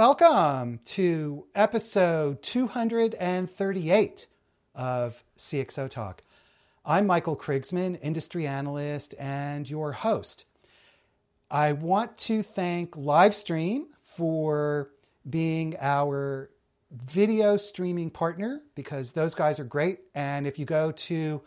welcome 0.00 0.80
to 0.82 1.44
episode 1.54 2.42
238 2.42 4.26
of 4.74 5.22
CXO 5.36 5.90
Talk. 5.90 6.22
I'm 6.86 7.06
Michael 7.06 7.36
Krigsman, 7.36 7.98
industry 8.00 8.46
analyst 8.46 9.14
and 9.18 9.68
your 9.68 9.92
host. 9.92 10.46
I 11.50 11.74
want 11.74 12.16
to 12.16 12.42
thank 12.42 12.92
Livestream 12.92 13.88
for 14.00 14.88
being 15.28 15.76
our 15.78 16.48
video 16.90 17.58
streaming 17.58 18.08
partner 18.08 18.62
because 18.74 19.12
those 19.12 19.34
guys 19.34 19.60
are 19.60 19.64
great. 19.64 19.98
And 20.14 20.46
if 20.46 20.58
you 20.58 20.64
go 20.64 20.92
to 20.92 21.42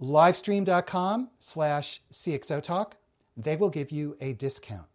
livestream.com 0.00 1.28
slash 1.38 2.00
CXO 2.10 2.62
Talk, 2.62 2.96
they 3.36 3.56
will 3.56 3.68
give 3.68 3.90
you 3.90 4.16
a 4.22 4.32
discount. 4.32 4.86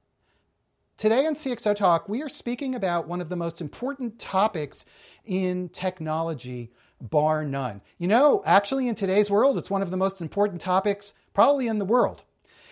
Today 0.97 1.27
on 1.27 1.35
CXO 1.35 1.75
Talk, 1.75 2.09
we 2.09 2.23
are 2.23 2.29
speaking 2.29 2.73
about 2.73 3.07
one 3.07 3.21
of 3.21 3.29
the 3.29 3.35
most 3.35 3.61
important 3.61 4.17
topics 4.17 4.83
in 5.25 5.70
technology, 5.70 6.71
bar 6.99 7.45
none. 7.45 7.81
You 7.99 8.07
know, 8.07 8.41
actually, 8.47 8.87
in 8.87 8.95
today's 8.95 9.29
world, 9.29 9.59
it's 9.59 9.70
one 9.70 9.83
of 9.83 9.91
the 9.91 9.97
most 9.97 10.21
important 10.21 10.59
topics 10.59 11.13
probably 11.35 11.67
in 11.67 11.77
the 11.77 11.85
world. 11.85 12.23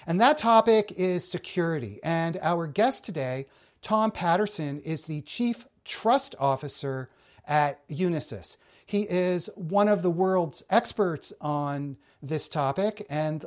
And 0.08 0.20
that 0.22 0.40
topic 0.40 0.92
is 0.98 1.24
security. 1.24 2.00
And 2.02 2.40
our 2.42 2.66
guest 2.66 3.06
today, 3.06 3.46
Tom 3.84 4.10
Patterson, 4.10 4.80
is 4.80 5.06
the 5.06 5.22
Chief 5.22 5.68
Trust 5.84 6.34
Officer 6.40 7.12
at 7.48 7.88
Unisys. 7.90 8.58
He 8.88 9.04
is 9.04 9.52
one 9.54 9.88
of 9.88 10.02
the 10.02 10.10
world's 10.10 10.64
experts 10.72 11.32
on 11.42 11.98
this 12.24 12.50
topic. 12.50 13.06
And 13.08 13.46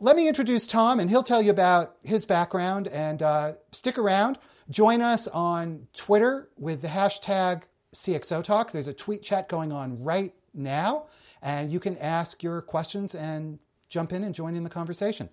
let 0.00 0.16
me 0.16 0.28
introduce 0.28 0.66
Tom, 0.66 1.00
and 1.00 1.08
he'll 1.08 1.22
tell 1.22 1.42
you 1.42 1.50
about 1.50 1.96
his 2.02 2.24
background. 2.24 2.88
And 2.88 3.22
uh, 3.22 3.52
stick 3.72 3.98
around. 3.98 4.38
Join 4.70 5.02
us 5.02 5.28
on 5.28 5.86
Twitter 5.92 6.48
with 6.58 6.82
the 6.82 6.88
hashtag 6.88 7.62
CXO 7.94 8.42
Talk. 8.42 8.72
There's 8.72 8.88
a 8.88 8.94
tweet 8.94 9.22
chat 9.22 9.48
going 9.48 9.72
on 9.72 10.02
right 10.02 10.34
now, 10.54 11.06
and 11.42 11.70
you 11.70 11.80
can 11.80 11.96
ask 11.98 12.42
your 12.42 12.62
questions 12.62 13.14
and 13.14 13.58
jump 13.88 14.12
in 14.12 14.24
and 14.24 14.34
join 14.34 14.56
in 14.56 14.64
the 14.64 14.70
conversation. 14.70 15.28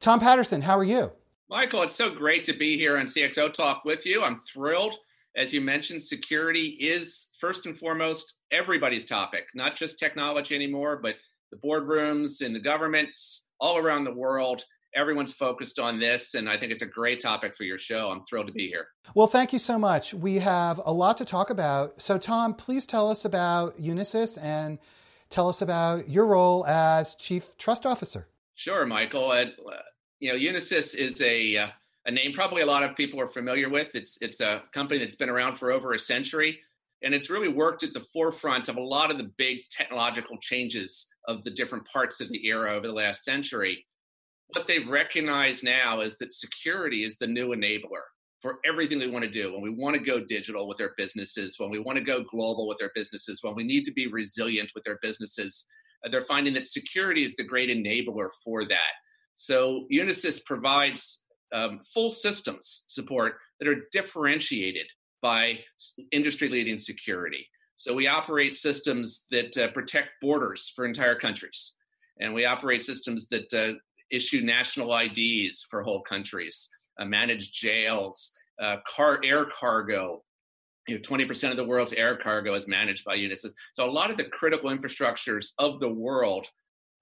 Tom 0.00 0.20
Patterson, 0.20 0.60
how 0.60 0.76
are 0.76 0.84
you? 0.84 1.12
Michael, 1.48 1.82
it's 1.82 1.94
so 1.94 2.10
great 2.10 2.44
to 2.44 2.52
be 2.52 2.76
here 2.76 2.98
on 2.98 3.06
CXO 3.06 3.52
Talk 3.52 3.84
with 3.84 4.04
you. 4.04 4.22
I'm 4.22 4.40
thrilled. 4.40 4.96
As 5.36 5.52
you 5.52 5.60
mentioned, 5.60 6.02
security 6.02 6.76
is 6.80 7.28
first 7.38 7.66
and 7.66 7.78
foremost 7.78 8.40
everybody's 8.50 9.04
topic, 9.04 9.48
not 9.54 9.76
just 9.76 9.98
technology 9.98 10.54
anymore, 10.54 10.98
but 11.00 11.16
the 11.50 11.56
boardrooms 11.56 12.44
and 12.44 12.54
the 12.54 12.60
governments, 12.60 13.45
all 13.60 13.78
around 13.78 14.04
the 14.04 14.12
world. 14.12 14.64
Everyone's 14.94 15.32
focused 15.32 15.78
on 15.78 15.98
this, 15.98 16.34
and 16.34 16.48
I 16.48 16.56
think 16.56 16.72
it's 16.72 16.82
a 16.82 16.86
great 16.86 17.20
topic 17.20 17.54
for 17.54 17.64
your 17.64 17.76
show. 17.76 18.10
I'm 18.10 18.22
thrilled 18.22 18.46
to 18.46 18.52
be 18.52 18.66
here. 18.66 18.88
Well, 19.14 19.26
thank 19.26 19.52
you 19.52 19.58
so 19.58 19.78
much. 19.78 20.14
We 20.14 20.38
have 20.38 20.80
a 20.86 20.92
lot 20.92 21.18
to 21.18 21.24
talk 21.26 21.50
about. 21.50 22.00
So, 22.00 22.16
Tom, 22.16 22.54
please 22.54 22.86
tell 22.86 23.10
us 23.10 23.26
about 23.26 23.78
Unisys 23.78 24.42
and 24.42 24.78
tell 25.28 25.48
us 25.48 25.60
about 25.60 26.08
your 26.08 26.26
role 26.26 26.64
as 26.66 27.14
Chief 27.16 27.58
Trust 27.58 27.84
Officer. 27.84 28.28
Sure, 28.54 28.86
Michael. 28.86 29.30
Uh, 29.30 29.46
you 30.18 30.32
know, 30.32 30.38
Unisys 30.38 30.94
is 30.94 31.20
a 31.20 31.58
uh, 31.58 31.66
a 32.06 32.10
name 32.10 32.32
probably 32.32 32.62
a 32.62 32.66
lot 32.66 32.82
of 32.82 32.96
people 32.96 33.20
are 33.20 33.26
familiar 33.26 33.68
with. 33.68 33.94
It's 33.94 34.20
it's 34.22 34.40
a 34.40 34.62
company 34.72 34.98
that's 34.98 35.16
been 35.16 35.28
around 35.28 35.56
for 35.56 35.72
over 35.72 35.92
a 35.92 35.98
century, 35.98 36.60
and 37.02 37.14
it's 37.14 37.28
really 37.28 37.48
worked 37.48 37.82
at 37.82 37.92
the 37.92 38.00
forefront 38.00 38.68
of 38.68 38.76
a 38.76 38.82
lot 38.82 39.10
of 39.10 39.18
the 39.18 39.30
big 39.36 39.68
technological 39.70 40.38
changes 40.38 41.06
of 41.26 41.44
the 41.44 41.50
different 41.50 41.86
parts 41.86 42.20
of 42.20 42.28
the 42.28 42.46
era 42.46 42.72
over 42.72 42.86
the 42.86 42.92
last 42.92 43.24
century. 43.24 43.84
What 44.48 44.66
they've 44.66 44.88
recognized 44.88 45.64
now 45.64 46.00
is 46.00 46.18
that 46.18 46.32
security 46.32 47.04
is 47.04 47.18
the 47.18 47.26
new 47.26 47.48
enabler 47.48 48.04
for 48.40 48.58
everything 48.64 48.98
they 48.98 49.08
want 49.08 49.24
to 49.24 49.30
do. 49.30 49.52
When 49.52 49.62
we 49.62 49.70
want 49.70 49.96
to 49.96 50.02
go 50.02 50.20
digital 50.20 50.68
with 50.68 50.78
their 50.78 50.92
businesses, 50.96 51.58
when 51.58 51.70
we 51.70 51.80
want 51.80 51.98
to 51.98 52.04
go 52.04 52.22
global 52.22 52.68
with 52.68 52.78
their 52.78 52.92
businesses, 52.94 53.40
when 53.42 53.56
we 53.56 53.64
need 53.64 53.84
to 53.84 53.92
be 53.92 54.06
resilient 54.06 54.70
with 54.74 54.84
their 54.84 54.98
businesses, 55.02 55.66
uh, 56.04 56.10
they're 56.10 56.20
finding 56.20 56.54
that 56.54 56.66
security 56.66 57.24
is 57.24 57.34
the 57.34 57.44
great 57.44 57.70
enabler 57.70 58.28
for 58.44 58.64
that. 58.66 58.92
So 59.34 59.86
Unisys 59.92 60.44
provides 60.44 61.24
um, 61.52 61.80
full 61.92 62.10
systems 62.10 62.84
support 62.88 63.34
that 63.58 63.68
are 63.68 63.82
differentiated 63.92 64.86
by 65.22 65.60
industry 66.12 66.48
leading 66.48 66.78
security. 66.78 67.46
So 67.76 67.92
we 67.92 68.06
operate 68.06 68.54
systems 68.54 69.26
that 69.30 69.56
uh, 69.58 69.68
protect 69.68 70.08
borders 70.22 70.72
for 70.74 70.86
entire 70.86 71.14
countries, 71.14 71.76
and 72.18 72.32
we 72.32 72.46
operate 72.46 72.82
systems 72.82 73.28
that 73.28 73.52
uh, 73.52 73.78
issue 74.10 74.40
national 74.40 74.96
IDs 74.96 75.66
for 75.70 75.82
whole 75.82 76.00
countries, 76.00 76.70
uh, 76.98 77.04
manage 77.04 77.52
jails, 77.52 78.32
uh, 78.60 78.78
car 78.86 79.20
air 79.22 79.44
cargo. 79.44 80.22
You 80.88 80.94
know, 80.94 81.00
20% 81.02 81.50
of 81.50 81.56
the 81.58 81.66
world's 81.66 81.92
air 81.92 82.16
cargo 82.16 82.54
is 82.54 82.66
managed 82.66 83.04
by 83.04 83.18
Unisys. 83.18 83.52
So 83.74 83.88
a 83.88 83.90
lot 83.90 84.10
of 84.10 84.16
the 84.16 84.24
critical 84.24 84.70
infrastructures 84.70 85.50
of 85.58 85.78
the 85.80 85.92
world 85.92 86.46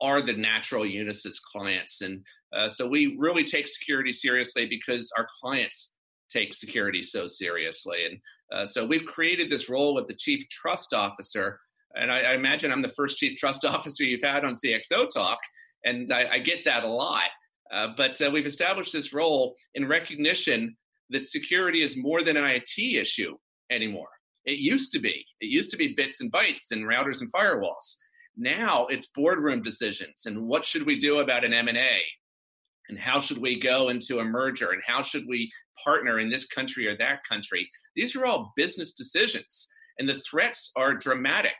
are 0.02 0.22
the 0.22 0.32
natural 0.32 0.84
Unisys 0.84 1.36
clients, 1.52 2.00
and 2.00 2.24
uh, 2.52 2.68
so 2.68 2.88
we 2.88 3.16
really 3.18 3.44
take 3.44 3.68
security 3.68 4.12
seriously 4.12 4.66
because 4.66 5.12
our 5.16 5.28
clients 5.40 5.93
take 6.34 6.54
security 6.54 7.02
so 7.02 7.26
seriously. 7.26 7.98
And 8.06 8.18
uh, 8.52 8.66
so 8.66 8.84
we've 8.84 9.04
created 9.04 9.50
this 9.50 9.68
role 9.68 9.94
with 9.94 10.06
the 10.06 10.14
chief 10.14 10.48
trust 10.48 10.92
officer. 10.92 11.60
And 11.94 12.10
I, 12.10 12.20
I, 12.20 12.32
imagine 12.34 12.72
I'm 12.72 12.82
the 12.82 12.88
first 12.88 13.18
chief 13.18 13.36
trust 13.36 13.64
officer 13.74 14.04
you've 14.04 14.22
had 14.22 14.44
on 14.44 14.54
CXO 14.54 15.08
Talk, 15.12 15.38
and 15.84 16.10
I, 16.10 16.28
I 16.32 16.38
get 16.38 16.64
that 16.64 16.84
a 16.84 16.88
lot. 16.88 17.30
Uh, 17.72 17.88
but 17.96 18.20
uh, 18.20 18.30
we've 18.30 18.46
established 18.46 18.92
this 18.92 19.12
role 19.12 19.54
in 19.74 19.88
recognition 19.88 20.76
that 21.10 21.26
security 21.26 21.82
is 21.82 21.96
more 21.96 22.22
than 22.22 22.36
an 22.36 22.44
IT 22.44 22.78
issue 22.78 23.36
anymore. 23.70 24.08
It 24.44 24.58
used 24.58 24.92
to 24.92 24.98
be. 24.98 25.24
It 25.40 25.46
used 25.46 25.70
to 25.70 25.76
be 25.76 25.94
bits 25.94 26.20
and 26.20 26.32
bytes 26.32 26.70
and 26.70 26.84
routers 26.84 27.20
and 27.20 27.32
firewalls. 27.32 27.96
Now 28.36 28.86
it's 28.86 29.06
boardroom 29.06 29.62
decisions 29.62 30.26
and 30.26 30.48
what 30.48 30.64
should 30.64 30.84
we 30.84 30.98
do 30.98 31.20
about 31.20 31.44
an 31.44 31.54
M&A 31.54 32.02
and 32.88 32.98
how 32.98 33.18
should 33.18 33.38
we 33.38 33.58
go 33.58 33.88
into 33.88 34.18
a 34.18 34.24
merger 34.24 34.70
and 34.70 34.82
how 34.86 35.02
should 35.02 35.24
we 35.28 35.50
partner 35.82 36.18
in 36.18 36.28
this 36.28 36.46
country 36.46 36.86
or 36.86 36.96
that 36.98 37.20
country? 37.28 37.68
These 37.96 38.14
are 38.16 38.26
all 38.26 38.52
business 38.56 38.92
decisions 38.92 39.68
and 39.98 40.08
the 40.08 40.20
threats 40.20 40.70
are 40.76 40.94
dramatic. 40.94 41.56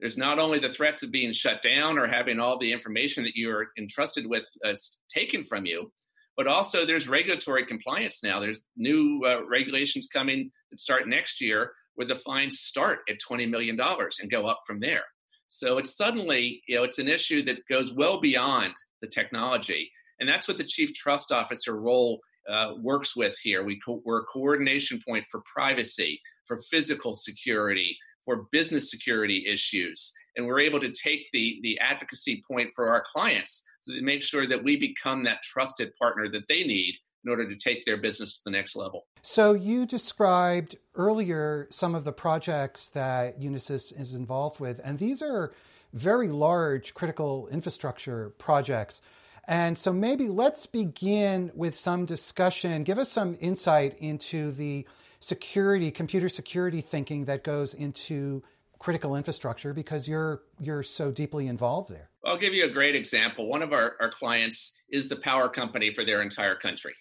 There's 0.00 0.18
not 0.18 0.38
only 0.38 0.58
the 0.58 0.68
threats 0.68 1.02
of 1.02 1.10
being 1.10 1.32
shut 1.32 1.60
down 1.62 1.98
or 1.98 2.06
having 2.06 2.38
all 2.38 2.58
the 2.58 2.72
information 2.72 3.24
that 3.24 3.34
you're 3.34 3.68
entrusted 3.76 4.26
with 4.26 4.46
uh, 4.64 4.74
taken 5.12 5.42
from 5.42 5.66
you 5.66 5.90
but 6.38 6.46
also 6.46 6.86
there's 6.86 7.08
regulatory 7.08 7.66
compliance 7.66 8.22
now. 8.22 8.38
There's 8.38 8.64
new 8.76 9.20
uh, 9.26 9.44
regulations 9.48 10.06
coming 10.06 10.52
that 10.70 10.78
start 10.78 11.08
next 11.08 11.40
year 11.40 11.72
where 11.96 12.06
the 12.06 12.14
fines 12.14 12.60
start 12.60 13.00
at 13.10 13.16
$20 13.28 13.50
million 13.50 13.76
and 13.80 14.30
go 14.30 14.46
up 14.46 14.60
from 14.64 14.78
there. 14.78 15.02
So 15.48 15.78
it's 15.78 15.96
suddenly 15.96 16.62
you 16.68 16.76
know 16.76 16.84
it's 16.84 17.00
an 17.00 17.08
issue 17.08 17.42
that 17.42 17.66
goes 17.68 17.92
well 17.92 18.20
beyond 18.20 18.74
the 19.02 19.08
technology 19.08 19.90
and 20.20 20.28
that's 20.28 20.48
what 20.48 20.58
the 20.58 20.64
chief 20.64 20.94
trust 20.94 21.32
officer 21.32 21.80
role 21.80 22.20
uh, 22.48 22.72
works 22.80 23.14
with 23.16 23.38
here. 23.42 23.62
We 23.62 23.78
co- 23.80 24.02
we're 24.04 24.20
a 24.20 24.24
coordination 24.24 25.00
point 25.06 25.26
for 25.30 25.42
privacy, 25.52 26.20
for 26.46 26.58
physical 26.70 27.14
security, 27.14 27.96
for 28.24 28.46
business 28.50 28.90
security 28.90 29.44
issues. 29.46 30.12
And 30.36 30.46
we're 30.46 30.60
able 30.60 30.80
to 30.80 30.90
take 30.90 31.26
the, 31.32 31.60
the 31.62 31.78
advocacy 31.80 32.42
point 32.50 32.70
for 32.74 32.88
our 32.88 33.02
clients 33.02 33.68
so 33.80 33.92
to 33.92 34.02
make 34.02 34.22
sure 34.22 34.46
that 34.46 34.62
we 34.62 34.76
become 34.76 35.24
that 35.24 35.42
trusted 35.42 35.92
partner 35.94 36.28
that 36.30 36.46
they 36.48 36.64
need 36.64 36.94
in 37.24 37.30
order 37.30 37.48
to 37.48 37.56
take 37.56 37.84
their 37.84 37.96
business 37.96 38.34
to 38.34 38.40
the 38.44 38.50
next 38.50 38.76
level. 38.76 39.06
So, 39.22 39.54
you 39.54 39.86
described 39.86 40.76
earlier 40.94 41.66
some 41.70 41.94
of 41.94 42.04
the 42.04 42.12
projects 42.12 42.90
that 42.90 43.40
Unisys 43.40 43.98
is 43.98 44.14
involved 44.14 44.60
with, 44.60 44.80
and 44.84 44.98
these 44.98 45.20
are 45.20 45.52
very 45.92 46.28
large 46.28 46.94
critical 46.94 47.48
infrastructure 47.48 48.30
projects. 48.38 49.02
And 49.48 49.78
so 49.78 49.94
maybe 49.94 50.28
let's 50.28 50.66
begin 50.66 51.50
with 51.54 51.74
some 51.74 52.04
discussion. 52.04 52.84
Give 52.84 52.98
us 52.98 53.10
some 53.10 53.36
insight 53.40 53.98
into 53.98 54.52
the 54.52 54.86
security, 55.20 55.90
computer 55.90 56.28
security 56.28 56.82
thinking 56.82 57.24
that 57.24 57.44
goes 57.44 57.72
into 57.72 58.42
critical 58.78 59.16
infrastructure 59.16 59.72
because 59.72 60.06
you're 60.06 60.42
you're 60.60 60.82
so 60.82 61.10
deeply 61.10 61.48
involved 61.48 61.90
there. 61.90 62.10
I'll 62.24 62.36
give 62.36 62.52
you 62.52 62.66
a 62.66 62.70
great 62.70 62.94
example. 62.94 63.48
One 63.48 63.62
of 63.62 63.72
our, 63.72 63.96
our 64.00 64.10
clients 64.10 64.76
is 64.90 65.08
the 65.08 65.16
power 65.16 65.48
company 65.48 65.92
for 65.92 66.04
their 66.04 66.20
entire 66.20 66.54
country. 66.54 66.94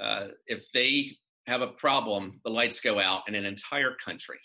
Uh, 0.00 0.28
if 0.46 0.70
they 0.72 1.16
have 1.46 1.60
a 1.60 1.66
problem, 1.66 2.40
the 2.44 2.50
lights 2.50 2.80
go 2.80 3.00
out 3.00 3.22
in 3.26 3.34
an 3.34 3.44
entire 3.44 3.96
country. 4.02 4.38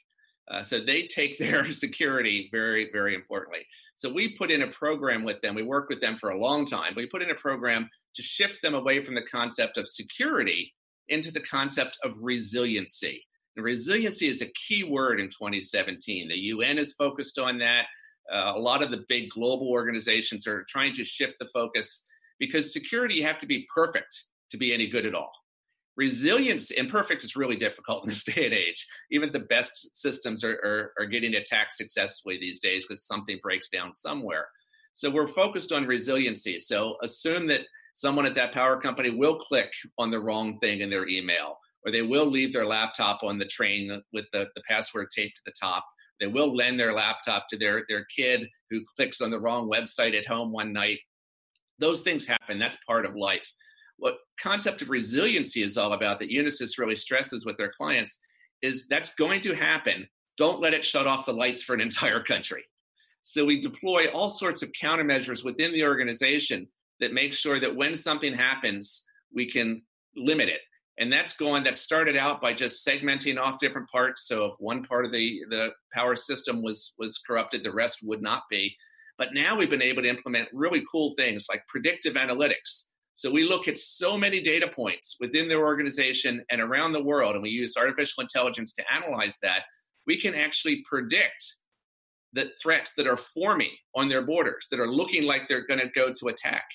Uh, 0.50 0.62
so 0.62 0.80
they 0.80 1.04
take 1.04 1.38
their 1.40 1.72
security 1.74 2.50
very, 2.52 2.90
very 2.92 3.16
importantly. 3.16 3.66
So 3.96 4.12
we 4.12 4.30
put 4.30 4.52
in 4.52 4.62
a 4.62 4.68
program 4.68 5.24
with 5.24 5.42
them. 5.42 5.56
We 5.56 5.64
worked 5.64 5.90
with 5.90 6.02
them 6.02 6.18
for 6.18 6.30
a 6.30 6.40
long 6.40 6.66
time. 6.66 6.94
We 6.96 7.08
put 7.08 7.24
in 7.24 7.32
a 7.32 7.36
program 7.36 7.90
to 8.16 8.22
shift 8.22 8.62
them 8.62 8.74
away 8.74 9.02
from 9.02 9.16
the 9.16 9.22
concept 9.22 9.78
of 9.78 9.88
security 9.88 10.74
into 11.08 11.32
the 11.32 11.42
concept 11.42 11.98
of 12.04 12.18
resiliency. 12.22 13.26
And 13.56 13.64
resiliency 13.64 14.28
is 14.28 14.42
a 14.42 14.52
key 14.68 14.84
word 14.84 15.20
in 15.20 15.28
2017. 15.28 16.28
The 16.28 16.40
UN 16.40 16.78
is 16.78 16.94
focused 16.94 17.40
on 17.40 17.60
that. 17.60 17.88
Uh, 18.32 18.54
a 18.56 18.60
lot 18.60 18.84
of 18.84 18.92
the 18.92 19.06
big 19.08 19.30
global 19.30 19.70
organizations 19.70 20.48
are 20.48 20.66
trying 20.68 20.94
to 20.94 21.04
shift 21.04 21.38
the 21.40 21.48
focus 21.54 22.08
because 22.40 22.74
security 22.74 23.16
you 23.16 23.24
have 23.24 23.38
to 23.38 23.46
be 23.46 23.68
perfect 23.74 24.24
to 24.50 24.58
be 24.58 24.74
any 24.74 24.88
good 24.88 25.06
at 25.06 25.16
all. 25.16 25.32
Resilience 25.98 26.72
imperfect 26.72 27.24
is 27.24 27.36
really 27.36 27.56
difficult 27.56 28.04
in 28.04 28.10
this 28.10 28.24
day 28.24 28.46
and 28.46 28.54
age. 28.54 28.88
Even 29.12 29.32
the 29.32 29.40
best 29.40 29.96
systems 29.98 30.44
are, 30.44 30.56
are, 30.64 30.94
are 31.00 31.06
getting 31.06 31.36
attacked 31.36 31.74
successfully 31.74 32.38
these 32.40 32.60
days 32.60 32.86
because 32.86 33.06
something 33.06 33.40
breaks 33.42 33.70
down 33.70 33.94
somewhere. 33.94 34.48
So 34.94 35.10
we're 35.10 35.28
focused 35.28 35.72
on 35.72 35.86
resiliency. 35.86 36.60
So 36.60 36.98
assume 37.04 37.48
that 37.48 37.62
someone 37.94 38.26
at 38.26 38.36
that 38.36 38.54
power 38.54 38.80
company 38.80 39.10
will 39.10 39.36
click 39.36 39.74
on 39.98 40.12
the 40.12 40.20
wrong 40.20 40.58
thing 40.60 40.82
in 40.82 40.90
their 40.90 41.08
email 41.08 41.58
or 41.86 41.92
they 41.92 42.02
will 42.02 42.26
leave 42.26 42.52
their 42.52 42.66
laptop 42.66 43.24
on 43.24 43.38
the 43.38 43.46
train 43.46 44.02
with 44.12 44.26
the, 44.34 44.48
the 44.56 44.64
password 44.68 45.08
taped 45.16 45.38
to 45.38 45.42
the 45.46 45.54
top. 45.60 45.86
They 46.20 46.28
will 46.28 46.56
lend 46.56 46.80
their 46.80 46.94
laptop 46.94 47.48
to 47.50 47.58
their, 47.58 47.86
their 47.90 48.06
kid 48.06 48.48
who 48.72 48.82
clicks 48.96 49.22
on 49.22 49.32
the 49.32 49.40
wrong 49.40 49.70
website 49.70 50.18
at 50.18 50.26
home 50.26 50.52
one 50.52 50.74
night. 50.74 51.00
Those 51.78 52.02
things 52.02 52.26
happen. 52.26 52.58
That's 52.58 52.78
part 52.88 53.06
of 53.06 53.16
life 53.16 53.54
what 53.98 54.18
concept 54.40 54.82
of 54.82 54.90
resiliency 54.90 55.62
is 55.62 55.78
all 55.78 55.94
about 55.94 56.20
that 56.20 56.32
Unisys 56.32 56.78
really 56.78 56.96
stresses 56.96 57.46
with 57.46 57.58
their 57.58 57.72
clients 57.78 58.20
is 58.62 58.88
that's 58.88 59.16
going 59.16 59.42
to 59.42 59.54
happen. 59.54 60.08
Don't 60.38 60.62
let 60.62 60.74
it 60.74 60.84
shut 60.84 61.08
off 61.08 61.26
the 61.26 61.34
lights 61.34 61.64
for 61.64 61.74
an 61.74 61.82
entire 61.82 62.22
country. 62.22 62.64
So 63.22 63.46
we 63.46 63.60
deploy 63.60 64.08
all 64.08 64.30
sorts 64.30 64.62
of 64.62 64.72
countermeasures 64.72 65.44
within 65.44 65.72
the 65.72 65.84
organization 65.84 66.68
that 67.00 67.14
make 67.14 67.34
sure 67.34 67.60
that 67.60 67.76
when 67.76 67.96
something 67.96 68.34
happens, 68.34 69.04
we 69.34 69.46
can 69.46 69.82
limit 70.16 70.50
it. 70.50 70.62
And 70.98 71.12
that's 71.12 71.36
going 71.36 71.64
that 71.64 71.76
started 71.76 72.16
out 72.16 72.40
by 72.40 72.54
just 72.54 72.88
segmenting 72.88 73.40
off 73.40 73.60
different 73.60 73.90
parts. 73.90 74.28
So 74.28 74.46
if 74.46 74.56
one 74.60 74.84
part 74.84 75.06
of 75.06 75.12
the, 75.12 75.42
the 75.50 75.70
power 75.94 76.16
system 76.16 76.64
was 76.64 76.94
was 76.98 77.18
corrupted, 77.18 77.64
the 77.64 77.74
rest 77.74 78.00
would 78.04 78.22
not 78.22 78.44
be. 78.50 78.76
But 79.18 79.34
now 79.34 79.58
we've 79.58 79.70
been 79.70 79.82
able 79.82 80.04
to 80.04 80.10
implement 80.10 80.50
really 80.54 80.84
cool 80.90 81.12
things 81.12 81.48
like 81.50 81.68
predictive 81.68 82.14
analytics 82.14 82.92
so 83.16 83.32
we 83.32 83.48
look 83.48 83.70
at 83.70 83.78
so 83.78 84.18
many 84.18 84.42
data 84.42 84.68
points 84.68 85.16
within 85.22 85.48
their 85.48 85.66
organization 85.66 86.44
and 86.52 86.60
around 86.60 86.92
the 86.92 87.02
world, 87.02 87.34
and 87.34 87.42
we 87.42 87.50
use 87.50 87.78
artificial 87.78 88.22
intelligence 88.22 88.74
to 88.74 88.84
analyze 88.94 89.38
that. 89.42 89.64
We 90.06 90.18
can 90.18 90.36
actually 90.36 90.84
predict 90.84 91.42
the 92.34 92.52
threats 92.62 92.94
that 92.98 93.08
are 93.08 93.16
forming 93.16 93.72
on 93.96 94.10
their 94.10 94.22
borders, 94.22 94.68
that 94.70 94.82
are 94.82 94.92
looking 94.92 95.24
like 95.24 95.48
they're 95.48 95.66
going 95.66 95.80
to 95.80 95.90
go 95.96 96.12
to 96.12 96.28
attack. 96.28 96.66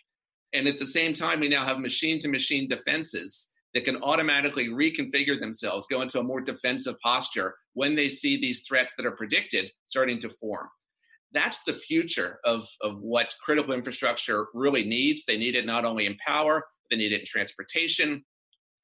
And 0.54 0.66
at 0.66 0.78
the 0.78 0.87
same 0.87 1.12
time, 1.12 1.40
we 1.40 1.48
now 1.48 1.62
have 1.62 1.78
machine 1.78 2.19
to 2.20 2.28
machine 2.28 2.66
defenses 2.66 3.52
that 3.75 3.84
can 3.84 4.02
automatically 4.02 4.69
reconfigure 4.69 5.38
themselves, 5.38 5.87
go 5.90 6.00
into 6.00 6.20
a 6.20 6.25
more 6.25 6.40
defensive 6.40 6.98
posture 7.00 7.54
when 7.75 7.94
they 7.94 8.08
see 8.08 8.40
these 8.40 8.64
threats 8.66 8.94
that 8.96 9.04
are 9.04 9.12
predicted 9.12 9.70
starting 9.84 10.19
to 10.20 10.31
form 10.31 10.69
that's 11.32 11.62
the 11.62 11.72
future 11.72 12.38
of, 12.44 12.66
of 12.80 13.00
what 13.00 13.34
critical 13.42 13.72
infrastructure 13.72 14.46
really 14.54 14.84
needs. 14.84 15.24
They 15.24 15.38
need 15.38 15.54
it 15.54 15.66
not 15.66 15.84
only 15.84 16.06
in 16.06 16.16
power, 16.16 16.64
they 16.90 16.96
need 16.96 17.12
it 17.12 17.20
in 17.20 17.26
transportation, 17.26 18.24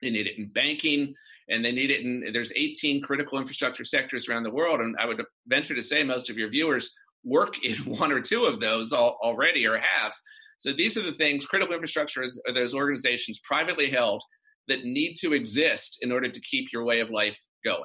they 0.02 0.10
need 0.10 0.26
it 0.26 0.38
in 0.38 0.48
banking, 0.48 1.14
and 1.48 1.64
they 1.64 1.72
need 1.72 1.90
it 1.90 2.02
in 2.02 2.32
there's 2.32 2.52
18 2.54 3.02
critical 3.02 3.38
infrastructure 3.38 3.84
sectors 3.84 4.28
around 4.28 4.44
the 4.44 4.52
world. 4.52 4.81
And 4.81 4.96
I 4.98 5.06
would 5.06 5.22
venture 5.46 5.75
to 5.75 5.82
say 5.82 6.02
most 6.02 6.31
of 6.31 6.38
your 6.38 6.48
viewers 6.48 6.93
work 7.25 7.58
in 7.64 7.76
one 7.84 8.12
or 8.12 8.20
two 8.20 8.44
of 8.44 8.60
those 8.60 8.93
already 8.93 9.66
or 9.66 9.78
have. 9.78 10.12
So 10.58 10.72
these 10.72 10.96
are 10.96 11.02
the 11.02 11.12
things 11.12 11.44
critical 11.44 11.75
infrastructure 11.75 12.25
are 12.46 12.52
those 12.52 12.75
organizations 12.75 13.40
privately 13.40 13.90
held 13.90 14.22
that 14.69 14.84
need 14.84 15.14
to 15.16 15.32
exist 15.32 15.98
in 16.02 16.10
order 16.10 16.28
to 16.28 16.40
keep 16.40 16.72
your 16.72 16.84
way 16.84 17.00
of 17.00 17.10
life 17.10 17.38
going. 17.64 17.82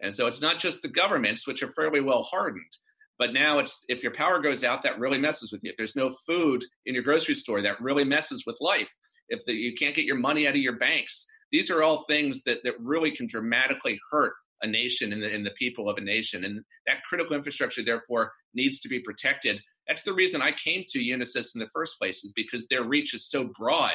And 0.00 0.14
so 0.14 0.26
it's 0.26 0.40
not 0.40 0.58
just 0.58 0.82
the 0.82 0.88
governments, 0.88 1.46
which 1.46 1.62
are 1.62 1.70
fairly 1.70 2.00
well 2.00 2.22
hardened, 2.22 2.72
but 3.18 3.32
now 3.32 3.58
it's 3.58 3.84
if 3.88 4.02
your 4.02 4.12
power 4.12 4.38
goes 4.38 4.64
out, 4.64 4.82
that 4.82 4.98
really 4.98 5.18
messes 5.18 5.52
with 5.52 5.62
you. 5.62 5.70
If 5.70 5.76
there's 5.76 5.96
no 5.96 6.10
food 6.26 6.64
in 6.86 6.94
your 6.94 7.02
grocery 7.02 7.34
store, 7.34 7.60
that 7.62 7.80
really 7.80 8.04
messes 8.04 8.44
with 8.46 8.56
life. 8.60 8.94
If 9.28 9.44
the, 9.44 9.54
you 9.54 9.74
can't 9.74 9.94
get 9.94 10.04
your 10.04 10.18
money 10.18 10.46
out 10.46 10.54
of 10.54 10.60
your 10.60 10.76
banks, 10.76 11.26
these 11.52 11.70
are 11.70 11.82
all 11.82 12.04
things 12.04 12.42
that, 12.44 12.58
that 12.64 12.74
really 12.80 13.10
can 13.10 13.26
dramatically 13.26 13.98
hurt 14.10 14.34
a 14.62 14.66
nation 14.66 15.12
and 15.12 15.22
the, 15.22 15.32
and 15.32 15.46
the 15.46 15.52
people 15.52 15.88
of 15.88 15.98
a 15.98 16.00
nation. 16.00 16.44
And 16.44 16.60
that 16.86 17.02
critical 17.04 17.36
infrastructure, 17.36 17.82
therefore, 17.82 18.32
needs 18.54 18.80
to 18.80 18.88
be 18.88 19.00
protected. 19.00 19.60
That's 19.86 20.02
the 20.02 20.12
reason 20.12 20.42
I 20.42 20.52
came 20.52 20.84
to 20.88 20.98
Unisys 20.98 21.54
in 21.54 21.60
the 21.60 21.68
first 21.72 21.98
place, 21.98 22.24
is 22.24 22.32
because 22.32 22.66
their 22.66 22.84
reach 22.84 23.14
is 23.14 23.28
so 23.28 23.50
broad. 23.58 23.94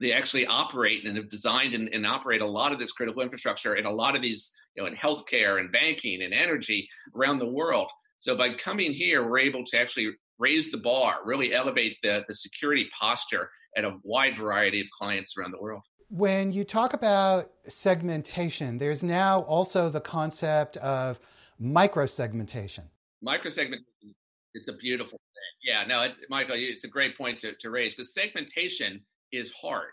They 0.00 0.12
actually 0.12 0.46
operate 0.46 1.06
and 1.06 1.16
have 1.16 1.28
designed 1.28 1.74
and, 1.74 1.88
and 1.92 2.06
operate 2.06 2.40
a 2.40 2.46
lot 2.46 2.72
of 2.72 2.78
this 2.78 2.92
critical 2.92 3.22
infrastructure 3.22 3.76
in 3.76 3.86
a 3.86 3.90
lot 3.90 4.16
of 4.16 4.22
these 4.22 4.50
you 4.74 4.82
know, 4.82 4.88
in 4.88 4.94
healthcare 4.94 5.60
and 5.60 5.70
banking 5.70 6.22
and 6.22 6.34
energy 6.34 6.88
around 7.14 7.38
the 7.38 7.48
world. 7.48 7.88
So 8.18 8.36
by 8.36 8.50
coming 8.54 8.92
here, 8.92 9.28
we're 9.28 9.38
able 9.38 9.64
to 9.64 9.78
actually 9.78 10.12
raise 10.38 10.70
the 10.70 10.78
bar, 10.78 11.18
really 11.24 11.54
elevate 11.54 11.96
the, 12.02 12.24
the 12.26 12.34
security 12.34 12.88
posture 12.98 13.50
at 13.76 13.84
a 13.84 13.96
wide 14.02 14.36
variety 14.36 14.80
of 14.80 14.88
clients 14.90 15.36
around 15.36 15.52
the 15.52 15.60
world. 15.60 15.82
When 16.08 16.52
you 16.52 16.64
talk 16.64 16.92
about 16.92 17.50
segmentation, 17.66 18.78
there's 18.78 19.02
now 19.02 19.40
also 19.42 19.88
the 19.88 20.00
concept 20.00 20.76
of 20.78 21.18
microsegmentation. 21.60 22.82
Microsegmentation, 23.24 24.14
it's 24.54 24.68
a 24.68 24.74
beautiful 24.74 25.18
thing. 25.18 25.72
Yeah, 25.72 25.84
no, 25.86 26.02
it's, 26.02 26.20
Michael, 26.28 26.56
it's 26.58 26.84
a 26.84 26.88
great 26.88 27.16
point 27.16 27.38
to, 27.40 27.54
to 27.60 27.70
raise 27.70 27.94
because 27.94 28.12
segmentation 28.12 29.02
is 29.36 29.52
hard. 29.52 29.92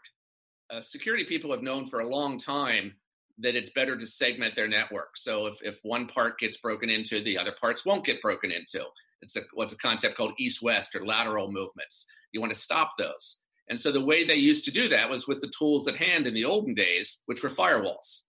Uh, 0.69 0.81
security 0.81 1.23
people 1.23 1.51
have 1.51 1.63
known 1.63 1.87
for 1.87 1.99
a 1.99 2.07
long 2.07 2.37
time 2.37 2.93
that 3.39 3.55
it's 3.55 3.69
better 3.71 3.97
to 3.97 4.05
segment 4.05 4.55
their 4.55 4.67
network. 4.67 5.17
So 5.17 5.47
if, 5.47 5.61
if 5.63 5.79
one 5.83 6.05
part 6.05 6.39
gets 6.39 6.57
broken 6.57 6.89
into, 6.89 7.21
the 7.21 7.37
other 7.37 7.53
parts 7.59 7.85
won't 7.85 8.05
get 8.05 8.21
broken 8.21 8.51
into. 8.51 8.85
It's 9.21 9.35
a, 9.35 9.41
what's 9.53 9.73
a 9.73 9.77
concept 9.77 10.15
called 10.15 10.33
east-west 10.37 10.95
or 10.95 11.05
lateral 11.05 11.51
movements. 11.51 12.05
You 12.31 12.39
want 12.39 12.53
to 12.53 12.59
stop 12.59 12.93
those. 12.97 13.41
And 13.69 13.79
so 13.79 13.91
the 13.91 14.03
way 14.03 14.23
they 14.23 14.35
used 14.35 14.65
to 14.65 14.71
do 14.71 14.89
that 14.89 15.09
was 15.09 15.27
with 15.27 15.41
the 15.41 15.51
tools 15.57 15.87
at 15.87 15.95
hand 15.95 16.27
in 16.27 16.33
the 16.33 16.45
olden 16.45 16.73
days, 16.73 17.23
which 17.25 17.43
were 17.43 17.49
firewalls. 17.49 18.25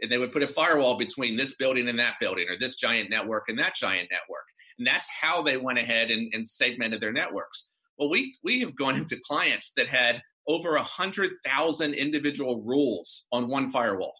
And 0.00 0.10
they 0.10 0.18
would 0.18 0.32
put 0.32 0.42
a 0.42 0.48
firewall 0.48 0.96
between 0.96 1.36
this 1.36 1.56
building 1.56 1.88
and 1.88 1.98
that 1.98 2.14
building, 2.18 2.46
or 2.48 2.58
this 2.58 2.76
giant 2.76 3.10
network 3.10 3.48
and 3.48 3.58
that 3.58 3.74
giant 3.74 4.08
network. 4.10 4.46
And 4.78 4.86
that's 4.86 5.08
how 5.20 5.42
they 5.42 5.58
went 5.58 5.78
ahead 5.78 6.10
and, 6.10 6.32
and 6.32 6.46
segmented 6.46 7.02
their 7.02 7.12
networks. 7.12 7.68
Well, 7.98 8.08
we 8.08 8.36
we 8.42 8.60
have 8.60 8.74
gone 8.74 8.96
into 9.00 9.20
clients 9.28 9.72
that 9.76 9.88
had 9.88 10.22
over 10.50 10.76
a 10.76 10.82
hundred 10.82 11.32
thousand 11.44 11.94
individual 11.94 12.62
rules 12.62 13.26
on 13.32 13.48
one 13.48 13.68
firewall 13.70 14.14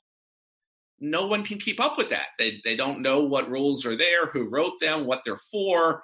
no 1.00 1.27
one 1.27 1.43
can 1.43 1.59
keep 1.59 1.81
up 1.81 1.97
with 1.97 2.11
that. 2.11 2.27
They, 2.38 2.61
they 2.65 2.77
don't 2.77 3.00
know 3.00 3.25
what 3.25 3.50
rules 3.50 3.87
are 3.87 3.97
there, 3.97 4.27
who 4.27 4.49
wrote 4.49 4.79
them, 4.81 5.06
what 5.06 5.23
they're 5.25 5.37
for, 5.50 6.03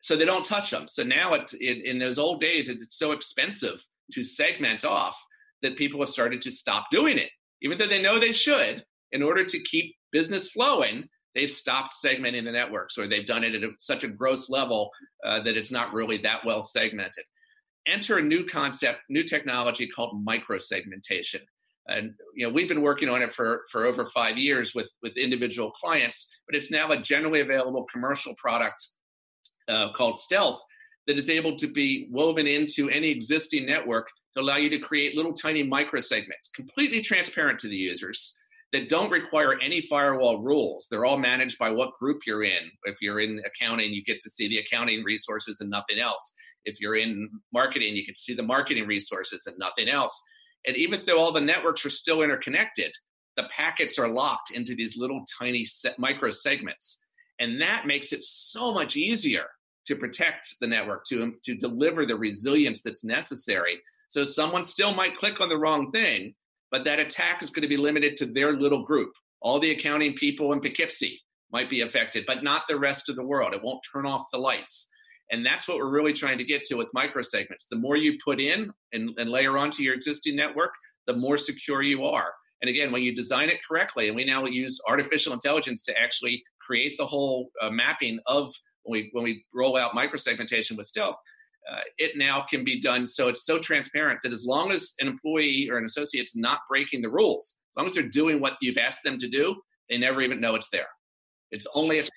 so 0.00 0.16
they 0.16 0.24
don't 0.24 0.44
touch 0.44 0.70
them. 0.70 0.88
So 0.88 1.02
now, 1.02 1.34
it, 1.34 1.52
it, 1.60 1.84
in 1.84 1.98
those 1.98 2.18
old 2.18 2.40
days, 2.40 2.68
it's 2.68 2.98
so 2.98 3.12
expensive 3.12 3.84
to 4.12 4.22
segment 4.22 4.84
off 4.84 5.22
that 5.62 5.76
people 5.76 6.00
have 6.00 6.08
started 6.08 6.40
to 6.42 6.50
stop 6.50 6.86
doing 6.90 7.18
it, 7.18 7.28
even 7.60 7.76
though 7.76 7.86
they 7.86 8.02
know 8.02 8.18
they 8.18 8.32
should. 8.32 8.82
In 9.12 9.22
order 9.22 9.44
to 9.44 9.58
keep 9.58 9.94
business 10.10 10.50
flowing, 10.50 11.08
they've 11.34 11.50
stopped 11.50 11.94
segmenting 12.02 12.44
the 12.44 12.52
networks, 12.52 12.96
or 12.96 13.06
they've 13.06 13.26
done 13.26 13.44
it 13.44 13.54
at 13.54 13.62
a, 13.62 13.70
such 13.78 14.04
a 14.04 14.08
gross 14.08 14.48
level 14.48 14.90
uh, 15.24 15.40
that 15.40 15.56
it's 15.56 15.72
not 15.72 15.92
really 15.92 16.16
that 16.18 16.44
well 16.46 16.62
segmented. 16.62 17.24
Enter 17.86 18.18
a 18.18 18.22
new 18.22 18.44
concept, 18.44 19.00
new 19.08 19.22
technology 19.22 19.86
called 19.86 20.14
microsegmentation. 20.26 21.40
And 21.88 22.12
you 22.34 22.46
know 22.46 22.52
we've 22.52 22.68
been 22.68 22.82
working 22.82 23.08
on 23.08 23.22
it 23.22 23.32
for 23.32 23.62
for 23.70 23.84
over 23.84 24.06
five 24.06 24.38
years 24.38 24.74
with 24.74 24.90
with 25.02 25.16
individual 25.16 25.70
clients 25.72 26.28
but 26.46 26.54
it's 26.54 26.70
now 26.70 26.90
a 26.90 26.96
generally 26.96 27.40
available 27.40 27.84
commercial 27.92 28.34
product 28.36 28.86
uh, 29.68 29.92
called 29.92 30.16
stealth 30.16 30.62
that 31.06 31.18
is 31.18 31.30
able 31.30 31.56
to 31.56 31.66
be 31.66 32.08
woven 32.10 32.46
into 32.46 32.88
any 32.90 33.08
existing 33.08 33.66
network 33.66 34.08
to 34.34 34.42
allow 34.42 34.56
you 34.56 34.70
to 34.70 34.78
create 34.78 35.16
little 35.16 35.32
tiny 35.32 35.62
micro 35.62 36.00
segments 36.00 36.48
completely 36.54 37.00
transparent 37.00 37.58
to 37.58 37.68
the 37.68 37.76
users 37.76 38.36
that 38.72 38.88
don't 38.88 39.10
require 39.10 39.58
any 39.60 39.80
firewall 39.80 40.40
rules. 40.40 40.86
They're 40.88 41.04
all 41.04 41.18
managed 41.18 41.58
by 41.58 41.70
what 41.70 41.94
group 41.94 42.20
you're 42.24 42.44
in. 42.44 42.70
If 42.84 43.02
you're 43.02 43.18
in 43.18 43.42
accounting 43.44 43.92
you 43.92 44.04
get 44.04 44.20
to 44.20 44.30
see 44.30 44.48
the 44.48 44.58
accounting 44.58 45.02
resources 45.02 45.60
and 45.60 45.70
nothing 45.70 45.98
else 45.98 46.32
if 46.64 46.80
you're 46.80 46.96
in 46.96 47.28
marketing 47.52 47.94
you 47.94 48.04
can 48.04 48.14
see 48.14 48.34
the 48.34 48.42
marketing 48.42 48.86
resources 48.86 49.46
and 49.46 49.56
nothing 49.58 49.88
else 49.88 50.22
and 50.66 50.76
even 50.76 51.00
though 51.06 51.18
all 51.18 51.32
the 51.32 51.40
networks 51.40 51.84
are 51.86 51.90
still 51.90 52.22
interconnected, 52.22 52.92
the 53.36 53.44
packets 53.44 53.98
are 53.98 54.08
locked 54.08 54.50
into 54.50 54.74
these 54.74 54.98
little 54.98 55.24
tiny 55.38 55.64
micro 55.98 56.30
segments. 56.30 57.06
And 57.38 57.60
that 57.62 57.86
makes 57.86 58.12
it 58.12 58.22
so 58.22 58.74
much 58.74 58.96
easier 58.96 59.46
to 59.86 59.96
protect 59.96 60.56
the 60.60 60.66
network, 60.66 61.04
to, 61.06 61.34
to 61.44 61.54
deliver 61.54 62.04
the 62.04 62.16
resilience 62.16 62.82
that's 62.82 63.04
necessary. 63.04 63.80
So 64.08 64.24
someone 64.24 64.64
still 64.64 64.92
might 64.92 65.16
click 65.16 65.40
on 65.40 65.48
the 65.48 65.58
wrong 65.58 65.90
thing, 65.90 66.34
but 66.70 66.84
that 66.84 67.00
attack 67.00 67.42
is 67.42 67.50
going 67.50 67.62
to 67.62 67.68
be 67.68 67.78
limited 67.78 68.16
to 68.18 68.26
their 68.26 68.52
little 68.52 68.84
group. 68.84 69.12
All 69.40 69.58
the 69.58 69.70
accounting 69.70 70.12
people 70.14 70.52
in 70.52 70.60
Poughkeepsie 70.60 71.20
might 71.50 71.70
be 71.70 71.80
affected, 71.80 72.24
but 72.26 72.42
not 72.42 72.68
the 72.68 72.78
rest 72.78 73.08
of 73.08 73.16
the 73.16 73.26
world. 73.26 73.54
It 73.54 73.64
won't 73.64 73.84
turn 73.90 74.04
off 74.04 74.26
the 74.30 74.38
lights. 74.38 74.90
And 75.32 75.46
that's 75.46 75.68
what 75.68 75.78
we're 75.78 75.90
really 75.90 76.12
trying 76.12 76.38
to 76.38 76.44
get 76.44 76.64
to 76.64 76.74
with 76.74 76.90
microsegments. 76.94 77.68
The 77.70 77.76
more 77.76 77.96
you 77.96 78.18
put 78.24 78.40
in 78.40 78.70
and, 78.92 79.10
and 79.16 79.30
layer 79.30 79.56
onto 79.56 79.82
your 79.82 79.94
existing 79.94 80.34
network, 80.34 80.74
the 81.06 81.14
more 81.14 81.36
secure 81.36 81.82
you 81.82 82.04
are. 82.04 82.32
And 82.62 82.68
again, 82.68 82.92
when 82.92 83.02
you 83.02 83.14
design 83.14 83.48
it 83.48 83.60
correctly, 83.66 84.08
and 84.08 84.16
we 84.16 84.24
now 84.24 84.44
use 84.44 84.80
artificial 84.88 85.32
intelligence 85.32 85.82
to 85.84 85.98
actually 85.98 86.42
create 86.60 86.96
the 86.98 87.06
whole 87.06 87.50
uh, 87.62 87.70
mapping 87.70 88.20
of 88.26 88.52
when 88.82 89.02
we 89.02 89.10
when 89.12 89.24
we 89.24 89.44
roll 89.54 89.76
out 89.76 89.92
microsegmentation 89.92 90.76
with 90.76 90.86
Stealth, 90.86 91.16
uh, 91.70 91.80
it 91.98 92.16
now 92.16 92.44
can 92.48 92.64
be 92.64 92.80
done 92.80 93.06
so 93.06 93.28
it's 93.28 93.44
so 93.44 93.58
transparent 93.58 94.20
that 94.22 94.32
as 94.32 94.44
long 94.44 94.72
as 94.72 94.94
an 95.00 95.08
employee 95.08 95.68
or 95.70 95.78
an 95.78 95.84
associate's 95.84 96.36
not 96.36 96.60
breaking 96.68 97.02
the 97.02 97.10
rules, 97.10 97.58
as 97.72 97.80
long 97.80 97.86
as 97.86 97.94
they're 97.94 98.02
doing 98.08 98.40
what 98.40 98.56
you've 98.60 98.78
asked 98.78 99.02
them 99.04 99.18
to 99.18 99.28
do, 99.28 99.60
they 99.88 99.98
never 99.98 100.20
even 100.20 100.40
know 100.40 100.54
it's 100.54 100.70
there. 100.70 100.88
It's 101.50 101.66
only 101.74 101.98
if 101.98 102.04
they 102.04 102.10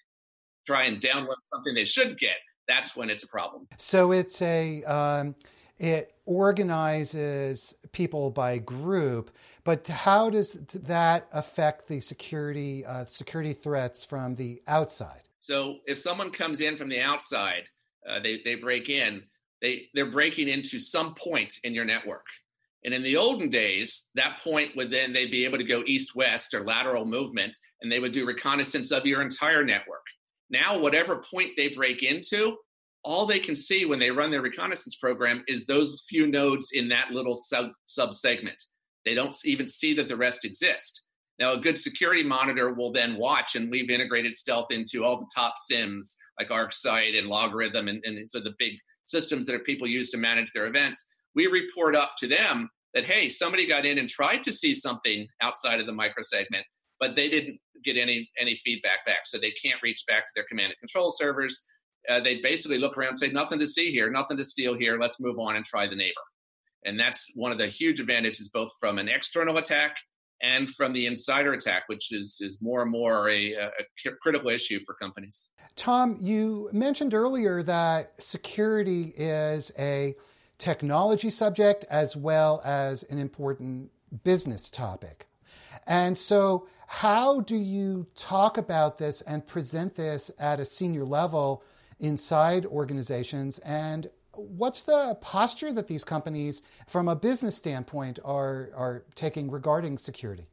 try 0.68 0.84
and 0.84 1.02
download 1.02 1.36
something 1.54 1.74
they 1.74 1.86
should 1.86 2.18
get, 2.18 2.38
that's 2.68 2.96
when 2.96 3.10
it's 3.10 3.24
a 3.24 3.28
problem. 3.28 3.68
So 3.78 4.12
it's 4.12 4.42
a 4.42 4.84
um, 4.84 5.36
it 5.78 6.14
organizes 6.26 7.76
people 7.92 8.32
by 8.32 8.58
group, 8.60 9.32
but 9.64 9.88
how 9.88 10.30
does 10.30 10.54
that 10.54 11.28
affect 11.32 11.88
the 11.88 12.00
security 12.00 12.86
uh, 12.86 13.06
security 13.06 13.54
threats 13.54 14.04
from 14.06 14.36
the 14.36 14.62
outside? 14.68 15.22
So 15.40 15.80
if 15.86 16.00
someone 16.00 16.32
comes 16.32 16.62
in 16.62 16.78
from 16.78 16.90
the 16.90 17.02
outside, 17.02 17.64
uh, 18.08 18.20
they 18.22 18.42
they 18.46 18.56
break 18.56 18.90
in. 18.90 19.24
They 19.62 19.88
they're 19.94 20.12
breaking 20.12 20.48
into 20.48 20.80
some 20.80 21.16
point 21.16 21.56
in 21.64 21.74
your 21.74 21.86
network. 21.86 22.26
And 22.86 22.94
in 22.94 23.02
the 23.02 23.16
olden 23.16 23.50
days, 23.50 24.10
that 24.16 24.40
point 24.44 24.76
would 24.76 24.92
then 24.92 25.14
they'd 25.14 25.32
be 25.32 25.46
able 25.46 25.58
to 25.58 25.64
go 25.64 25.84
east 25.86 26.16
west 26.16 26.54
or 26.54 26.66
lateral 26.66 27.06
movement, 27.06 27.58
and 27.82 27.92
they 27.92 28.00
would 28.00 28.12
do 28.12 28.26
reconnaissance 28.26 28.92
of 28.92 29.06
your 29.06 29.22
entire 29.22 29.64
network. 29.64 30.06
Now, 30.54 30.78
whatever 30.78 31.24
point 31.34 31.52
they 31.58 31.70
break 31.70 32.04
into, 32.04 32.58
all 33.04 33.26
they 33.26 33.40
can 33.40 33.56
see 33.56 33.86
when 33.86 34.00
they 34.00 34.12
run 34.12 34.30
their 34.30 34.44
reconnaissance 34.44 34.96
program 34.96 35.44
is 35.48 35.66
those 35.66 36.04
few 36.08 36.28
nodes 36.28 36.70
in 36.74 36.88
that 36.90 37.10
little 37.10 37.36
sub 37.36 37.72
sub 37.86 38.14
segment. 38.14 38.62
They 39.04 39.16
don't 39.16 39.36
even 39.44 39.68
see 39.68 39.96
that 39.96 40.08
the 40.08 40.16
rest 40.16 40.46
exist. 40.46 41.02
Now, 41.40 41.54
a 41.54 41.58
good 41.58 41.80
security 41.80 42.24
monitor 42.24 42.72
will 42.72 42.92
then 42.92 43.18
watch, 43.18 43.56
and 43.56 43.72
we've 43.72 43.90
integrated 43.90 44.36
stealth 44.36 44.68
into 44.72 45.04
all 45.04 45.18
the 45.18 45.28
top 45.36 45.56
SIEMs 45.70 46.16
like 46.40 46.50
ArcSight 46.50 47.18
and 47.18 47.28
LogRhythm 47.28 47.90
and, 47.90 48.02
and 48.06 48.30
so 48.30 48.40
the 48.40 48.54
big 48.60 48.74
systems 49.06 49.48
that 49.48 49.66
people 49.66 49.88
use 49.88 50.12
to 50.12 50.18
manage 50.18 50.52
their 50.54 50.68
events. 50.68 51.16
We 51.34 51.48
report 51.48 51.96
up 51.96 52.12
to 52.20 52.28
them 52.28 52.70
that 52.94 53.06
hey, 53.06 53.28
somebody 53.28 53.66
got 53.66 53.88
in 53.88 53.98
and 53.98 54.08
tried 54.08 54.44
to 54.44 54.54
see 54.54 54.76
something 54.76 55.28
outside 55.42 55.80
of 55.80 55.88
the 55.88 55.94
microsegment, 55.94 56.62
but 57.04 57.16
they 57.16 57.30
didn't 57.30 57.60
get 57.84 57.98
any 57.98 58.30
any 58.40 58.56
feedback 58.56 59.06
back, 59.06 59.22
so 59.26 59.38
they 59.38 59.52
can't 59.52 59.82
reach 59.84 60.02
back 60.08 60.24
to 60.26 60.32
their 60.36 60.46
command 60.50 60.72
and 60.72 60.80
control 60.80 61.12
servers 61.12 61.56
uh, 62.10 62.20
they 62.20 62.38
basically 62.42 62.78
look 62.78 62.98
around 62.98 63.10
and 63.10 63.18
say, 63.18 63.32
nothing 63.32 63.60
to 63.60 63.68
see 63.68 63.92
here, 63.92 64.10
nothing 64.10 64.38
to 64.38 64.46
steal 64.46 64.74
here. 64.74 64.98
Let's 65.00 65.20
move 65.20 65.40
on 65.40 65.56
and 65.56 65.66
try 65.66 65.88
the 65.88 65.96
neighbor. 65.96 66.22
And 66.86 67.00
that's 67.00 67.32
one 67.36 67.52
of 67.52 67.58
the 67.58 67.68
huge 67.68 68.00
advantages, 68.00 68.50
both 68.50 68.72
from 68.80 69.00
an 69.00 69.08
external 69.08 69.58
attack 69.58 69.96
and 70.42 70.70
from 70.70 70.92
the 70.92 71.08
insider 71.08 71.54
attack, 71.54 71.84
which 71.88 72.12
is, 72.12 72.40
is 72.42 72.62
more 72.62 72.82
and 72.82 72.92
more 72.92 73.30
a, 73.30 73.54
a 73.54 73.70
critical 74.22 74.50
issue 74.50 74.82
for 74.86 74.94
companies. 74.96 75.52
Tom, 75.78 76.18
you 76.20 76.70
mentioned 76.74 77.14
earlier 77.14 77.64
that 77.64 78.22
security 78.22 79.14
is 79.16 79.72
a 79.80 80.16
technology 80.58 81.30
subject 81.30 81.86
as 81.90 82.18
well 82.18 82.62
as 82.66 83.04
an 83.04 83.18
important 83.18 83.90
business 84.26 84.70
topic. 84.70 85.28
And 85.88 86.18
so, 86.18 86.68
how 86.94 87.42
do 87.42 87.58
you 87.58 88.06
talk 88.16 88.60
about 88.60 89.00
this 89.00 89.22
and 89.24 89.46
present 89.48 89.96
this 89.96 90.30
at 90.38 90.60
a 90.60 90.66
senior 90.66 91.04
level 91.04 91.64
inside 92.00 92.68
organizations? 92.68 93.58
And 93.60 94.12
what's 94.34 94.84
the 94.84 95.18
posture 95.20 95.74
that 95.74 95.88
these 95.88 96.04
companies 96.04 96.62
from 96.88 97.08
a 97.08 97.16
business 97.16 97.58
standpoint 97.58 98.20
are 98.24 98.70
are 98.76 99.06
taking 99.16 99.50
regarding 99.50 99.98
security? 99.98 100.46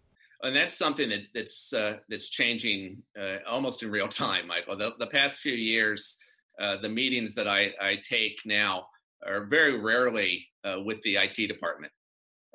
And 0.42 0.56
that's 0.56 0.72
something 0.72 1.10
that, 1.10 1.24
that's 1.34 1.74
uh, 1.74 1.98
that's 2.08 2.30
changing 2.30 3.02
uh, 3.20 3.36
almost 3.46 3.82
in 3.82 3.90
real 3.90 4.08
time 4.08 4.46
michael. 4.46 4.76
The, 4.76 4.94
the 4.98 5.08
past 5.08 5.42
few 5.42 5.52
years 5.52 6.16
uh, 6.58 6.78
the 6.78 6.88
meetings 6.88 7.34
that 7.34 7.48
I, 7.48 7.74
I 7.78 7.96
take 8.02 8.40
now 8.46 8.86
are 9.26 9.44
very 9.44 9.78
rarely 9.78 10.48
uh, 10.64 10.76
with 10.86 11.02
the 11.02 11.18
it 11.18 11.48
department 11.48 11.92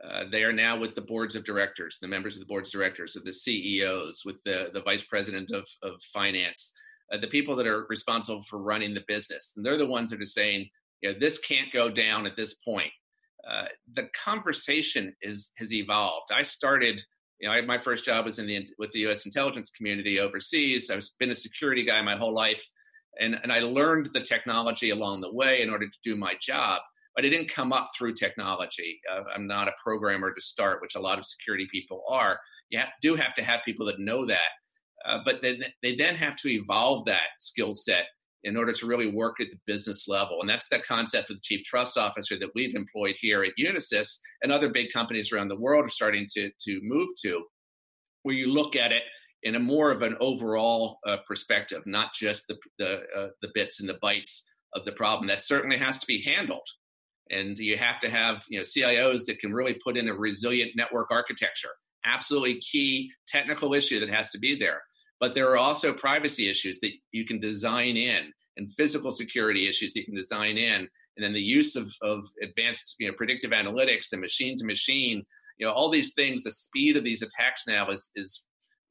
uh, 0.04 0.26
they 0.32 0.44
are 0.44 0.54
now 0.54 0.78
with 0.78 0.94
the 0.94 1.02
boards 1.02 1.36
of 1.36 1.46
directors 1.46 2.00
the 2.02 2.08
members 2.08 2.36
of 2.36 2.42
the 2.42 2.46
boards 2.46 2.70
of 2.70 2.74
directors 2.74 3.16
of 3.16 3.24
the 3.24 3.32
ceos 3.32 4.24
with 4.26 4.42
the, 4.44 4.70
the 4.74 4.82
vice 4.82 5.04
president 5.04 5.52
of, 5.52 5.66
of 5.84 6.00
finance 6.14 6.74
uh, 7.12 7.18
the 7.18 7.28
people 7.28 7.56
that 7.56 7.68
are 7.68 7.86
responsible 7.90 8.42
for 8.42 8.60
running 8.60 8.94
the 8.94 9.04
business. 9.08 9.54
And 9.56 9.66
they're 9.66 9.78
the 9.78 9.86
ones 9.86 10.10
that 10.12 10.22
are 10.22 10.26
saying, 10.26 10.70
you 11.02 11.12
know, 11.12 11.20
this 11.20 11.40
can't 11.40 11.72
go 11.72 11.90
down 11.90 12.26
at 12.26 12.36
this 12.36 12.56
point. 12.56 12.92
Uh, 13.48 13.66
the 13.94 14.10
conversation 14.24 15.16
is 15.22 15.52
has 15.58 15.72
evolved. 15.72 16.32
I 16.34 16.42
started, 16.42 17.04
you 17.40 17.48
know, 17.48 17.54
I, 17.54 17.62
my 17.62 17.78
first 17.78 18.04
job 18.04 18.26
was 18.26 18.40
in 18.40 18.48
the 18.48 18.68
with 18.80 18.92
the 18.92 19.00
U.S. 19.02 19.26
intelligence 19.26 19.70
community 19.70 20.20
overseas. 20.20 20.90
I've 20.90 21.06
been 21.20 21.30
a 21.30 21.36
security 21.36 21.84
guy 21.84 22.02
my 22.02 22.16
whole 22.16 22.34
life, 22.34 22.64
and 23.20 23.40
and 23.44 23.52
I 23.52 23.60
learned 23.60 24.10
the 24.14 24.22
technology 24.22 24.90
along 24.90 25.22
the 25.22 25.32
way 25.32 25.62
in 25.62 25.70
order 25.70 25.88
to 25.88 25.98
do 26.04 26.16
my 26.16 26.34
job. 26.42 26.82
But 27.16 27.26
it 27.26 27.30
didn't 27.30 27.50
come 27.50 27.72
up 27.72 27.90
through 27.98 28.14
technology. 28.14 29.00
Uh, 29.12 29.22
I'm 29.34 29.48
not 29.48 29.68
a 29.68 29.74
programmer 29.82 30.34
to 30.34 30.42
start, 30.42 30.82
which 30.82 30.96
a 30.96 31.00
lot 31.00 31.18
of 31.18 31.26
security 31.26 31.68
people 31.72 32.04
are. 32.10 32.40
You 32.70 32.80
have, 32.80 32.90
do 33.02 33.16
have 33.16 33.34
to 33.36 33.44
have 33.44 33.64
people 33.64 33.86
that 33.86 34.00
know 34.00 34.26
that. 34.26 34.52
Uh, 35.06 35.20
but 35.24 35.42
then 35.42 35.64
they 35.84 35.96
then 35.96 36.16
have 36.16 36.36
to 36.38 36.50
evolve 36.50 37.06
that 37.06 37.28
skill 37.40 37.74
set 37.74 38.06
in 38.44 38.56
order 38.58 38.72
to 38.72 38.86
really 38.86 39.08
work 39.08 39.42
at 39.42 39.50
the 39.50 39.58
business 39.66 40.08
level. 40.08 40.40
And 40.40 40.50
that's 40.50 40.68
the 40.70 40.80
concept 40.80 41.30
of 41.30 41.38
the 41.38 41.42
chief 41.42 41.64
trust 41.64 41.98
officer 41.98 42.38
that 42.40 42.52
we've 42.54 42.76
employed 42.76 43.16
here 43.20 43.44
at 43.44 43.54
Unisys 43.60 44.20
and 44.44 44.52
other 44.52 44.70
big 44.70 44.92
companies 44.94 45.32
around 45.32 45.48
the 45.48 45.60
world 45.60 45.86
are 45.86 45.90
starting 45.90 46.28
to, 46.36 46.52
to 46.68 46.80
move 46.84 47.10
to, 47.24 47.44
where 48.24 48.36
you 48.36 48.54
look 48.54 48.76
at 48.76 48.92
it 48.92 49.04
in 49.44 49.56
a 49.56 49.60
more 49.60 49.92
of 49.92 50.02
an 50.04 50.16
overall 50.20 51.00
uh, 51.08 51.18
perspective, 51.28 51.84
not 51.86 52.14
just 52.14 52.48
the, 52.48 52.58
the, 52.78 53.02
uh, 53.18 53.28
the 53.42 53.50
bits 53.54 53.80
and 53.80 53.90
the 53.90 54.00
bytes 54.04 54.42
of 54.76 54.86
the 54.86 54.92
problem. 54.92 55.28
That 55.28 55.42
certainly 55.42 55.78
has 55.78 56.00
to 56.00 56.08
be 56.08 56.22
handled. 56.22 56.68
And 57.32 57.58
you 57.58 57.78
have 57.78 58.00
to 58.02 58.10
have 58.10 58.44
you 58.50 58.60
know 58.60 58.64
CIOs 58.64 59.26
that 59.26 59.40
can 59.40 59.54
really 59.54 59.76
put 59.84 59.98
in 59.98 60.08
a 60.08 60.14
resilient 60.14 60.72
network 60.76 61.12
architecture. 61.12 61.70
Absolutely 62.06 62.60
key 62.60 63.12
technical 63.28 63.74
issue 63.74 64.00
that 64.00 64.10
has 64.10 64.30
to 64.32 64.40
be 64.40 64.56
there. 64.56 64.82
But 65.20 65.34
there 65.34 65.50
are 65.50 65.58
also 65.58 65.94
privacy 65.94 66.50
issues 66.50 66.80
that 66.82 66.92
you 67.12 67.26
can 67.26 67.40
design 67.40 67.98
in 67.98 68.32
and 68.58 68.72
physical 68.72 69.12
security 69.12 69.68
issues 69.68 69.94
that 69.94 70.02
you 70.02 70.06
can 70.06 70.16
design 70.16 70.58
in. 70.58 70.88
And 71.18 71.24
then 71.24 71.34
the 71.34 71.42
use 71.42 71.76
of, 71.76 71.92
of 72.02 72.26
advanced 72.44 72.96
you 73.00 73.08
know 73.08 73.14
predictive 73.14 73.52
analytics 73.52 74.12
and 74.12 74.22
machine 74.22 74.58
to 74.58 74.66
machine 74.66 75.24
you 75.58 75.66
know 75.66 75.74
all 75.74 75.90
these 75.90 76.14
things 76.14 76.44
the 76.44 76.52
speed 76.52 76.98
of 76.98 77.04
these 77.04 77.22
attacks 77.22 77.68
now 77.68 77.88
is 77.88 78.12
is 78.16 78.48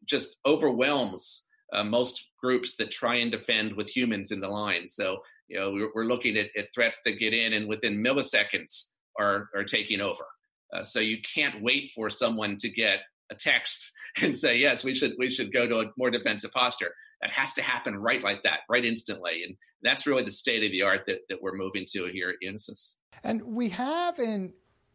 just 0.07 0.37
overwhelms 0.47 1.49
uh, 1.75 1.85
most 1.85 2.29
groups 2.41 2.77
that 2.77 2.91
try 2.91 3.17
and 3.17 3.31
defend 3.33 3.75
with 3.75 3.95
humans 3.95 4.31
in 4.31 4.41
the 4.41 4.49
line. 4.49 4.87
So 4.87 5.19
you 5.49 5.59
know 5.59 5.73
we're, 5.73 5.91
we're 5.95 6.05
looking 6.05 6.37
at, 6.37 6.47
at, 6.57 6.73
threats 6.73 7.01
that 7.05 7.19
get 7.19 7.35
in 7.35 7.53
and 7.53 7.69
within 7.69 8.03
milliseconds 8.03 8.93
are 9.19 9.49
are 9.55 9.65
taking 9.65 10.01
over. 10.01 10.25
Uh, 10.73 10.83
so 10.83 11.01
you 11.01 11.19
can't 11.23 11.63
wait 11.63 11.91
for 11.95 12.11
someone 12.11 12.57
to 12.57 12.69
get 12.69 13.01
a 13.31 13.35
text 13.35 13.93
and 14.23 14.37
say 14.37 14.59
yes 14.59 14.85
we 14.85 14.95
should 14.95 15.13
we 15.19 15.31
should 15.31 15.53
go 15.53 15.67
to 15.67 15.81
a 15.81 15.87
more 15.97 16.11
defensive 16.11 16.53
posture. 16.53 16.95
That 17.21 17.31
has 17.31 17.55
to 17.55 17.63
happen 17.63 17.97
right 17.97 18.23
like 18.23 18.43
that 18.43 18.61
right 18.69 18.85
instantly 18.85 19.45
and 19.45 19.57
that's 19.83 20.07
really 20.07 20.23
the 20.23 20.31
state 20.31 20.65
of 20.65 20.73
the 20.73 20.83
art 20.83 21.05
that, 21.07 21.21
that 21.29 21.43
we're 21.43 21.55
moving 21.55 21.85
to 21.91 22.07
here 22.07 22.31
at 22.31 22.37
unisys. 22.47 22.97
And 23.23 23.43
we 23.43 23.69
have 23.71 24.19
an 24.19 24.53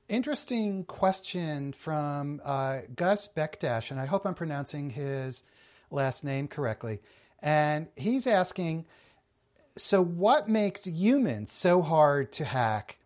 interesting 0.08 0.84
question 0.86 1.74
from 1.74 2.42
uh, 2.44 2.80
gus 2.96 3.28
bekdash 3.28 3.92
and 3.92 4.00
i 4.00 4.06
hope 4.06 4.26
i'm 4.26 4.34
pronouncing 4.34 4.90
his 4.90 5.44
last 5.92 6.24
name 6.24 6.48
correctly. 6.48 7.00
And 7.42 7.88
he's 7.96 8.28
asking 8.28 8.86
so 9.80 10.04
what 10.04 10.48
makes 10.48 10.86
humans 10.86 11.52
so 11.52 11.82
hard 11.82 12.32
to 12.32 12.46
hack 12.46 12.98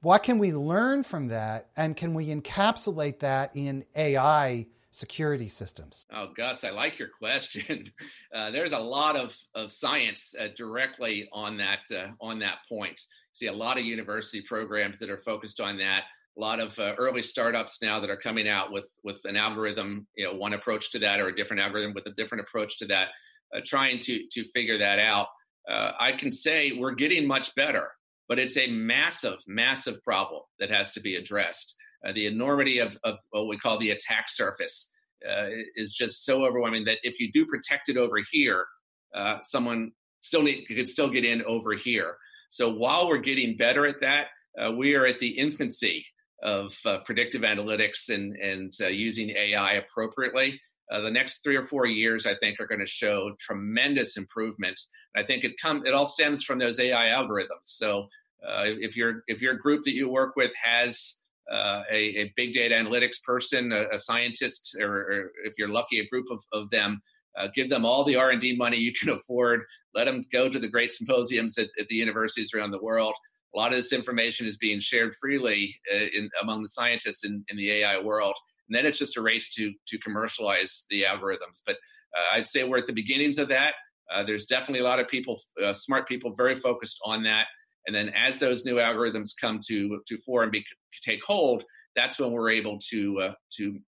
what 0.00 0.22
can 0.22 0.38
we 0.38 0.52
learn 0.52 1.02
from 1.02 1.28
that 1.28 1.68
and 1.76 1.96
can 1.96 2.14
we 2.14 2.28
encapsulate 2.28 3.20
that 3.20 3.50
in 3.54 3.84
ai 3.94 4.66
security 4.94 5.48
systems? 5.48 6.06
Oh, 6.12 6.28
Gus, 6.36 6.62
I 6.62 6.70
like 6.70 6.98
your 6.98 7.08
question. 7.08 7.90
Uh, 8.34 8.50
there's 8.50 8.72
a 8.72 8.78
lot 8.78 9.14
of, 9.14 9.36
of 9.54 9.70
science 9.70 10.34
uh, 10.40 10.48
directly 10.56 11.28
on 11.32 11.56
that 11.56 11.78
uh, 11.96 12.08
on 12.20 12.40
that 12.40 12.58
point. 12.68 13.00
See 13.32 13.46
a 13.46 13.52
lot 13.52 13.78
of 13.78 13.84
university 13.84 14.42
programs 14.42 14.98
that 14.98 15.08
are 15.08 15.18
focused 15.18 15.60
on 15.60 15.78
that. 15.78 16.02
A 16.36 16.40
lot 16.40 16.58
of 16.58 16.76
uh, 16.80 16.94
early 16.98 17.22
startups 17.22 17.80
now 17.80 18.00
that 18.00 18.10
are 18.10 18.16
coming 18.16 18.48
out 18.48 18.72
with 18.72 18.90
with 19.04 19.20
an 19.24 19.36
algorithm, 19.36 20.08
you 20.16 20.24
know, 20.24 20.34
one 20.34 20.52
approach 20.52 20.90
to 20.92 20.98
that 20.98 21.20
or 21.20 21.28
a 21.28 21.36
different 21.36 21.62
algorithm 21.62 21.94
with 21.94 22.06
a 22.06 22.12
different 22.16 22.42
approach 22.42 22.76
to 22.78 22.86
that, 22.86 23.10
uh, 23.54 23.60
trying 23.64 24.00
to 24.00 24.26
to 24.32 24.42
figure 24.42 24.78
that 24.78 24.98
out. 24.98 25.28
Uh, 25.68 25.92
I 25.98 26.12
can 26.12 26.30
say 26.30 26.72
we're 26.72 26.94
getting 26.94 27.26
much 27.26 27.54
better, 27.54 27.90
but 28.28 28.38
it's 28.38 28.56
a 28.56 28.68
massive, 28.68 29.38
massive 29.46 30.02
problem 30.02 30.42
that 30.58 30.70
has 30.70 30.92
to 30.92 31.00
be 31.00 31.16
addressed. 31.16 31.74
Uh, 32.06 32.12
the 32.12 32.26
enormity 32.26 32.78
of, 32.78 32.98
of, 33.04 33.16
what 33.30 33.48
we 33.48 33.56
call 33.56 33.78
the 33.78 33.90
attack 33.90 34.28
surface 34.28 34.94
uh, 35.28 35.46
is 35.76 35.92
just 35.92 36.24
so 36.24 36.44
overwhelming 36.44 36.84
that 36.84 36.98
if 37.02 37.18
you 37.18 37.32
do 37.32 37.46
protect 37.46 37.88
it 37.88 37.96
over 37.96 38.16
here, 38.30 38.66
uh, 39.14 39.38
someone 39.42 39.92
still 40.20 40.42
need, 40.42 40.64
could 40.66 40.88
still 40.88 41.08
get 41.08 41.24
in 41.24 41.42
over 41.44 41.72
here. 41.72 42.16
So 42.50 42.70
while 42.70 43.08
we're 43.08 43.18
getting 43.18 43.56
better 43.56 43.86
at 43.86 44.00
that, 44.00 44.28
uh, 44.58 44.72
we 44.72 44.94
are 44.94 45.06
at 45.06 45.18
the 45.18 45.38
infancy 45.38 46.04
of 46.42 46.76
uh, 46.84 46.98
predictive 47.04 47.40
analytics 47.40 48.10
and, 48.10 48.36
and 48.36 48.72
using 48.94 49.30
AI 49.30 49.74
appropriately. 49.74 50.60
The 50.90 51.10
next 51.10 51.42
three 51.42 51.56
or 51.56 51.64
four 51.64 51.86
years, 51.86 52.26
I 52.26 52.34
think, 52.34 52.60
are 52.60 52.66
going 52.66 52.80
to 52.80 52.86
show 52.86 53.32
tremendous 53.40 54.16
improvements. 54.16 54.90
I 55.16 55.22
think 55.22 55.44
it 55.44 55.52
come 55.60 55.86
it 55.86 55.94
all 55.94 56.06
stems 56.06 56.42
from 56.42 56.58
those 56.58 56.78
AI 56.78 57.06
algorithms. 57.08 57.64
So 57.64 58.08
Uh, 58.46 58.64
if 58.66 58.96
your 58.96 59.22
if 59.26 59.40
your 59.40 59.54
group 59.54 59.84
that 59.84 59.94
you 59.94 60.08
work 60.08 60.36
with 60.36 60.52
has 60.62 61.20
uh, 61.50 61.82
a, 61.90 62.00
a, 62.22 62.32
big 62.36 62.52
data 62.52 62.74
analytics 62.74 63.22
person, 63.22 63.72
a, 63.72 63.86
a 63.92 63.98
scientist, 63.98 64.76
or, 64.80 64.96
or, 64.96 65.32
if 65.44 65.54
you're 65.58 65.68
lucky, 65.68 66.00
a 66.00 66.06
group 66.06 66.26
of, 66.30 66.42
of 66.52 66.70
them, 66.70 67.00
uh, 67.36 67.48
give 67.54 67.68
them 67.68 67.84
all 67.84 68.02
the 68.02 68.16
R&D 68.16 68.56
money 68.56 68.78
you 68.78 68.92
can 68.92 69.10
afford. 69.18 69.62
Let 69.94 70.04
them 70.06 70.22
go 70.32 70.48
to 70.48 70.58
the 70.58 70.68
great 70.68 70.90
symposiums 70.90 71.58
at, 71.58 71.68
at 71.78 71.86
the 71.88 71.96
universities 71.96 72.54
around 72.54 72.70
the 72.70 72.82
world. 72.82 73.14
A 73.54 73.58
lot 73.58 73.72
of 73.72 73.76
this 73.76 73.92
information 73.92 74.46
is 74.46 74.56
being 74.56 74.80
shared 74.80 75.14
freely 75.20 75.74
uh, 75.94 76.06
in, 76.14 76.30
among 76.42 76.62
the 76.62 76.68
scientists 76.68 77.24
in, 77.24 77.44
in 77.48 77.56
the 77.56 77.70
AI 77.70 78.00
world. 78.00 78.34
And 78.68 78.76
then 78.76 78.86
it's 78.86 78.98
just 78.98 79.16
a 79.16 79.22
race 79.22 79.54
to 79.54 79.72
to 79.88 79.98
commercialize 79.98 80.86
the 80.90 81.02
algorithms. 81.02 81.62
But 81.66 81.76
uh, 82.16 82.36
I'd 82.36 82.48
say 82.48 82.64
we're 82.64 82.78
at 82.78 82.86
the 82.86 82.92
beginnings 82.92 83.38
of 83.38 83.48
that. 83.48 83.74
Uh, 84.12 84.22
there's 84.22 84.46
definitely 84.46 84.80
a 84.80 84.84
lot 84.84 85.00
of 85.00 85.08
people, 85.08 85.40
uh, 85.62 85.72
smart 85.72 86.06
people, 86.06 86.32
very 86.36 86.56
focused 86.56 87.00
on 87.04 87.22
that. 87.24 87.46
And 87.86 87.94
then 87.94 88.10
as 88.10 88.38
those 88.38 88.64
new 88.64 88.76
algorithms 88.76 89.30
come 89.38 89.60
to 89.66 90.00
to 90.06 90.18
fore 90.18 90.42
and 90.42 90.52
be, 90.52 90.64
take 91.02 91.24
hold, 91.24 91.64
that's 91.96 92.18
when 92.18 92.32
we're 92.32 92.50
able 92.50 92.78
to 92.90 93.20
uh, 93.20 93.34
to 93.56 93.78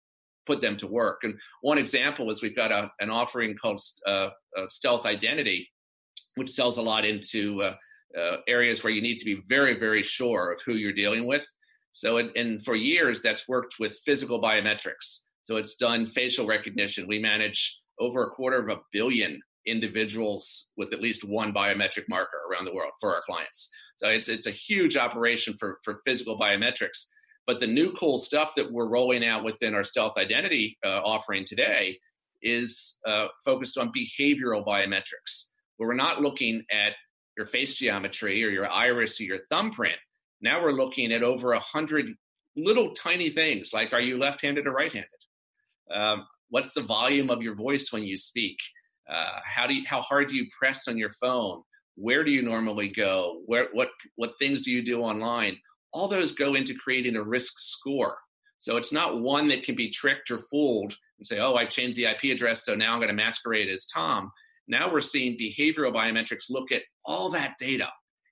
put 0.47 0.61
them 0.61 0.77
to 0.77 0.87
work. 0.87 1.21
And 1.25 1.39
one 1.63 1.79
example 1.79 2.31
is 2.31 2.41
we've 2.41 2.55
got 2.55 2.71
a, 2.71 2.91
an 3.01 3.11
offering 3.11 3.57
called 3.57 3.81
uh, 4.07 4.31
uh, 4.57 4.67
Stealth 4.69 5.05
Identity, 5.05 5.69
which 6.37 6.51
sells 6.51 6.79
a 6.79 6.83
lot 6.83 7.05
into 7.05 7.69
areas 8.47 8.83
where 8.83 8.93
you 8.93 9.03
need 9.03 9.19
to 9.19 9.25
be 9.25 9.43
very, 9.47 9.79
very 9.79 10.03
sure 10.03 10.53
of 10.53 10.61
who 10.65 10.75
you're 10.75 10.93
dealing 10.93 11.27
with. 11.27 11.47
So, 11.99 12.19
it, 12.19 12.31
and 12.37 12.63
for 12.63 12.75
years, 12.75 13.23
that's 13.23 13.49
worked 13.49 13.77
with 13.81 14.01
physical 14.05 14.41
biometrics. 14.41 15.29
So 15.45 15.57
it's 15.57 15.77
done 15.77 16.05
facial 16.05 16.47
recognition. 16.47 17.07
We 17.09 17.19
manage 17.19 17.81
over 17.99 18.25
a 18.25 18.31
quarter 18.31 18.59
of 18.59 18.69
a 18.69 18.83
billion 18.93 19.41
individuals 19.65 20.73
with 20.77 20.93
at 20.93 21.01
least 21.01 21.25
one 21.25 21.55
biometric 21.55 22.05
marker 22.11 22.39
around 22.51 22.67
the 22.67 22.75
world 22.75 22.93
for 23.01 23.15
our 23.15 23.23
clients. 23.27 23.71
So 23.97 24.09
it's 24.09 24.29
it's 24.29 24.47
a 24.47 24.51
huge 24.51 24.99
operation 24.99 25.55
for 25.59 25.79
for 25.85 26.01
physical 26.05 26.39
biometrics. 26.39 27.07
But 27.47 27.61
the 27.61 27.67
new 27.67 27.93
cool 27.93 28.19
stuff 28.19 28.55
that 28.57 28.71
we're 28.71 28.89
rolling 28.89 29.25
out 29.25 29.43
within 29.43 29.75
our 29.75 29.85
stealth 29.85 30.19
identity 30.19 30.77
uh, 30.85 31.01
offering 31.03 31.47
today 31.47 31.99
is 32.43 32.99
uh, 33.07 33.29
focused 33.43 33.79
on 33.79 33.91
behavioral 33.91 34.67
biometrics, 34.67 35.53
where 35.77 35.89
we're 35.89 35.95
not 35.95 36.21
looking 36.21 36.63
at 36.71 36.93
your 37.39 37.47
face 37.47 37.77
geometry 37.77 38.45
or 38.45 38.49
your 38.49 38.71
iris 38.71 39.19
or 39.21 39.25
your 39.25 39.41
thumbprint. 39.51 39.97
Now 40.41 40.63
we're 40.63 40.73
looking 40.73 41.13
at 41.13 41.23
over 41.23 41.53
a 41.53 41.61
hundred 41.61 42.15
little 42.57 42.93
tiny 42.93 43.31
things 43.31 43.73
like 43.73 43.93
are 43.93 44.01
you 44.01 44.19
left-handed 44.19 44.67
or 44.67 44.73
right-handed? 44.73 45.09
Um, 45.91 46.27
what's 46.51 46.73
the 46.73 46.83
volume 46.83 47.31
of 47.31 47.43
your 47.43 47.55
voice 47.55 47.93
when 47.93 48.05
you 48.05 48.17
speak? 48.17 48.59
Uh, 49.09 49.41
how 49.45 49.67
do 49.67 49.75
you, 49.75 49.85
how 49.87 50.01
hard 50.01 50.29
do 50.29 50.35
you 50.35 50.47
press 50.59 50.89
on 50.89 50.99
your 50.99 51.11
phone? 51.11 51.63
Where 51.95 52.25
do 52.25 52.33
you 52.33 52.43
normally 52.43 52.89
go? 52.89 53.41
Where 53.47 53.69
what 53.73 53.91
what 54.17 54.39
things 54.39 54.63
do 54.63 54.71
you 54.71 54.83
do 54.83 55.01
online? 55.03 55.57
All 55.93 56.09
those 56.09 56.33
go 56.33 56.55
into 56.55 56.75
creating 56.75 57.17
a 57.17 57.23
risk 57.23 57.55
score. 57.59 58.19
So 58.59 58.77
it's 58.77 58.93
not 58.93 59.21
one 59.21 59.49
that 59.49 59.63
can 59.63 59.75
be 59.75 59.91
tricked 59.91 60.31
or 60.31 60.39
fooled 60.39 60.95
and 61.19 61.27
say, 61.27 61.39
"Oh, 61.39 61.55
I've 61.55 61.71
changed 61.71 61.97
the 61.97 62.07
IP 62.07 62.25
address, 62.25 62.65
so 62.65 62.75
now 62.75 62.93
I'm 62.93 62.99
going 62.99 63.09
to 63.09 63.15
masquerade 63.15 63.71
as 63.71 63.87
Tom." 63.87 64.31
Now 64.69 64.93
we're 64.93 65.01
seeing 65.01 65.39
behavioral 65.39 65.95
biometrics 65.95 66.51
look 66.51 66.73
at 66.73 66.83
all 67.05 67.31
that 67.31 67.55
data, 67.59 67.89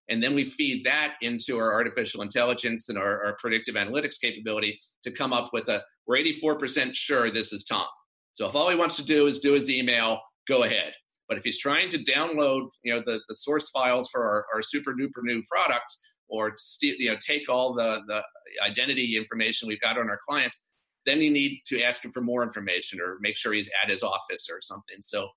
and 0.09 0.23
then 0.23 0.35
we 0.35 0.45
feed 0.45 0.85
that 0.85 1.15
into 1.23 1.59
our 1.59 1.73
artificial 1.73 2.23
intelligence 2.23 2.89
and 2.89 2.99
our, 2.99 3.25
our 3.25 3.37
predictive 3.41 3.75
analytics 3.75 4.21
capability 4.21 4.79
to 5.03 5.11
come 5.11 5.33
up 5.33 5.51
with 5.53 5.69
a 5.69 5.83
we're 6.07 6.19
84% 6.19 6.95
sure 6.95 7.31
this 7.31 7.53
is 7.53 7.65
Tom. 7.65 7.87
So 8.33 8.47
if 8.47 8.55
all 8.55 8.69
he 8.69 8.77
wants 8.77 8.97
to 8.97 9.05
do 9.05 9.27
is 9.27 9.39
do 9.39 9.55
his 9.55 9.71
email, 9.71 10.21
go 10.47 10.65
ahead. 10.65 10.93
But 11.29 11.39
if 11.39 11.45
he's 11.45 11.59
trying 11.59 11.89
to 11.91 11.99
download, 11.99 12.69
you 12.83 12.93
know, 12.93 13.03
the, 13.07 13.21
the 13.29 13.35
source 13.35 13.71
files 13.71 14.11
for 14.11 14.23
our, 14.23 14.45
our 14.55 14.61
super 14.61 14.93
duper 14.93 15.23
new 15.23 15.43
product, 15.51 15.97
or 16.29 16.53
st- 16.59 16.99
you 16.99 17.11
know, 17.11 17.17
take 17.27 17.49
all 17.49 17.75
the 17.75 18.03
the 18.07 18.23
identity 18.63 19.17
information 19.17 19.69
we've 19.69 19.81
got 19.81 19.99
on 19.99 20.11
our 20.11 20.19
clients, 20.27 20.71
then 21.07 21.21
you 21.21 21.31
need 21.31 21.61
to 21.67 21.83
ask 21.83 22.05
him 22.05 22.13
for 22.13 22.21
more 22.21 22.43
information 22.43 23.01
or 23.01 23.19
make 23.21 23.37
sure 23.37 23.53
he's 23.53 23.71
at 23.83 23.91
his 23.91 24.03
office 24.03 24.49
or 24.51 24.61
something. 24.61 24.97
So 25.01 25.29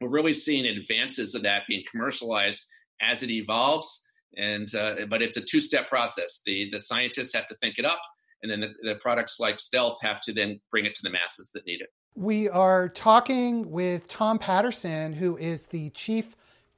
we're 0.00 0.08
really 0.08 0.32
seeing 0.32 0.66
advances 0.66 1.34
of 1.34 1.42
that 1.42 1.62
being 1.68 1.84
commercialized 1.90 2.66
as 3.00 3.22
it 3.22 3.30
evolves. 3.30 4.02
And 4.36 4.72
uh, 4.74 5.06
but 5.08 5.22
it's 5.22 5.36
a 5.36 5.40
two 5.40 5.60
step 5.60 5.88
process. 5.88 6.42
The 6.44 6.68
the 6.70 6.80
scientists 6.80 7.34
have 7.34 7.46
to 7.46 7.54
think 7.56 7.78
it 7.78 7.84
up, 7.84 8.00
and 8.42 8.50
then 8.50 8.60
the, 8.60 8.74
the 8.82 8.94
products 8.96 9.38
like 9.38 9.60
Stealth 9.60 9.98
have 10.02 10.20
to 10.22 10.32
then 10.32 10.60
bring 10.70 10.86
it 10.86 10.94
to 10.96 11.02
the 11.02 11.10
masses 11.10 11.52
that 11.52 11.66
need 11.66 11.80
it. 11.80 11.90
We 12.16 12.48
are 12.48 12.88
talking 12.88 13.70
with 13.70 14.08
Tom 14.08 14.38
Patterson, 14.38 15.12
who 15.12 15.36
is 15.36 15.66
the 15.66 15.90
Chief 15.90 16.36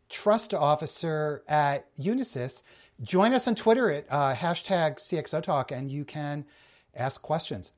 Trust 0.08 0.54
Officer 0.54 1.42
at 1.48 1.94
Unisys. 1.98 2.62
Join 3.02 3.34
us 3.34 3.46
on 3.46 3.54
Twitter 3.54 3.90
at 3.90 4.06
uh, 4.08 4.34
hashtag 4.34 4.96
CXOTalk 4.96 5.76
and 5.76 5.90
you 5.90 6.04
can 6.04 6.44
ask 6.94 7.20
questions. 7.20 7.72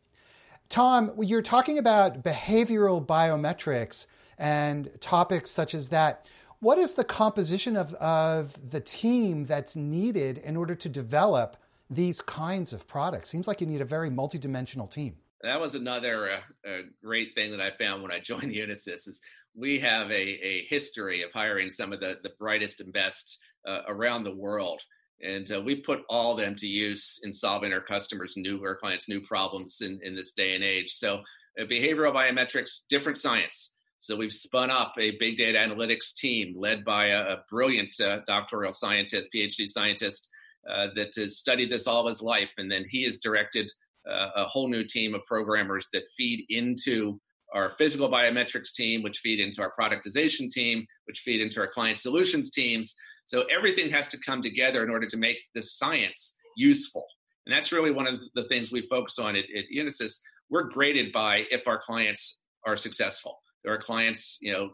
Tom, 0.68 1.12
you're 1.20 1.42
talking 1.42 1.78
about 1.78 2.22
behavioral 2.22 3.04
biometrics 3.04 4.06
and 4.38 4.90
topics 5.00 5.50
such 5.50 5.74
as 5.74 5.88
that. 5.88 6.28
What 6.60 6.78
is 6.78 6.94
the 6.94 7.04
composition 7.04 7.76
of, 7.76 7.94
of 7.94 8.70
the 8.70 8.80
team 8.80 9.46
that's 9.46 9.76
needed 9.76 10.38
in 10.38 10.56
order 10.56 10.74
to 10.74 10.88
develop 10.88 11.56
these 11.88 12.20
kinds 12.20 12.72
of 12.72 12.88
products? 12.88 13.28
Seems 13.28 13.46
like 13.46 13.60
you 13.60 13.66
need 13.66 13.80
a 13.80 13.84
very 13.84 14.10
multidimensional 14.10 14.90
team 14.90 15.16
that 15.42 15.60
was 15.60 15.74
another 15.74 16.40
uh, 16.66 16.78
great 17.02 17.34
thing 17.34 17.50
that 17.52 17.60
I 17.60 17.70
found 17.70 18.02
when 18.02 18.12
I 18.12 18.18
joined 18.22 18.52
Unisys 18.52 19.08
is 19.08 19.20
we 19.54 19.78
have 19.80 20.10
a, 20.10 20.14
a 20.14 20.66
history 20.68 21.22
of 21.22 21.32
hiring 21.32 21.70
some 21.70 21.92
of 21.92 22.00
the, 22.00 22.18
the 22.22 22.32
brightest 22.38 22.80
and 22.80 22.92
best 22.92 23.38
uh, 23.66 23.80
around 23.88 24.24
the 24.24 24.34
world. 24.34 24.80
And 25.20 25.50
uh, 25.50 25.60
we 25.60 25.76
put 25.76 26.04
all 26.08 26.32
of 26.32 26.38
them 26.38 26.54
to 26.56 26.66
use 26.66 27.20
in 27.24 27.32
solving 27.32 27.72
our 27.72 27.80
customers' 27.80 28.34
new, 28.36 28.62
our 28.64 28.76
clients' 28.76 29.08
new 29.08 29.20
problems 29.20 29.80
in, 29.80 29.98
in 30.02 30.14
this 30.14 30.32
day 30.32 30.54
and 30.54 30.62
age. 30.62 30.92
So, 30.92 31.22
uh, 31.60 31.64
behavioral 31.64 32.14
biometrics, 32.14 32.82
different 32.88 33.18
science. 33.18 33.77
So, 33.98 34.16
we've 34.16 34.32
spun 34.32 34.70
up 34.70 34.94
a 34.98 35.16
big 35.18 35.36
data 35.36 35.58
analytics 35.58 36.14
team 36.14 36.54
led 36.56 36.84
by 36.84 37.06
a, 37.06 37.34
a 37.34 37.44
brilliant 37.50 38.00
uh, 38.00 38.20
doctoral 38.26 38.72
scientist, 38.72 39.28
PhD 39.34 39.68
scientist, 39.68 40.30
uh, 40.68 40.88
that 40.94 41.14
has 41.16 41.38
studied 41.38 41.70
this 41.70 41.86
all 41.86 42.06
his 42.08 42.22
life. 42.22 42.54
And 42.58 42.70
then 42.70 42.84
he 42.88 43.04
has 43.04 43.18
directed 43.18 43.70
uh, 44.08 44.28
a 44.36 44.44
whole 44.44 44.68
new 44.68 44.84
team 44.84 45.14
of 45.14 45.24
programmers 45.24 45.88
that 45.92 46.06
feed 46.16 46.44
into 46.48 47.20
our 47.54 47.70
physical 47.70 48.10
biometrics 48.10 48.72
team, 48.74 49.02
which 49.02 49.18
feed 49.18 49.40
into 49.40 49.62
our 49.62 49.72
productization 49.78 50.50
team, 50.50 50.86
which 51.06 51.20
feed 51.20 51.40
into 51.40 51.60
our 51.60 51.66
client 51.66 51.98
solutions 51.98 52.50
teams. 52.50 52.94
So 53.24 53.44
everything 53.50 53.90
has 53.90 54.08
to 54.08 54.18
come 54.18 54.42
together 54.42 54.84
in 54.84 54.90
order 54.90 55.06
to 55.06 55.16
make 55.16 55.38
the 55.54 55.62
science 55.62 56.38
useful. 56.56 57.06
And 57.46 57.54
that's 57.54 57.72
really 57.72 57.90
one 57.90 58.06
of 58.06 58.20
the 58.34 58.44
things 58.44 58.70
we 58.70 58.82
focus 58.82 59.18
on 59.18 59.36
at, 59.36 59.44
at 59.56 59.64
Unisys. 59.74 60.18
We're 60.50 60.64
graded 60.64 61.12
by 61.12 61.46
if 61.50 61.66
our 61.66 61.78
clients 61.78 62.44
are 62.66 62.76
successful. 62.76 63.38
Our 63.66 63.78
clients, 63.78 64.38
you 64.40 64.52
know, 64.52 64.70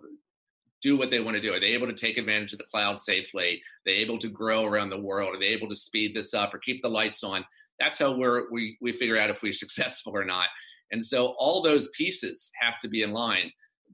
do 0.82 0.96
what 0.98 1.10
they 1.10 1.20
want 1.20 1.34
to 1.34 1.40
do. 1.40 1.52
Are 1.52 1.60
they 1.60 1.68
able 1.68 1.86
to 1.86 1.94
take 1.94 2.18
advantage 2.18 2.52
of 2.52 2.58
the 2.58 2.66
cloud 2.66 3.00
safely? 3.00 3.54
Are 3.54 3.86
they 3.86 3.92
able 3.92 4.18
to 4.18 4.28
grow 4.28 4.64
around 4.64 4.90
the 4.90 5.00
world? 5.00 5.34
Are 5.34 5.38
they 5.38 5.46
able 5.46 5.68
to 5.68 5.74
speed 5.74 6.14
this 6.14 6.34
up 6.34 6.52
or 6.52 6.58
keep 6.58 6.82
the 6.82 6.90
lights 6.90 7.24
on? 7.24 7.44
That's 7.80 7.98
how 7.98 8.12
we're, 8.12 8.50
we 8.52 8.76
we 8.80 8.92
figure 8.92 9.18
out 9.18 9.30
if 9.30 9.42
we're 9.42 9.52
successful 9.64 10.12
or 10.14 10.24
not. 10.24 10.48
And 10.90 11.02
so 11.02 11.34
all 11.38 11.62
those 11.62 11.88
pieces 11.96 12.52
have 12.60 12.78
to 12.80 12.88
be 12.88 13.02
in 13.02 13.12
line. 13.12 13.50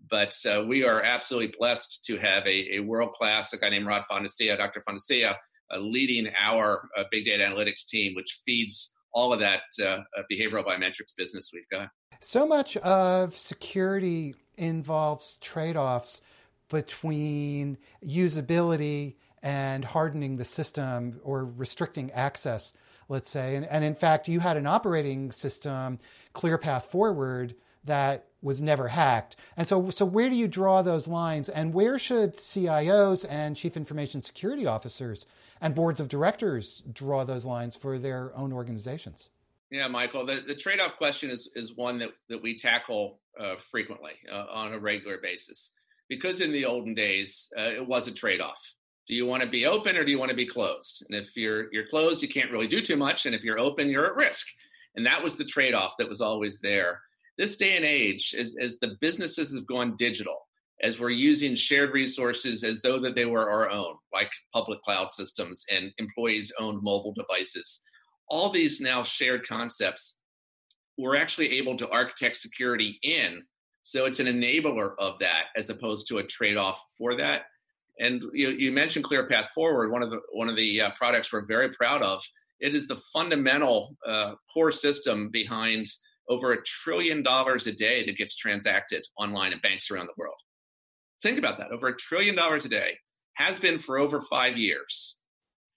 But 0.08 0.34
uh, 0.44 0.64
we 0.66 0.84
are 0.84 1.02
absolutely 1.02 1.54
blessed 1.56 2.04
to 2.06 2.18
have 2.18 2.44
a, 2.44 2.76
a 2.76 2.80
world 2.80 3.12
class 3.12 3.52
a 3.52 3.58
guy 3.58 3.68
named 3.68 3.86
Rod 3.86 4.02
Fontecilla, 4.10 4.56
Dr. 4.56 4.80
Fontecilla, 4.80 5.36
uh, 5.72 5.78
leading 5.78 6.32
our 6.38 6.88
uh, 6.98 7.04
big 7.12 7.24
data 7.24 7.44
analytics 7.44 7.86
team, 7.86 8.16
which 8.16 8.40
feeds 8.44 8.96
all 9.12 9.32
of 9.32 9.38
that 9.38 9.62
uh, 9.80 9.84
uh, 9.84 10.02
behavioral 10.30 10.64
biometrics 10.64 11.14
business 11.16 11.52
we've 11.54 11.68
got. 11.70 11.88
So 12.20 12.46
much 12.46 12.76
of 12.78 13.36
security 13.36 14.34
involves 14.60 15.38
trade 15.38 15.76
offs 15.76 16.20
between 16.68 17.78
usability 18.04 19.16
and 19.42 19.84
hardening 19.84 20.36
the 20.36 20.44
system 20.44 21.18
or 21.24 21.44
restricting 21.44 22.10
access, 22.12 22.74
let's 23.08 23.30
say. 23.30 23.56
And, 23.56 23.66
and 23.66 23.82
in 23.82 23.94
fact, 23.94 24.28
you 24.28 24.38
had 24.40 24.56
an 24.56 24.66
operating 24.66 25.32
system, 25.32 25.98
ClearPath 26.34 26.82
Forward, 26.82 27.54
that 27.84 28.26
was 28.42 28.60
never 28.60 28.88
hacked. 28.88 29.36
And 29.56 29.66
so, 29.66 29.90
so 29.90 30.04
where 30.04 30.28
do 30.28 30.36
you 30.36 30.46
draw 30.46 30.82
those 30.82 31.08
lines? 31.08 31.48
And 31.48 31.72
where 31.72 31.98
should 31.98 32.34
CIOs 32.34 33.26
and 33.28 33.56
chief 33.56 33.76
information 33.76 34.20
security 34.20 34.66
officers 34.66 35.24
and 35.60 35.74
boards 35.74 36.00
of 36.00 36.08
directors 36.08 36.82
draw 36.92 37.24
those 37.24 37.46
lines 37.46 37.76
for 37.76 37.98
their 37.98 38.36
own 38.36 38.52
organizations? 38.52 39.30
Yeah, 39.70 39.88
Michael, 39.88 40.26
the, 40.26 40.42
the 40.46 40.54
trade 40.54 40.80
off 40.80 40.96
question 40.96 41.30
is, 41.30 41.50
is 41.54 41.76
one 41.76 41.98
that, 41.98 42.10
that 42.28 42.42
we 42.42 42.58
tackle 42.58 43.18
uh, 43.38 43.56
frequently 43.56 44.12
uh, 44.32 44.46
on 44.52 44.72
a 44.72 44.78
regular 44.78 45.18
basis. 45.22 45.72
Because 46.08 46.40
in 46.40 46.52
the 46.52 46.64
olden 46.64 46.94
days 46.94 47.48
uh, 47.58 47.70
it 47.70 47.86
was 47.86 48.08
a 48.08 48.12
trade-off. 48.12 48.74
Do 49.06 49.14
you 49.14 49.26
want 49.26 49.42
to 49.42 49.48
be 49.48 49.66
open 49.66 49.96
or 49.96 50.04
do 50.04 50.10
you 50.10 50.18
want 50.18 50.30
to 50.30 50.36
be 50.36 50.46
closed? 50.46 51.04
And 51.08 51.18
if 51.18 51.36
you're 51.36 51.72
you're 51.72 51.86
closed 51.86 52.22
you 52.22 52.28
can't 52.28 52.50
really 52.50 52.68
do 52.68 52.80
too 52.80 52.96
much 52.96 53.26
and 53.26 53.34
if 53.34 53.44
you're 53.44 53.58
open 53.58 53.88
you're 53.88 54.06
at 54.06 54.16
risk. 54.16 54.46
And 54.96 55.06
that 55.06 55.22
was 55.22 55.36
the 55.36 55.44
trade-off 55.44 55.94
that 55.98 56.08
was 56.08 56.20
always 56.20 56.60
there. 56.60 57.00
This 57.38 57.56
day 57.56 57.76
and 57.76 57.84
age 57.84 58.34
as, 58.38 58.56
as 58.60 58.78
the 58.78 58.96
businesses 59.00 59.54
have 59.54 59.66
gone 59.66 59.94
digital 59.96 60.36
as 60.82 60.98
we're 60.98 61.10
using 61.10 61.54
shared 61.54 61.92
resources 61.92 62.64
as 62.64 62.80
though 62.80 62.98
that 62.98 63.14
they 63.14 63.26
were 63.26 63.50
our 63.50 63.70
own, 63.70 63.94
like 64.12 64.30
public 64.52 64.80
cloud 64.82 65.10
systems 65.10 65.64
and 65.70 65.92
employees' 65.98 66.52
owned 66.58 66.82
mobile 66.82 67.12
devices. 67.14 67.82
All 68.28 68.48
these 68.48 68.80
now 68.80 69.02
shared 69.02 69.46
concepts, 69.46 70.19
we're 71.00 71.16
actually 71.16 71.58
able 71.58 71.76
to 71.76 71.88
architect 71.90 72.36
security 72.36 72.98
in. 73.02 73.42
So 73.82 74.04
it's 74.04 74.20
an 74.20 74.26
enabler 74.26 74.92
of 74.98 75.18
that 75.20 75.44
as 75.56 75.70
opposed 75.70 76.06
to 76.08 76.18
a 76.18 76.24
trade-off 76.24 76.82
for 76.98 77.16
that. 77.16 77.44
And 77.98 78.22
you, 78.32 78.50
you 78.50 78.72
mentioned 78.72 79.04
ClearPath 79.04 79.48
Forward, 79.48 79.90
one 79.90 80.02
of 80.02 80.10
the 80.10 80.20
one 80.32 80.48
of 80.48 80.56
the 80.56 80.80
uh, 80.80 80.90
products 80.96 81.32
we're 81.32 81.46
very 81.46 81.70
proud 81.70 82.02
of. 82.02 82.22
It 82.60 82.74
is 82.74 82.88
the 82.88 82.96
fundamental 82.96 83.96
uh, 84.06 84.34
core 84.52 84.70
system 84.70 85.30
behind 85.30 85.86
over 86.28 86.52
a 86.52 86.62
trillion 86.62 87.22
dollars 87.22 87.66
a 87.66 87.72
day 87.72 88.04
that 88.06 88.16
gets 88.16 88.36
transacted 88.36 89.06
online 89.18 89.52
in 89.52 89.60
banks 89.60 89.90
around 89.90 90.06
the 90.06 90.14
world. 90.16 90.36
Think 91.22 91.38
about 91.38 91.58
that. 91.58 91.72
Over 91.72 91.88
a 91.88 91.96
trillion 91.96 92.34
dollars 92.34 92.64
a 92.64 92.68
day 92.68 92.96
has 93.34 93.58
been 93.58 93.78
for 93.78 93.98
over 93.98 94.20
five 94.20 94.56
years. 94.56 95.22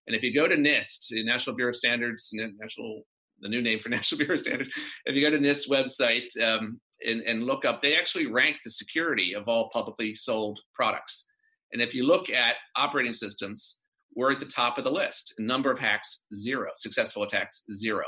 And 0.07 0.15
if 0.15 0.23
you 0.23 0.33
go 0.33 0.47
to 0.47 0.55
NIST, 0.55 1.07
the 1.09 1.23
National 1.23 1.55
Bureau 1.55 1.69
of 1.71 1.75
Standards, 1.75 2.29
and 2.33 2.53
National, 2.59 3.03
the 3.43 3.49
new 3.49 3.61
name 3.61 3.79
for 3.79 3.89
National 3.89 4.19
Bureau 4.19 4.35
of 4.35 4.41
Standards, 4.41 4.69
if 5.05 5.15
you 5.15 5.21
go 5.21 5.29
to 5.29 5.37
NIST 5.37 5.69
website 5.69 6.25
um, 6.41 6.79
and, 7.05 7.21
and 7.21 7.43
look 7.43 7.65
up, 7.65 7.81
they 7.81 7.95
actually 7.95 8.27
rank 8.27 8.57
the 8.63 8.71
security 8.71 9.35
of 9.35 9.47
all 9.47 9.69
publicly 9.69 10.15
sold 10.15 10.59
products. 10.73 11.31
And 11.71 11.81
if 11.81 11.93
you 11.93 12.05
look 12.05 12.29
at 12.29 12.55
operating 12.75 13.13
systems, 13.13 13.81
we're 14.15 14.31
at 14.31 14.39
the 14.39 14.45
top 14.45 14.77
of 14.77 14.83
the 14.83 14.91
list. 14.91 15.33
Number 15.39 15.71
of 15.71 15.79
hacks, 15.79 16.25
zero. 16.33 16.69
Successful 16.75 17.23
attacks, 17.23 17.63
zero 17.71 18.05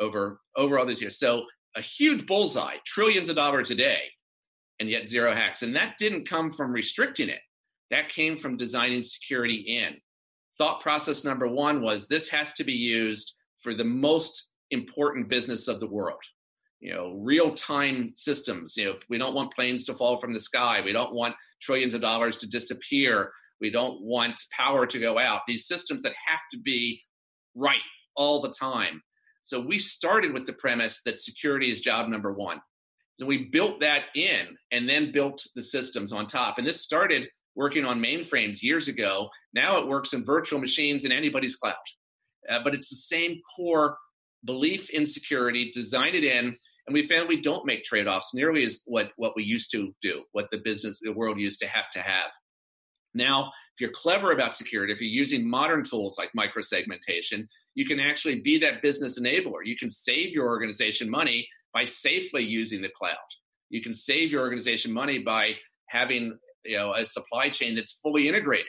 over 0.00 0.40
over 0.56 0.78
all 0.78 0.86
these 0.86 1.00
years. 1.00 1.18
So 1.18 1.44
a 1.76 1.80
huge 1.80 2.26
bullseye, 2.26 2.76
trillions 2.86 3.28
of 3.28 3.36
dollars 3.36 3.70
a 3.70 3.74
day 3.74 4.02
and 4.80 4.88
yet 4.88 5.08
zero 5.08 5.34
hacks. 5.34 5.62
And 5.62 5.74
that 5.76 5.98
didn't 5.98 6.28
come 6.28 6.52
from 6.52 6.72
restricting 6.72 7.28
it, 7.28 7.40
that 7.90 8.08
came 8.08 8.36
from 8.36 8.56
designing 8.56 9.02
security 9.02 9.54
in. 9.54 9.96
Thought 10.56 10.80
process 10.80 11.24
number 11.24 11.46
one 11.46 11.82
was 11.82 12.06
this 12.06 12.28
has 12.30 12.52
to 12.54 12.64
be 12.64 12.72
used 12.72 13.34
for 13.60 13.74
the 13.74 13.84
most 13.84 14.52
important 14.70 15.28
business 15.28 15.68
of 15.68 15.80
the 15.80 15.90
world. 15.90 16.22
You 16.80 16.94
know, 16.94 17.18
real 17.18 17.52
time 17.52 18.12
systems. 18.14 18.76
You 18.76 18.84
know, 18.86 18.94
we 19.08 19.18
don't 19.18 19.34
want 19.34 19.52
planes 19.52 19.84
to 19.86 19.94
fall 19.94 20.16
from 20.16 20.32
the 20.32 20.40
sky. 20.40 20.80
We 20.84 20.92
don't 20.92 21.14
want 21.14 21.34
trillions 21.60 21.94
of 21.94 22.00
dollars 22.00 22.36
to 22.38 22.48
disappear. 22.48 23.32
We 23.60 23.70
don't 23.70 24.00
want 24.00 24.40
power 24.52 24.86
to 24.86 24.98
go 24.98 25.18
out. 25.18 25.42
These 25.48 25.66
systems 25.66 26.02
that 26.02 26.14
have 26.26 26.40
to 26.52 26.58
be 26.60 27.02
right 27.54 27.80
all 28.14 28.40
the 28.40 28.52
time. 28.52 29.02
So 29.42 29.60
we 29.60 29.78
started 29.78 30.32
with 30.32 30.46
the 30.46 30.52
premise 30.52 31.02
that 31.04 31.18
security 31.18 31.70
is 31.70 31.80
job 31.80 32.08
number 32.08 32.32
one. 32.32 32.60
So 33.14 33.26
we 33.26 33.46
built 33.46 33.80
that 33.80 34.04
in 34.14 34.56
and 34.70 34.88
then 34.88 35.10
built 35.10 35.44
the 35.56 35.62
systems 35.62 36.12
on 36.12 36.26
top. 36.26 36.58
And 36.58 36.66
this 36.66 36.82
started 36.82 37.28
working 37.56 37.84
on 37.84 38.00
mainframes 38.00 38.62
years 38.62 38.86
ago. 38.86 39.28
Now 39.52 39.78
it 39.78 39.88
works 39.88 40.12
in 40.12 40.24
virtual 40.24 40.60
machines 40.60 41.04
in 41.04 41.10
anybody's 41.10 41.56
cloud. 41.56 41.74
Uh, 42.48 42.60
but 42.62 42.74
it's 42.74 42.88
the 42.88 42.96
same 42.96 43.40
core 43.56 43.98
belief 44.44 44.90
in 44.90 45.06
security, 45.06 45.70
design 45.70 46.14
it 46.14 46.24
in, 46.24 46.56
and 46.86 46.94
we 46.94 47.02
found 47.02 47.28
we 47.28 47.40
don't 47.40 47.66
make 47.66 47.84
trade-offs 47.84 48.32
nearly 48.32 48.64
as 48.64 48.82
what, 48.86 49.10
what 49.16 49.34
we 49.36 49.42
used 49.42 49.70
to 49.72 49.94
do, 50.00 50.24
what 50.32 50.50
the 50.50 50.58
business, 50.58 51.00
the 51.02 51.12
world 51.12 51.38
used 51.38 51.60
to 51.60 51.66
have 51.66 51.90
to 51.90 52.00
have. 52.00 52.30
Now, 53.14 53.48
if 53.74 53.80
you're 53.80 53.90
clever 53.90 54.32
about 54.32 54.56
security, 54.56 54.92
if 54.92 55.00
you're 55.00 55.10
using 55.10 55.48
modern 55.48 55.82
tools 55.82 56.18
like 56.18 56.30
microsegmentation, 56.36 57.46
you 57.74 57.84
can 57.84 58.00
actually 58.00 58.40
be 58.40 58.58
that 58.58 58.80
business 58.80 59.18
enabler. 59.18 59.64
You 59.64 59.76
can 59.76 59.90
save 59.90 60.32
your 60.32 60.46
organization 60.46 61.10
money 61.10 61.48
by 61.74 61.84
safely 61.84 62.42
using 62.42 62.80
the 62.80 62.88
cloud. 62.88 63.16
You 63.70 63.82
can 63.82 63.92
save 63.92 64.32
your 64.32 64.42
organization 64.42 64.92
money 64.92 65.18
by 65.18 65.56
having 65.88 66.38
you 66.64 66.76
know 66.76 66.94
a 66.94 67.04
supply 67.04 67.48
chain 67.48 67.74
that's 67.74 68.00
fully 68.00 68.28
integrated, 68.28 68.66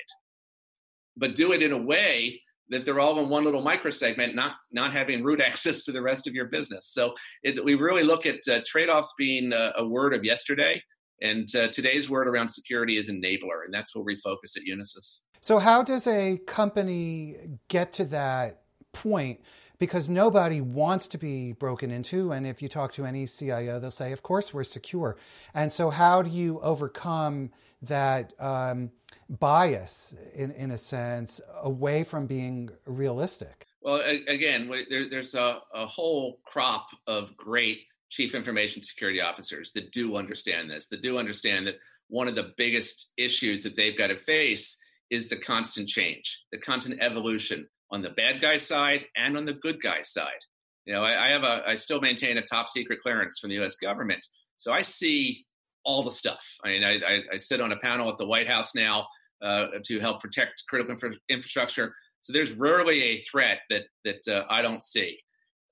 but 1.17 1.35
do 1.35 1.53
it 1.53 1.61
in 1.61 1.71
a 1.71 1.77
way 1.77 2.41
that 2.69 2.85
they're 2.85 2.99
all 2.99 3.19
in 3.19 3.29
one 3.29 3.43
little 3.43 3.63
microsegment, 3.63 4.35
not 4.35 4.55
not 4.71 4.93
having 4.93 5.23
root 5.23 5.41
access 5.49 5.83
to 5.83 5.91
the 5.91 6.01
rest 6.01 6.27
of 6.27 6.33
your 6.33 6.45
business. 6.45 6.87
So 6.87 7.15
it, 7.43 7.63
we 7.63 7.75
really 7.75 8.03
look 8.03 8.25
at 8.25 8.39
uh, 8.49 8.61
trade-offs 8.65 9.13
being 9.17 9.53
a, 9.53 9.73
a, 9.77 9.87
word 9.87 10.13
of 10.13 10.23
yesterday, 10.23 10.81
and 11.21 11.47
uh, 11.55 11.67
today's 11.69 12.09
word 12.09 12.27
around 12.27 12.49
security 12.49 12.97
is 12.97 13.09
enabler, 13.09 13.65
and 13.65 13.73
that's 13.73 13.95
where 13.95 14.03
we 14.03 14.15
focus 14.15 14.55
at 14.55 14.63
Unisys. 14.63 15.23
So 15.41 15.59
how 15.59 15.83
does 15.83 16.05
a 16.07 16.37
company 16.45 17.37
get 17.67 17.93
to 17.93 18.05
that 18.05 18.61
point? 18.93 19.41
because 19.79 20.09
nobody 20.09 20.59
wants 20.59 21.07
to 21.07 21.17
be 21.17 21.53
broken 21.53 21.89
into. 21.89 22.31
And 22.31 22.45
if 22.45 22.61
you 22.61 22.67
talk 22.67 22.91
to 22.93 23.05
any 23.05 23.25
CIO, 23.25 23.79
they'll 23.79 23.89
say, 23.89 24.11
of 24.11 24.21
course, 24.21 24.53
we're 24.53 24.65
secure. 24.65 25.15
And 25.53 25.71
so, 25.71 25.89
how 25.89 26.21
do 26.21 26.29
you 26.29 26.59
overcome 26.59 27.51
that 27.81 28.33
um, 28.39 28.91
bias, 29.29 30.15
in, 30.33 30.51
in 30.51 30.71
a 30.71 30.77
sense, 30.77 31.39
away 31.61 32.03
from 32.03 32.25
being 32.25 32.69
realistic? 32.85 33.67
Well, 33.81 34.01
again, 34.27 34.69
there, 34.89 35.09
there's 35.09 35.35
a, 35.35 35.59
a 35.73 35.85
whole 35.85 36.39
crop 36.45 36.87
of 37.07 37.35
great 37.37 37.81
chief 38.09 38.33
information 38.35 38.81
security 38.81 39.21
officers 39.21 39.71
that 39.73 39.91
do 39.91 40.15
understand 40.17 40.69
this, 40.69 40.87
that 40.87 41.01
do 41.01 41.17
understand 41.17 41.67
that 41.67 41.75
one 42.07 42.27
of 42.27 42.35
the 42.35 42.51
biggest 42.57 43.13
issues 43.17 43.63
that 43.63 43.75
they've 43.75 43.97
got 43.97 44.07
to 44.07 44.17
face 44.17 44.77
is 45.09 45.29
the 45.29 45.37
constant 45.37 45.87
change, 45.87 46.45
the 46.51 46.57
constant 46.57 47.01
evolution 47.01 47.67
on 47.91 48.01
the 48.01 48.09
bad 48.09 48.41
guy 48.41 48.57
side 48.57 49.05
and 49.15 49.37
on 49.37 49.45
the 49.45 49.53
good 49.53 49.81
guy 49.81 50.01
side. 50.01 50.43
You 50.85 50.93
know, 50.93 51.03
I, 51.03 51.25
I 51.25 51.27
have 51.29 51.43
a, 51.43 51.63
I 51.67 51.75
still 51.75 52.01
maintain 52.01 52.37
a 52.37 52.41
top 52.41 52.67
secret 52.67 52.99
clearance 53.01 53.39
from 53.39 53.49
the 53.49 53.57
U.S. 53.57 53.75
government, 53.75 54.25
so 54.55 54.73
I 54.73 54.81
see 54.81 55.45
all 55.85 56.03
the 56.03 56.11
stuff. 56.11 56.45
I 56.63 56.69
mean, 56.69 56.83
I, 56.83 56.93
I, 56.95 57.19
I 57.33 57.37
sit 57.37 57.61
on 57.61 57.71
a 57.71 57.77
panel 57.77 58.09
at 58.09 58.17
the 58.17 58.25
White 58.25 58.47
House 58.47 58.75
now 58.75 59.07
uh, 59.41 59.67
to 59.83 59.99
help 59.99 60.21
protect 60.21 60.63
critical 60.67 60.91
infra- 60.91 61.19
infrastructure. 61.29 61.93
So 62.21 62.33
there's 62.33 62.53
rarely 62.53 63.01
a 63.03 63.19
threat 63.19 63.59
that 63.69 63.83
that 64.05 64.27
uh, 64.27 64.45
I 64.49 64.61
don't 64.61 64.83
see. 64.83 65.19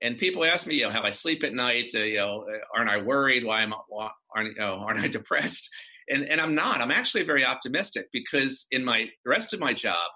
And 0.02 0.18
people 0.18 0.46
ask 0.46 0.68
me, 0.68 0.76
you 0.76 0.84
know, 0.84 0.92
how 0.92 1.02
I 1.02 1.10
sleep 1.10 1.44
at 1.44 1.54
night. 1.54 1.92
Uh, 1.94 2.00
you 2.00 2.18
know, 2.18 2.46
aren't 2.76 2.90
I 2.90 3.02
worried? 3.02 3.44
Why 3.44 3.64
am 3.64 3.74
I, 3.74 4.10
aren't 4.36 4.56
you 4.56 4.62
know, 4.62 4.76
aren't 4.76 5.00
I 5.00 5.08
depressed? 5.20 5.70
And 6.10 6.24
and 6.24 6.40
I'm 6.40 6.56
not. 6.56 6.82
I'm 6.82 6.92
actually 6.92 7.24
very 7.24 7.46
optimistic 7.46 8.06
because 8.14 8.66
in 8.72 8.84
my 8.84 9.10
rest 9.26 9.54
of 9.54 9.60
my 9.60 9.74
job, 9.74 10.08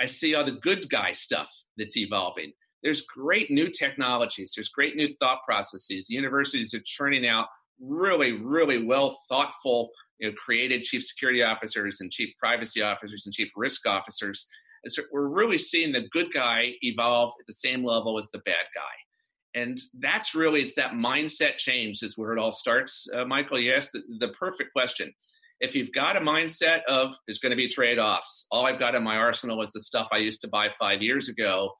I 0.00 0.06
see 0.06 0.34
all 0.34 0.44
the 0.44 0.52
good 0.52 0.88
guy 0.88 1.12
stuff 1.12 1.50
that's 1.76 1.96
evolving. 1.96 2.52
There's 2.82 3.02
great 3.02 3.50
new 3.50 3.70
technologies, 3.70 4.52
there's 4.54 4.68
great 4.68 4.96
new 4.96 5.08
thought 5.08 5.40
processes. 5.44 6.10
Universities 6.10 6.74
are 6.74 6.82
churning 6.84 7.26
out 7.26 7.46
really, 7.80 8.32
really 8.32 8.84
well 8.84 9.18
thoughtful, 9.28 9.90
you 10.18 10.28
know, 10.28 10.34
created 10.34 10.84
chief 10.84 11.04
security 11.04 11.42
officers 11.42 12.00
and 12.00 12.10
chief 12.10 12.30
privacy 12.38 12.82
officers 12.82 13.24
and 13.26 13.34
chief 13.34 13.52
risk 13.56 13.86
officers. 13.86 14.46
And 14.84 14.92
so 14.92 15.02
we're 15.12 15.28
really 15.28 15.58
seeing 15.58 15.92
the 15.92 16.08
good 16.10 16.32
guy 16.32 16.74
evolve 16.82 17.32
at 17.40 17.46
the 17.46 17.52
same 17.52 17.84
level 17.84 18.18
as 18.18 18.28
the 18.32 18.40
bad 18.40 18.66
guy. 18.74 19.60
And 19.60 19.78
that's 20.00 20.34
really, 20.34 20.62
it's 20.62 20.74
that 20.74 20.92
mindset 20.92 21.56
change 21.56 22.02
is 22.02 22.16
where 22.16 22.32
it 22.32 22.38
all 22.38 22.52
starts. 22.52 23.08
Uh, 23.12 23.24
Michael, 23.24 23.58
you 23.58 23.72
asked 23.72 23.92
the, 23.92 24.02
the 24.20 24.28
perfect 24.28 24.72
question 24.72 25.12
if 25.60 25.74
you've 25.74 25.92
got 25.92 26.16
a 26.16 26.20
mindset 26.20 26.82
of 26.88 27.16
there's 27.26 27.38
going 27.38 27.50
to 27.50 27.56
be 27.56 27.68
trade 27.68 27.98
offs, 27.98 28.46
all 28.50 28.66
I've 28.66 28.78
got 28.78 28.94
in 28.94 29.02
my 29.02 29.16
arsenal 29.16 29.60
is 29.62 29.72
the 29.72 29.80
stuff 29.80 30.08
I 30.12 30.18
used 30.18 30.40
to 30.42 30.48
buy 30.48 30.68
five 30.68 31.02
years 31.02 31.28
ago, 31.28 31.72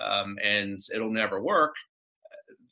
um, 0.00 0.36
and 0.42 0.78
it'll 0.94 1.12
never 1.12 1.42
work. 1.42 1.74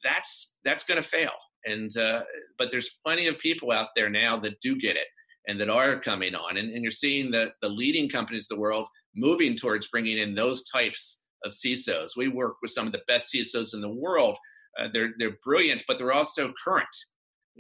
That's 0.05 0.59
that's 0.65 0.85
going 0.85 1.03
to 1.03 1.09
fail. 1.09 1.33
And 1.65 1.95
uh, 1.97 2.23
but 2.59 2.71
there's 2.71 2.99
plenty 3.05 3.27
of 3.27 3.39
people 3.39 3.71
out 3.73 3.89
there 3.97 4.11
now 4.11 4.39
that 4.41 4.61
do 4.61 4.77
get 4.77 4.97
it 4.97 5.07
and 5.49 5.61
that 5.61 5.71
are 5.71 5.99
coming 5.99 6.35
on, 6.35 6.57
and, 6.57 6.71
and 6.71 6.83
you're 6.83 6.91
seeing 6.91 7.31
the 7.31 7.53
the 7.63 7.69
leading 7.69 8.09
companies 8.09 8.49
of 8.51 8.57
the 8.57 8.61
world 8.61 8.87
moving 9.15 9.57
towards 9.57 9.89
bringing 9.89 10.19
in 10.19 10.35
those 10.35 10.63
types 10.71 11.27
of 11.45 11.53
CISOs. 11.53 12.11
We 12.17 12.29
work 12.29 12.57
with 12.63 12.71
some 12.71 12.87
of 12.87 12.93
the 12.93 13.03
best 13.07 13.33
CISOs 13.35 13.75
in 13.75 13.81
the 13.81 13.93
world. 13.93 14.39
Uh, 14.79 14.89
they're 14.93 15.11
they're 15.19 15.37
brilliant, 15.45 15.85
but 15.87 15.99
they're 15.99 16.13
also 16.13 16.53
current 16.65 16.87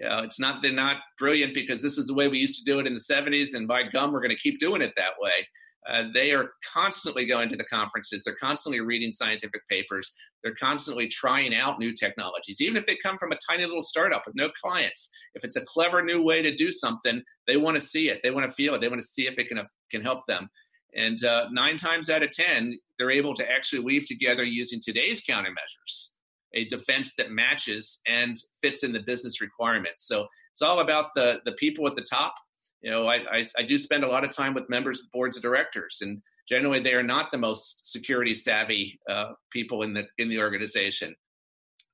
you 0.00 0.08
know, 0.08 0.20
it's 0.20 0.40
not 0.40 0.62
they're 0.62 0.72
not 0.72 0.98
brilliant 1.18 1.54
because 1.54 1.82
this 1.82 1.98
is 1.98 2.06
the 2.06 2.14
way 2.14 2.28
we 2.28 2.38
used 2.38 2.58
to 2.58 2.64
do 2.64 2.78
it 2.78 2.86
in 2.86 2.94
the 2.94 3.00
70s, 3.00 3.54
and 3.54 3.68
by 3.68 3.82
gum, 3.82 4.12
we're 4.12 4.22
going 4.22 4.34
to 4.34 4.36
keep 4.36 4.58
doing 4.58 4.82
it 4.82 4.94
that 4.96 5.12
way. 5.20 5.46
Uh, 5.88 6.04
they 6.12 6.32
are 6.32 6.52
constantly 6.72 7.24
going 7.24 7.48
to 7.48 7.56
the 7.56 7.64
conferences. 7.64 8.22
They're 8.22 8.34
constantly 8.34 8.80
reading 8.80 9.10
scientific 9.10 9.66
papers. 9.68 10.12
They're 10.42 10.54
constantly 10.54 11.08
trying 11.08 11.54
out 11.54 11.78
new 11.78 11.94
technologies, 11.94 12.60
even 12.60 12.76
if 12.76 12.86
they 12.86 12.96
come 12.96 13.16
from 13.16 13.32
a 13.32 13.38
tiny 13.48 13.64
little 13.64 13.80
startup 13.80 14.22
with 14.26 14.34
no 14.34 14.50
clients. 14.50 15.10
If 15.34 15.44
it's 15.44 15.56
a 15.56 15.64
clever 15.64 16.02
new 16.02 16.22
way 16.22 16.42
to 16.42 16.54
do 16.54 16.70
something, 16.70 17.22
they 17.46 17.56
want 17.56 17.76
to 17.76 17.80
see 17.80 18.10
it. 18.10 18.20
They 18.22 18.30
want 18.30 18.48
to 18.48 18.54
feel 18.54 18.74
it. 18.74 18.80
They 18.80 18.88
want 18.88 19.00
to 19.00 19.06
see 19.06 19.26
if 19.26 19.38
it 19.38 19.48
can 19.48 19.62
can 19.90 20.02
help 20.02 20.26
them. 20.26 20.48
And 20.94 21.22
uh, 21.24 21.46
nine 21.50 21.76
times 21.76 22.10
out 22.10 22.22
of 22.22 22.30
ten, 22.30 22.78
they're 22.98 23.10
able 23.10 23.34
to 23.34 23.50
actually 23.50 23.80
weave 23.80 24.06
together 24.06 24.44
using 24.44 24.80
today's 24.80 25.22
countermeasures 25.24 26.16
a 26.54 26.64
defense 26.66 27.14
that 27.16 27.30
matches 27.30 28.00
and 28.08 28.36
fits 28.60 28.82
in 28.82 28.92
the 28.92 29.00
business 29.00 29.40
requirements. 29.40 30.06
So 30.06 30.26
it's 30.52 30.62
all 30.62 30.80
about 30.80 31.06
the 31.14 31.40
the 31.44 31.52
people 31.52 31.86
at 31.86 31.94
the 31.94 32.02
top. 32.02 32.34
You 32.82 32.90
know, 32.90 33.06
I, 33.06 33.16
I, 33.30 33.46
I 33.58 33.62
do 33.62 33.76
spend 33.76 34.04
a 34.04 34.08
lot 34.08 34.24
of 34.24 34.34
time 34.34 34.54
with 34.54 34.68
members 34.70 35.00
of 35.00 35.12
boards 35.12 35.36
of 35.36 35.42
directors, 35.42 35.98
and 36.02 36.22
generally 36.48 36.80
they 36.80 36.94
are 36.94 37.02
not 37.02 37.30
the 37.30 37.38
most 37.38 37.92
security 37.92 38.34
savvy 38.34 38.98
uh, 39.08 39.32
people 39.50 39.82
in 39.82 39.92
the 39.92 40.04
in 40.18 40.28
the 40.28 40.40
organization. 40.40 41.14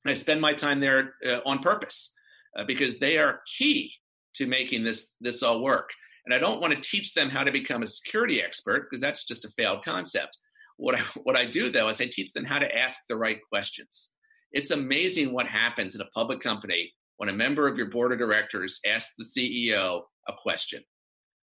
I 0.07 0.13
spend 0.13 0.41
my 0.41 0.53
time 0.53 0.81
there 0.81 1.15
uh, 1.27 1.41
on 1.45 1.59
purpose 1.59 2.15
uh, 2.57 2.65
because 2.65 2.99
they 2.99 3.19
are 3.19 3.41
key 3.59 3.93
to 4.35 4.47
making 4.47 4.85
this 4.85 5.17
this 5.21 5.43
all 5.43 5.61
work. 5.61 5.91
And 6.25 6.35
I 6.35 6.39
don't 6.39 6.61
want 6.61 6.75
to 6.75 6.81
teach 6.81 7.15
them 7.15 7.31
how 7.31 7.45
to 7.45 7.53
become 7.53 7.83
a 7.83 7.87
security 7.87 8.43
expert 8.43 8.89
because 8.89 9.01
that's 9.01 9.25
just 9.25 9.45
a 9.45 9.51
failed 9.51 9.85
concept. 9.85 10.39
What 10.77 10.97
I, 10.97 10.99
what 11.23 11.37
I 11.37 11.47
do 11.47 11.71
though 11.71 11.89
is 11.89 12.01
I 12.01 12.07
teach 12.07 12.33
them 12.33 12.45
how 12.45 12.59
to 12.59 12.77
ask 12.77 13.01
the 13.09 13.17
right 13.17 13.39
questions. 13.49 14.15
It's 14.53 14.71
amazing 14.71 15.33
what 15.33 15.47
happens 15.47 15.95
in 15.95 16.01
a 16.01 16.11
public 16.15 16.41
company 16.41 16.93
when 17.17 17.29
a 17.29 17.33
member 17.33 17.67
of 17.67 17.77
your 17.77 17.87
board 17.87 18.13
of 18.13 18.19
directors 18.19 18.81
asks 18.87 19.15
the 19.17 19.25
CEO 19.25 20.03
a 20.29 20.33
question. 20.33 20.83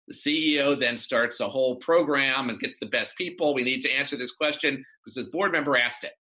The 0.07 0.13
CEO 0.13 0.77
then 0.77 0.97
starts 0.97 1.39
a 1.39 1.47
whole 1.47 1.77
program 1.77 2.49
and 2.49 2.59
gets 2.59 2.77
the 2.77 2.87
best 2.87 3.17
people. 3.17 3.53
We 3.53 3.63
need 3.63 3.81
to 3.81 3.91
answer 3.91 4.17
this 4.17 4.35
question 4.35 4.83
because 5.03 5.15
this 5.15 5.29
board 5.29 5.51
member 5.51 5.77
asked 5.77 6.03
it. 6.03 6.13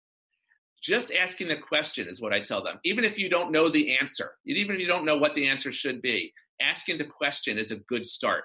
Just 0.83 1.13
asking 1.15 1.49
the 1.49 1.57
question 1.57 2.09
is 2.09 2.21
what 2.21 2.33
I 2.33 2.41
tell 2.41 2.63
them. 2.63 2.79
Even 2.85 3.05
if 3.05 3.19
you 3.19 3.29
don't 3.29 3.53
know 3.53 3.69
the 3.69 3.97
answer, 3.99 4.33
even 4.47 4.75
if 4.75 4.81
you 4.81 4.89
don't 4.89 5.05
know 5.05 5.17
what 5.17 5.35
the 5.35 5.47
answer 5.47 5.71
should 5.71 6.03
be, 6.03 6.33
asking 6.61 6.99
the 6.99 7.05
question 7.05 7.59
is 7.59 7.71
a 7.71 7.81
good 7.81 8.05
start. 8.05 8.45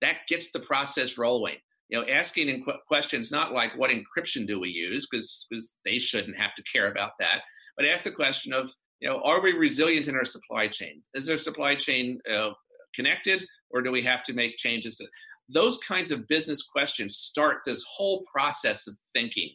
That 0.00 0.26
gets 0.28 0.50
the 0.50 0.60
process 0.60 1.18
rolling. 1.18 1.56
You 1.88 2.00
know, 2.00 2.06
asking 2.08 2.64
questions 2.88 3.30
not 3.30 3.52
like 3.52 3.76
what 3.76 3.90
encryption 3.90 4.46
do 4.46 4.58
we 4.58 4.70
use 4.70 5.06
because 5.10 5.46
they 5.84 5.98
shouldn't 5.98 6.36
have 6.38 6.54
to 6.54 6.62
care 6.62 6.90
about 6.90 7.12
that, 7.20 7.42
but 7.76 7.86
ask 7.86 8.04
the 8.04 8.10
question 8.10 8.52
of 8.52 8.70
you 9.00 9.10
know, 9.10 9.20
are 9.20 9.42
we 9.42 9.52
resilient 9.52 10.08
in 10.08 10.14
our 10.14 10.24
supply 10.24 10.66
chain? 10.66 11.02
Is 11.12 11.28
our 11.28 11.36
supply 11.36 11.74
chain 11.74 12.20
uh, 12.32 12.50
connected, 12.94 13.44
or 13.70 13.82
do 13.82 13.90
we 13.90 14.02
have 14.02 14.22
to 14.24 14.32
make 14.32 14.56
changes 14.56 14.96
to 14.96 15.06
those 15.48 15.78
kinds 15.78 16.10
of 16.10 16.26
business 16.26 16.62
questions 16.62 17.16
start 17.16 17.58
this 17.64 17.84
whole 17.88 18.24
process 18.32 18.86
of 18.88 18.94
thinking 19.12 19.50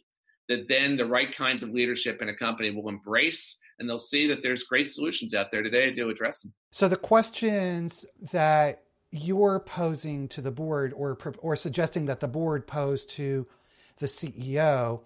that 0.48 0.68
then 0.68 0.96
the 0.96 1.06
right 1.06 1.32
kinds 1.32 1.62
of 1.62 1.70
leadership 1.70 2.22
in 2.22 2.28
a 2.28 2.34
company 2.34 2.70
will 2.70 2.88
embrace 2.88 3.60
and 3.78 3.88
they'll 3.88 3.98
see 3.98 4.26
that 4.26 4.42
there's 4.42 4.64
great 4.64 4.88
solutions 4.88 5.34
out 5.34 5.50
there 5.50 5.62
today 5.62 5.90
to 5.90 6.08
address 6.08 6.42
them. 6.42 6.52
So 6.70 6.86
the 6.86 6.96
questions 6.96 8.04
that 8.32 8.82
you're 9.10 9.60
posing 9.60 10.28
to 10.28 10.40
the 10.40 10.52
board 10.52 10.92
or 10.94 11.18
or 11.38 11.56
suggesting 11.56 12.06
that 12.06 12.20
the 12.20 12.28
board 12.28 12.66
pose 12.66 13.04
to 13.04 13.46
the 13.98 14.06
CEO 14.06 15.00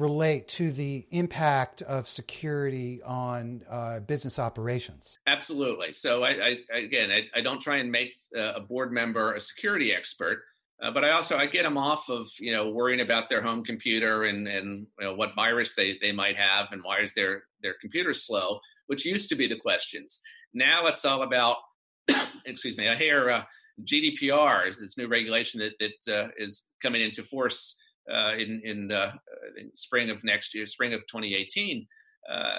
relate 0.00 0.48
to 0.48 0.72
the 0.72 1.06
impact 1.10 1.82
of 1.82 2.08
security 2.08 3.02
on 3.02 3.62
uh, 3.68 4.00
business 4.00 4.38
operations? 4.38 5.18
Absolutely. 5.26 5.92
So, 5.92 6.24
I, 6.24 6.56
I 6.72 6.76
again, 6.76 7.10
I, 7.10 7.26
I, 7.34 7.40
don't 7.42 7.60
try 7.60 7.76
and 7.76 7.90
make 7.90 8.14
uh, 8.36 8.54
a 8.56 8.60
board 8.60 8.92
member 8.92 9.34
a 9.34 9.40
security 9.40 9.92
expert, 9.94 10.42
uh, 10.82 10.90
but 10.90 11.04
I 11.04 11.10
also 11.10 11.36
I 11.36 11.46
get 11.46 11.64
them 11.64 11.76
off 11.76 12.08
of 12.08 12.26
you 12.38 12.52
know 12.52 12.70
worrying 12.70 13.00
about 13.00 13.28
their 13.28 13.42
home 13.42 13.62
computer 13.62 14.24
and 14.24 14.48
and 14.48 14.86
you 14.98 15.06
know, 15.06 15.14
what 15.14 15.34
virus 15.34 15.74
they 15.74 15.98
they 16.00 16.12
might 16.12 16.36
have 16.36 16.72
and 16.72 16.82
why 16.82 17.00
is 17.00 17.12
their 17.14 17.44
their 17.62 17.74
computer 17.80 18.14
slow, 18.14 18.60
which 18.86 19.04
used 19.04 19.28
to 19.28 19.36
be 19.36 19.46
the 19.46 19.58
questions. 19.58 20.20
Now 20.54 20.86
it's 20.86 21.04
all 21.04 21.22
about 21.22 21.56
excuse 22.46 22.76
me. 22.76 22.88
I 22.88 22.96
hear 22.96 23.30
uh, 23.30 23.44
GDPR 23.84 24.68
is 24.68 24.80
this 24.80 24.96
new 24.96 25.08
regulation 25.08 25.60
that 25.60 25.74
that 25.78 26.24
uh, 26.24 26.28
is 26.36 26.66
coming 26.82 27.02
into 27.02 27.22
force 27.22 27.79
uh, 28.12 28.34
in 28.38 28.60
in, 28.64 28.92
uh, 28.92 29.12
in, 29.58 29.74
spring 29.74 30.10
of 30.10 30.22
next 30.24 30.54
year, 30.54 30.66
spring 30.66 30.92
of 30.92 31.00
2018. 31.06 31.86
Uh, 32.30 32.56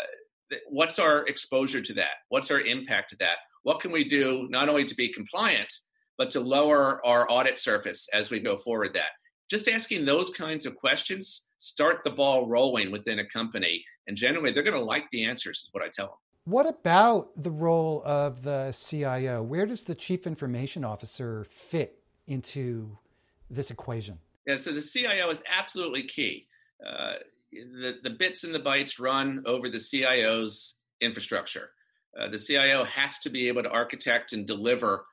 what's 0.70 1.00
our 1.00 1.26
exposure 1.28 1.82
to 1.82 1.94
that? 1.94 2.24
What's 2.30 2.52
our 2.52 2.62
impact 2.62 3.12
to 3.12 3.16
that? 3.18 3.38
What 3.64 3.80
can 3.80 3.92
we 3.92 4.04
do 4.04 4.48
not 4.50 4.70
only 4.70 4.86
to 4.86 4.96
be 4.96 5.08
compliant, 5.08 5.74
but 6.18 6.30
to 6.32 6.40
lower 6.40 7.06
our 7.06 7.30
audit 7.30 7.58
surface 7.58 8.08
as 8.14 8.32
we 8.32 8.40
go 8.40 8.58
forward? 8.58 8.94
That 8.94 9.12
just 9.50 9.68
asking 9.68 10.06
those 10.06 10.30
kinds 10.30 10.66
of 10.66 10.76
questions 10.76 11.50
start 11.58 12.04
the 12.04 12.12
ball 12.12 12.48
rolling 12.48 12.92
within 12.92 13.20
a 13.20 13.26
company, 13.26 13.84
and 14.08 14.18
generally 14.18 14.52
they're 14.52 14.64
going 14.64 14.78
to 14.78 14.84
like 14.84 15.10
the 15.12 15.24
answers. 15.26 15.60
Is 15.60 15.70
what 15.72 15.84
I 15.84 15.90
tell 15.90 16.08
them. 16.08 16.16
What 16.46 16.68
about 16.68 17.30
the 17.42 17.52
role 17.52 18.02
of 18.04 18.42
the 18.42 18.76
CIO? 18.76 19.44
Where 19.44 19.68
does 19.68 19.84
the 19.84 19.94
chief 19.94 20.26
information 20.26 20.84
officer 20.84 21.44
fit 21.44 22.00
into 22.26 22.98
this 23.50 23.70
equation? 23.70 24.18
Yeah, 24.52 24.58
so 24.58 24.74
the 24.74 24.82
CIO 24.82 25.30
is 25.30 25.42
absolutely 25.50 26.04
key. 26.04 26.46
Uh, 26.86 27.14
the, 27.54 28.00
the 28.04 28.10
bits 28.10 28.44
and 28.44 28.54
the 28.54 28.60
bytes 28.60 29.00
run 29.00 29.44
over 29.46 29.70
the 29.70 29.80
CIO's 29.80 30.76
infrastructure. 31.00 31.70
Uh, 32.20 32.28
the 32.28 32.38
CIO 32.38 32.84
has 32.84 33.20
to 33.20 33.30
be 33.30 33.48
able 33.48 33.64
to 33.64 33.70
architect 33.70 34.34
and 34.34 34.46
deliver 34.46 35.06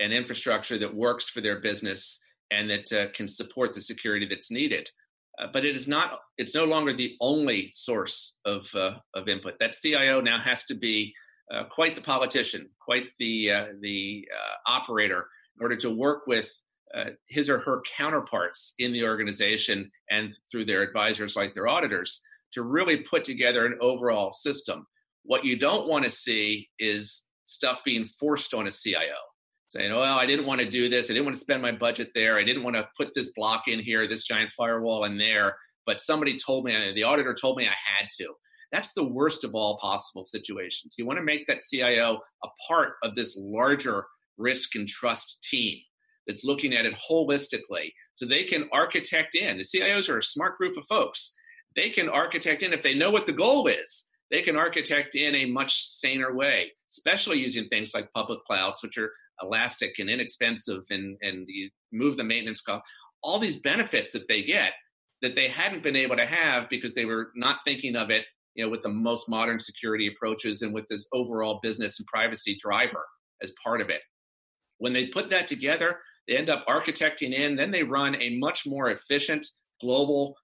an 0.00 0.10
infrastructure 0.10 0.76
that 0.76 0.92
works 0.92 1.28
for 1.28 1.40
their 1.40 1.60
business 1.60 2.20
and 2.50 2.68
that 2.68 2.92
uh, 2.92 3.12
can 3.12 3.28
support 3.28 3.74
the 3.74 3.80
security 3.80 4.26
that's 4.26 4.50
needed. 4.50 4.90
Uh, 5.38 5.46
but 5.52 5.64
it 5.64 5.76
is 5.76 5.86
not; 5.86 6.18
it's 6.36 6.54
no 6.54 6.64
longer 6.64 6.92
the 6.92 7.14
only 7.20 7.70
source 7.72 8.40
of 8.44 8.74
uh, 8.74 8.94
of 9.14 9.28
input. 9.28 9.54
That 9.60 9.76
CIO 9.80 10.20
now 10.20 10.40
has 10.40 10.64
to 10.64 10.74
be 10.74 11.14
uh, 11.54 11.62
quite 11.70 11.94
the 11.94 12.02
politician, 12.02 12.68
quite 12.80 13.10
the 13.20 13.52
the 13.80 14.26
operator, 14.66 15.28
in 15.56 15.62
order 15.62 15.76
to 15.76 15.90
work 15.94 16.26
with 16.26 16.50
uh, 16.94 17.10
his 17.28 17.48
or 17.48 17.58
her 17.58 17.82
counterparts 17.96 18.74
in 18.78 18.92
the 18.92 19.04
organization 19.04 19.90
and 20.10 20.36
through 20.50 20.64
their 20.64 20.82
advisors 20.82 21.36
like 21.36 21.54
their 21.54 21.68
auditors 21.68 22.20
to 22.52 22.62
really 22.62 22.96
put 22.96 23.24
together 23.24 23.66
an 23.66 23.78
overall 23.80 24.32
system. 24.32 24.86
What 25.22 25.44
you 25.44 25.58
don't 25.58 25.88
want 25.88 26.04
to 26.04 26.10
see 26.10 26.68
is 26.78 27.28
stuff 27.44 27.82
being 27.84 28.04
forced 28.04 28.54
on 28.54 28.66
a 28.66 28.70
CIO. 28.70 29.14
Saying, 29.68 29.92
well, 29.92 30.18
I 30.18 30.26
didn't 30.26 30.46
want 30.46 30.60
to 30.60 30.68
do 30.68 30.88
this. 30.88 31.06
I 31.06 31.12
didn't 31.12 31.26
want 31.26 31.36
to 31.36 31.40
spend 31.40 31.62
my 31.62 31.70
budget 31.70 32.10
there. 32.12 32.38
I 32.38 32.42
didn't 32.42 32.64
want 32.64 32.74
to 32.74 32.88
put 32.96 33.14
this 33.14 33.30
block 33.36 33.68
in 33.68 33.78
here, 33.78 34.04
this 34.08 34.24
giant 34.24 34.50
firewall 34.50 35.04
in 35.04 35.16
there. 35.16 35.56
But 35.86 36.00
somebody 36.00 36.36
told 36.38 36.64
me, 36.64 36.92
the 36.92 37.04
auditor 37.04 37.34
told 37.34 37.56
me 37.56 37.68
I 37.68 37.76
had 37.84 38.08
to. 38.18 38.34
That's 38.72 38.92
the 38.94 39.04
worst 39.04 39.44
of 39.44 39.54
all 39.54 39.78
possible 39.78 40.24
situations. 40.24 40.96
You 40.98 41.06
want 41.06 41.18
to 41.18 41.24
make 41.24 41.46
that 41.46 41.60
CIO 41.60 42.20
a 42.44 42.48
part 42.66 42.94
of 43.04 43.14
this 43.14 43.36
larger 43.36 44.06
risk 44.38 44.74
and 44.74 44.88
trust 44.88 45.46
team 45.48 45.78
that's 46.30 46.44
looking 46.44 46.74
at 46.74 46.86
it 46.86 46.94
holistically 47.10 47.92
so 48.14 48.24
they 48.24 48.44
can 48.44 48.68
architect 48.72 49.34
in. 49.34 49.58
The 49.58 49.64
CIOs 49.64 50.08
are 50.08 50.18
a 50.18 50.22
smart 50.22 50.56
group 50.56 50.76
of 50.76 50.86
folks. 50.86 51.36
They 51.74 51.90
can 51.90 52.08
architect 52.08 52.62
in 52.62 52.72
if 52.72 52.84
they 52.84 52.94
know 52.94 53.10
what 53.10 53.26
the 53.26 53.32
goal 53.32 53.66
is. 53.66 54.08
They 54.30 54.42
can 54.42 54.54
architect 54.54 55.16
in 55.16 55.34
a 55.34 55.46
much 55.46 55.82
saner 55.82 56.32
way, 56.32 56.70
especially 56.88 57.40
using 57.40 57.66
things 57.66 57.92
like 57.92 58.12
public 58.12 58.44
clouds, 58.44 58.80
which 58.80 58.96
are 58.96 59.10
elastic 59.42 59.98
and 59.98 60.08
inexpensive, 60.08 60.82
and, 60.90 61.16
and 61.20 61.46
you 61.48 61.68
move 61.92 62.16
the 62.16 62.22
maintenance 62.22 62.60
cost. 62.60 62.84
All 63.24 63.40
these 63.40 63.56
benefits 63.56 64.12
that 64.12 64.28
they 64.28 64.42
get 64.42 64.74
that 65.20 65.34
they 65.34 65.48
hadn't 65.48 65.82
been 65.82 65.96
able 65.96 66.16
to 66.16 66.24
have 66.26 66.68
because 66.68 66.94
they 66.94 67.06
were 67.06 67.32
not 67.34 67.58
thinking 67.64 67.96
of 67.96 68.10
it 68.10 68.24
you 68.54 68.64
know 68.64 68.70
with 68.70 68.82
the 68.82 68.88
most 68.88 69.28
modern 69.28 69.58
security 69.58 70.08
approaches 70.08 70.62
and 70.62 70.72
with 70.72 70.86
this 70.88 71.06
overall 71.12 71.60
business 71.62 71.98
and 71.98 72.06
privacy 72.06 72.56
driver 72.60 73.04
as 73.42 73.52
part 73.62 73.80
of 73.80 73.90
it 73.90 74.00
when 74.78 74.92
they 74.92 75.06
put 75.06 75.30
that 75.30 75.46
together 75.46 75.98
they 76.28 76.36
end 76.36 76.50
up 76.50 76.66
architecting 76.66 77.32
in, 77.32 77.56
then 77.56 77.70
they 77.70 77.82
run 77.82 78.16
a 78.20 78.36
much 78.38 78.66
more 78.66 78.90
efficient 78.90 79.46
global 79.80 80.36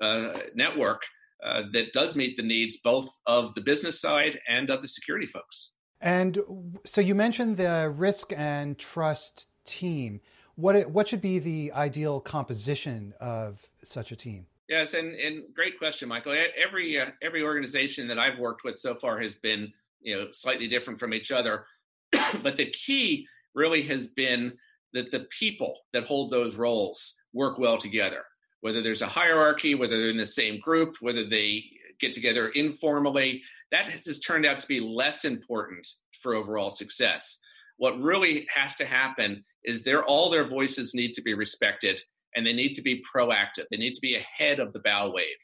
uh, 0.00 0.38
network 0.54 1.02
uh, 1.44 1.62
that 1.72 1.92
does 1.92 2.16
meet 2.16 2.36
the 2.36 2.42
needs 2.42 2.78
both 2.78 3.08
of 3.26 3.54
the 3.54 3.60
business 3.60 4.00
side 4.00 4.40
and 4.48 4.70
of 4.70 4.82
the 4.82 4.88
security 4.88 5.26
folks. 5.26 5.72
And 6.00 6.38
so 6.84 7.00
you 7.00 7.14
mentioned 7.14 7.56
the 7.56 7.92
risk 7.94 8.32
and 8.36 8.78
trust 8.78 9.46
team. 9.64 10.20
What 10.56 10.90
what 10.90 11.08
should 11.08 11.20
be 11.20 11.38
the 11.38 11.72
ideal 11.74 12.20
composition 12.20 13.14
of 13.20 13.70
such 13.82 14.12
a 14.12 14.16
team? 14.16 14.46
Yes, 14.68 14.94
and, 14.94 15.14
and 15.14 15.44
great 15.54 15.78
question, 15.78 16.08
Michael. 16.08 16.36
Every 16.56 16.98
uh, 16.98 17.10
every 17.22 17.42
organization 17.42 18.06
that 18.08 18.18
I've 18.18 18.38
worked 18.38 18.64
with 18.64 18.78
so 18.78 18.94
far 18.94 19.18
has 19.20 19.34
been 19.34 19.72
you 20.00 20.16
know 20.16 20.30
slightly 20.30 20.68
different 20.68 21.00
from 21.00 21.12
each 21.12 21.32
other, 21.32 21.66
but 22.42 22.56
the 22.56 22.66
key 22.66 23.26
really 23.54 23.82
has 23.82 24.08
been 24.08 24.56
that 24.92 25.10
the 25.10 25.26
people 25.38 25.78
that 25.92 26.04
hold 26.04 26.30
those 26.30 26.56
roles 26.56 27.14
work 27.32 27.58
well 27.58 27.78
together. 27.78 28.24
Whether 28.60 28.82
there's 28.82 29.02
a 29.02 29.06
hierarchy, 29.06 29.74
whether 29.74 29.98
they're 29.98 30.10
in 30.10 30.16
the 30.16 30.26
same 30.26 30.58
group, 30.60 30.96
whether 31.00 31.24
they 31.24 31.64
get 32.00 32.12
together 32.12 32.48
informally, 32.48 33.42
that 33.70 33.86
has 33.86 34.20
turned 34.20 34.46
out 34.46 34.60
to 34.60 34.68
be 34.68 34.80
less 34.80 35.24
important 35.24 35.86
for 36.20 36.34
overall 36.34 36.70
success. 36.70 37.38
What 37.76 37.98
really 38.00 38.46
has 38.54 38.76
to 38.76 38.84
happen 38.84 39.42
is 39.64 39.86
all 40.06 40.28
their 40.28 40.46
voices 40.46 40.94
need 40.94 41.14
to 41.14 41.22
be 41.22 41.34
respected 41.34 42.00
and 42.36 42.46
they 42.46 42.52
need 42.52 42.74
to 42.74 42.82
be 42.82 43.02
proactive. 43.02 43.64
They 43.70 43.76
need 43.76 43.94
to 43.94 44.00
be 44.00 44.16
ahead 44.16 44.60
of 44.60 44.72
the 44.72 44.80
bow 44.80 45.10
wave. 45.10 45.38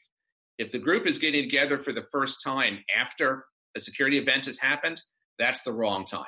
If 0.57 0.71
the 0.71 0.79
group 0.79 1.07
is 1.07 1.17
getting 1.17 1.43
together 1.43 1.79
for 1.79 1.93
the 1.93 2.05
first 2.11 2.43
time 2.43 2.79
after 2.95 3.45
a 3.75 3.79
security 3.79 4.17
event 4.17 4.45
has 4.45 4.59
happened, 4.59 5.01
that's 5.39 5.61
the 5.61 5.73
wrong 5.73 6.05
time. 6.05 6.25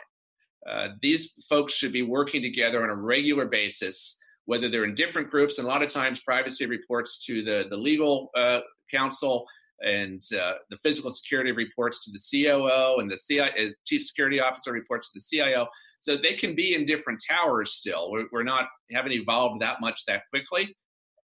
Uh, 0.67 0.89
these 1.01 1.33
folks 1.49 1.73
should 1.73 1.91
be 1.91 2.01
working 2.01 2.41
together 2.41 2.83
on 2.83 2.89
a 2.89 2.95
regular 2.95 3.45
basis, 3.45 4.19
whether 4.45 4.69
they're 4.69 4.83
in 4.83 4.95
different 4.95 5.29
groups. 5.29 5.57
And 5.57 5.67
a 5.67 5.69
lot 5.69 5.83
of 5.83 5.89
times, 5.89 6.19
privacy 6.19 6.65
reports 6.65 7.23
to 7.25 7.41
the, 7.41 7.67
the 7.69 7.77
legal 7.77 8.29
uh, 8.35 8.61
counsel, 8.91 9.45
and 9.81 10.21
uh, 10.37 10.53
the 10.69 10.77
physical 10.77 11.09
security 11.09 11.53
reports 11.53 12.03
to 12.03 12.11
the 12.11 12.43
COO, 12.43 12.99
and 12.99 13.09
the 13.09 13.17
CI, 13.17 13.41
uh, 13.41 13.69
chief 13.85 14.05
security 14.05 14.39
officer 14.39 14.73
reports 14.73 15.11
to 15.11 15.19
the 15.19 15.37
CIO. 15.37 15.67
So 15.99 16.17
they 16.17 16.33
can 16.33 16.55
be 16.55 16.75
in 16.75 16.85
different 16.85 17.23
towers 17.27 17.71
still. 17.71 18.11
We're, 18.11 18.25
we're 18.31 18.43
not 18.43 18.67
haven't 18.91 19.13
evolved 19.13 19.61
that 19.61 19.79
much 19.79 20.05
that 20.05 20.23
quickly. 20.29 20.75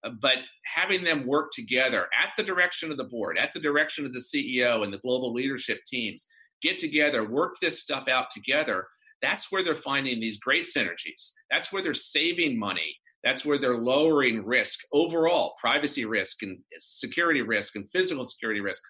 Uh, 0.05 0.11
but 0.21 0.39
having 0.65 1.03
them 1.05 1.27
work 1.27 1.51
together 1.53 2.09
at 2.21 2.33
the 2.37 2.43
direction 2.43 2.91
of 2.91 2.99
the 2.99 3.05
board, 3.05 3.39
at 3.39 3.55
the 3.55 3.61
direction 3.61 4.05
of 4.05 4.13
the 4.13 4.21
CEO 4.21 4.85
and 4.85 4.93
the 4.93 4.99
global 4.99 5.33
leadership 5.33 5.81
teams, 5.87 6.27
get 6.61 6.79
together, 6.79 7.29
work 7.29 7.55
this 7.63 7.81
stuff 7.81 8.09
out 8.09 8.31
together 8.31 8.87
that's 9.23 9.51
where 9.51 9.63
they're 9.63 9.75
finding 9.75 10.21
these 10.21 10.39
great 10.39 10.65
synergies. 10.65 11.33
That's 11.51 11.73
where 11.73 11.83
they're 11.83 11.95
saving 11.95 12.59
money. 12.59 12.97
That's 13.25 13.45
where 13.45 13.59
they're 13.59 13.79
lowering 13.79 14.45
risk 14.45 14.81
overall, 14.93 15.55
privacy 15.61 16.05
risk 16.05 16.43
and 16.43 16.57
security 16.79 17.43
risk 17.43 17.77
and 17.77 17.89
physical 17.91 18.25
security 18.25 18.61
risk. 18.61 18.83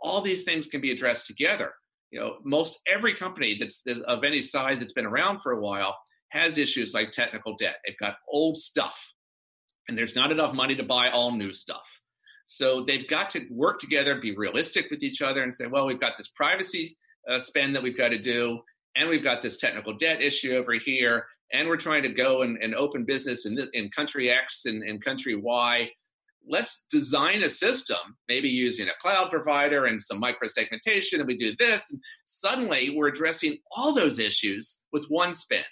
All 0.00 0.20
these 0.20 0.44
things 0.44 0.68
can 0.68 0.80
be 0.80 0.92
addressed 0.92 1.26
together. 1.26 1.72
You 2.12 2.20
know, 2.20 2.36
most 2.44 2.78
every 2.92 3.12
company 3.12 3.58
that's, 3.60 3.84
of 4.06 4.24
any 4.24 4.42
size 4.42 4.80
that's 4.80 4.92
been 4.92 5.06
around 5.06 5.40
for 5.40 5.52
a 5.52 5.60
while 5.60 5.96
has 6.30 6.58
issues 6.58 6.94
like 6.94 7.10
technical 7.10 7.56
debt. 7.56 7.78
They've 7.84 7.98
got 7.98 8.16
old 8.28 8.56
stuff, 8.56 9.12
and 9.88 9.98
there's 9.98 10.16
not 10.16 10.30
enough 10.30 10.54
money 10.54 10.76
to 10.76 10.84
buy 10.84 11.10
all 11.10 11.32
new 11.32 11.52
stuff. 11.52 12.00
So 12.44 12.82
they've 12.82 13.06
got 13.06 13.30
to 13.30 13.46
work 13.50 13.80
together, 13.80 14.20
be 14.20 14.36
realistic 14.36 14.90
with 14.90 15.02
each 15.02 15.22
other, 15.22 15.42
and 15.42 15.54
say, 15.54 15.66
well, 15.66 15.86
we've 15.86 16.00
got 16.00 16.16
this 16.16 16.28
privacy 16.28 16.96
uh, 17.28 17.38
spend 17.38 17.76
that 17.76 17.82
we've 17.82 17.98
got 17.98 18.08
to 18.08 18.18
do, 18.18 18.60
and 18.96 19.08
we've 19.08 19.22
got 19.24 19.42
this 19.42 19.58
technical 19.58 19.92
debt 19.92 20.20
issue 20.22 20.54
over 20.56 20.72
here, 20.72 21.26
and 21.52 21.68
we're 21.68 21.76
trying 21.76 22.02
to 22.02 22.08
go 22.08 22.42
and, 22.42 22.58
and 22.62 22.74
open 22.74 23.04
business 23.04 23.46
in, 23.46 23.58
in 23.72 23.90
country 23.90 24.30
X 24.30 24.66
and, 24.66 24.82
and 24.82 25.04
country 25.04 25.36
Y. 25.36 25.90
Let's 26.48 26.86
design 26.90 27.42
a 27.42 27.50
system, 27.50 28.16
maybe 28.28 28.48
using 28.48 28.88
a 28.88 29.00
cloud 29.00 29.30
provider 29.30 29.84
and 29.86 30.00
some 30.00 30.18
micro 30.18 30.48
segmentation, 30.48 31.20
and 31.20 31.28
we 31.28 31.36
do 31.36 31.54
this. 31.58 31.90
And 31.90 32.00
suddenly, 32.24 32.94
we're 32.96 33.08
addressing 33.08 33.58
all 33.76 33.94
those 33.94 34.18
issues 34.18 34.84
with 34.92 35.06
one 35.08 35.32
spend. 35.32 35.64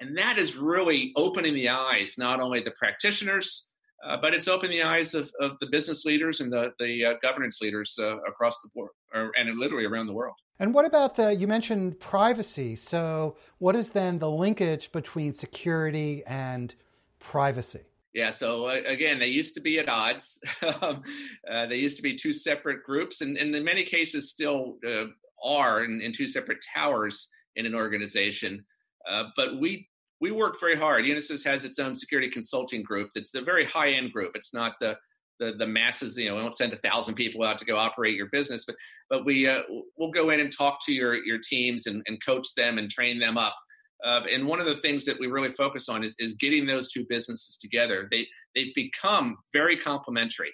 And 0.00 0.16
that 0.18 0.38
is 0.38 0.56
really 0.56 1.12
opening 1.16 1.54
the 1.54 1.68
eyes, 1.68 2.16
not 2.18 2.40
only 2.40 2.60
the 2.60 2.72
practitioners, 2.72 3.70
uh, 4.04 4.16
but 4.20 4.34
it's 4.34 4.48
opening 4.48 4.78
the 4.78 4.82
eyes 4.82 5.14
of, 5.14 5.30
of 5.40 5.58
the 5.60 5.66
business 5.66 6.04
leaders 6.04 6.40
and 6.40 6.52
the, 6.52 6.72
the 6.78 7.04
uh, 7.04 7.14
governance 7.22 7.60
leaders 7.60 7.98
uh, 8.00 8.16
across 8.22 8.60
the 8.62 8.70
board 8.74 8.90
or, 9.14 9.30
and 9.38 9.58
literally 9.58 9.84
around 9.84 10.06
the 10.06 10.12
world. 10.12 10.34
And 10.60 10.74
what 10.74 10.84
about 10.84 11.16
the, 11.16 11.34
you 11.34 11.48
mentioned 11.48 11.98
privacy. 11.98 12.76
So, 12.76 13.38
what 13.58 13.74
is 13.74 13.88
then 13.88 14.18
the 14.18 14.30
linkage 14.30 14.92
between 14.92 15.32
security 15.32 16.22
and 16.26 16.74
privacy? 17.18 17.80
Yeah, 18.12 18.28
so 18.28 18.66
uh, 18.66 18.80
again, 18.86 19.18
they 19.18 19.28
used 19.28 19.54
to 19.54 19.60
be 19.60 19.78
at 19.78 19.88
odds. 19.88 20.38
um, 20.82 21.02
uh, 21.50 21.66
they 21.66 21.76
used 21.76 21.96
to 21.96 22.02
be 22.02 22.14
two 22.14 22.34
separate 22.34 22.84
groups, 22.84 23.22
and, 23.22 23.38
and 23.38 23.54
in 23.54 23.64
many 23.64 23.84
cases 23.84 24.28
still 24.28 24.76
uh, 24.86 25.04
are 25.42 25.82
in, 25.82 26.02
in, 26.02 26.12
two 26.12 26.28
separate 26.28 26.58
towers 26.74 27.30
in 27.56 27.64
an 27.64 27.74
organization. 27.74 28.64
Uh, 29.08 29.24
but 29.36 29.58
we 29.58 29.88
we 30.20 30.30
work 30.30 30.60
very 30.60 30.76
hard. 30.76 31.06
Unisys 31.06 31.44
has 31.46 31.64
its 31.64 31.78
own 31.78 31.94
security 31.94 32.28
consulting 32.28 32.82
group. 32.82 33.10
It's 33.14 33.34
a 33.34 33.40
very 33.40 33.64
high 33.64 33.92
end 33.92 34.12
group. 34.12 34.32
It's 34.34 34.52
not 34.52 34.74
the 34.78 34.98
the, 35.40 35.52
the 35.52 35.66
masses. 35.66 36.16
You 36.16 36.28
know, 36.28 36.36
we 36.36 36.42
don't 36.42 36.56
send 36.56 36.72
a 36.72 36.78
thousand 36.78 37.14
people 37.14 37.42
out 37.42 37.58
to 37.58 37.64
go 37.64 37.76
operate 37.76 38.14
your 38.14 38.28
business, 38.28 38.64
but 38.64 38.76
but 39.08 39.24
we 39.24 39.48
uh, 39.48 39.62
we'll 39.96 40.10
go 40.10 40.30
in 40.30 40.40
and 40.40 40.56
talk 40.56 40.78
to 40.86 40.92
your 40.92 41.14
your 41.24 41.38
teams 41.38 41.86
and, 41.86 42.02
and 42.06 42.24
coach 42.24 42.54
them 42.56 42.78
and 42.78 42.90
train 42.90 43.18
them 43.18 43.36
up. 43.36 43.56
Uh, 44.04 44.22
and 44.32 44.46
one 44.46 44.60
of 44.60 44.66
the 44.66 44.76
things 44.76 45.04
that 45.04 45.18
we 45.18 45.26
really 45.26 45.50
focus 45.50 45.88
on 45.88 46.02
is, 46.02 46.14
is 46.18 46.32
getting 46.34 46.66
those 46.66 46.90
two 46.90 47.04
businesses 47.08 47.58
together. 47.58 48.06
They 48.10 48.26
they've 48.54 48.74
become 48.74 49.36
very 49.52 49.76
complementary, 49.76 50.52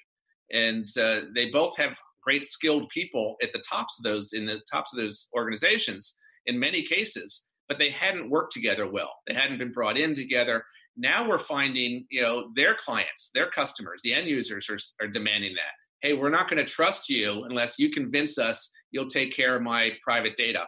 and 0.53 0.87
uh, 1.01 1.23
they 1.35 1.51
both 1.51 1.77
have 1.77 1.99
great 2.23 2.45
skilled 2.45 2.89
people 2.89 3.37
at 3.43 3.53
the 3.53 3.63
tops 3.69 3.99
of 3.99 4.05
those 4.05 4.33
in 4.33 4.47
the 4.47 4.61
tops 4.71 4.93
of 4.93 4.99
those 4.99 5.29
organizations 5.37 6.17
in 6.47 6.59
many 6.59 6.83
cases 6.83 7.49
but 7.69 7.79
they 7.79 7.91
hadn't 7.91 8.31
worked 8.31 8.53
together 8.53 8.89
well. 8.89 9.13
They 9.27 9.35
hadn't 9.35 9.59
been 9.59 9.73
brought 9.73 9.99
in 9.99 10.15
together. 10.15 10.65
Now 10.97 11.29
we're 11.29 11.39
finding, 11.39 12.07
you 12.11 12.23
know, 12.23 12.51
their 12.55 12.75
clients, 12.75 13.31
their 13.35 13.47
customers, 13.47 14.01
the 14.03 14.15
end 14.15 14.29
users 14.29 14.69
are, 14.71 14.79
are 15.05 15.09
demanding 15.09 15.55
that. 15.55 15.73
Hey, 16.01 16.15
we're 16.15 16.31
not 16.31 16.49
going 16.49 16.65
to 16.65 16.71
trust 16.71 17.09
you 17.09 17.45
unless 17.45 17.79
you 17.79 17.91
convince 17.91 18.39
us 18.39 18.71
you'll 18.91 19.09
take 19.09 19.35
care 19.35 19.57
of 19.57 19.63
my 19.63 19.93
private 20.03 20.37
data. 20.37 20.67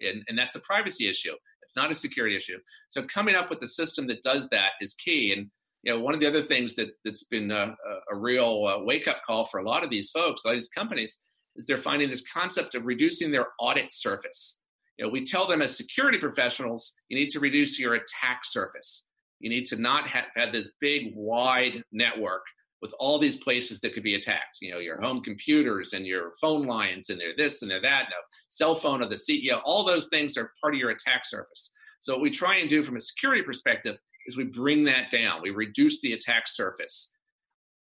And, 0.00 0.22
and 0.28 0.38
that's 0.38 0.54
a 0.54 0.60
privacy 0.60 1.08
issue. 1.08 1.34
It's 1.62 1.76
not 1.76 1.90
a 1.90 1.94
security 1.94 2.36
issue. 2.36 2.58
So 2.88 3.02
coming 3.02 3.34
up 3.34 3.48
with 3.48 3.62
a 3.62 3.68
system 3.68 4.06
that 4.08 4.22
does 4.22 4.48
that 4.50 4.72
is 4.80 4.94
key. 4.94 5.32
And 5.32 5.50
you 5.82 5.92
know, 5.92 6.00
one 6.00 6.14
of 6.14 6.20
the 6.20 6.26
other 6.26 6.42
things 6.42 6.74
that's 6.74 6.98
that's 7.04 7.24
been 7.24 7.50
a, 7.50 7.74
a 8.10 8.16
real 8.16 8.64
uh, 8.66 8.84
wake 8.84 9.06
up 9.06 9.22
call 9.26 9.44
for 9.44 9.60
a 9.60 9.64
lot 9.64 9.84
of 9.84 9.90
these 9.90 10.10
folks, 10.10 10.44
a 10.44 10.48
lot 10.48 10.54
of 10.54 10.60
these 10.60 10.68
companies, 10.68 11.22
is 11.56 11.66
they're 11.66 11.76
finding 11.76 12.10
this 12.10 12.26
concept 12.30 12.74
of 12.74 12.86
reducing 12.86 13.30
their 13.30 13.48
audit 13.60 13.92
surface 13.92 14.64
you 14.98 15.04
know, 15.04 15.10
we 15.10 15.24
tell 15.24 15.46
them 15.46 15.62
as 15.62 15.76
security 15.76 16.18
professionals, 16.18 17.00
you 17.08 17.18
need 17.18 17.30
to 17.30 17.40
reduce 17.40 17.78
your 17.78 17.94
attack 17.94 18.44
surface. 18.44 19.08
You 19.44 19.50
need 19.50 19.66
to 19.66 19.76
not 19.76 20.06
have, 20.08 20.28
have 20.36 20.52
this 20.52 20.72
big, 20.80 21.12
wide 21.14 21.84
network 21.92 22.46
with 22.80 22.94
all 22.98 23.18
these 23.18 23.36
places 23.36 23.78
that 23.80 23.92
could 23.92 24.02
be 24.02 24.14
attacked. 24.14 24.56
You 24.62 24.72
know, 24.72 24.78
your 24.78 24.98
home 24.98 25.20
computers 25.20 25.92
and 25.92 26.06
your 26.06 26.32
phone 26.40 26.62
lines, 26.62 27.10
and 27.10 27.20
they're 27.20 27.36
this 27.36 27.60
and 27.60 27.70
they're 27.70 27.82
that. 27.82 28.06
No, 28.08 28.16
cell 28.48 28.74
phone 28.74 29.02
of 29.02 29.10
the 29.10 29.16
CEO. 29.16 29.60
All 29.62 29.84
those 29.84 30.08
things 30.08 30.38
are 30.38 30.50
part 30.62 30.72
of 30.72 30.80
your 30.80 30.88
attack 30.88 31.26
surface. 31.26 31.70
So 32.00 32.14
what 32.14 32.22
we 32.22 32.30
try 32.30 32.56
and 32.56 32.70
do 32.70 32.82
from 32.82 32.96
a 32.96 33.00
security 33.00 33.42
perspective 33.42 33.98
is 34.24 34.38
we 34.38 34.44
bring 34.44 34.84
that 34.84 35.10
down. 35.10 35.42
We 35.42 35.50
reduce 35.50 36.00
the 36.00 36.14
attack 36.14 36.44
surface. 36.46 37.18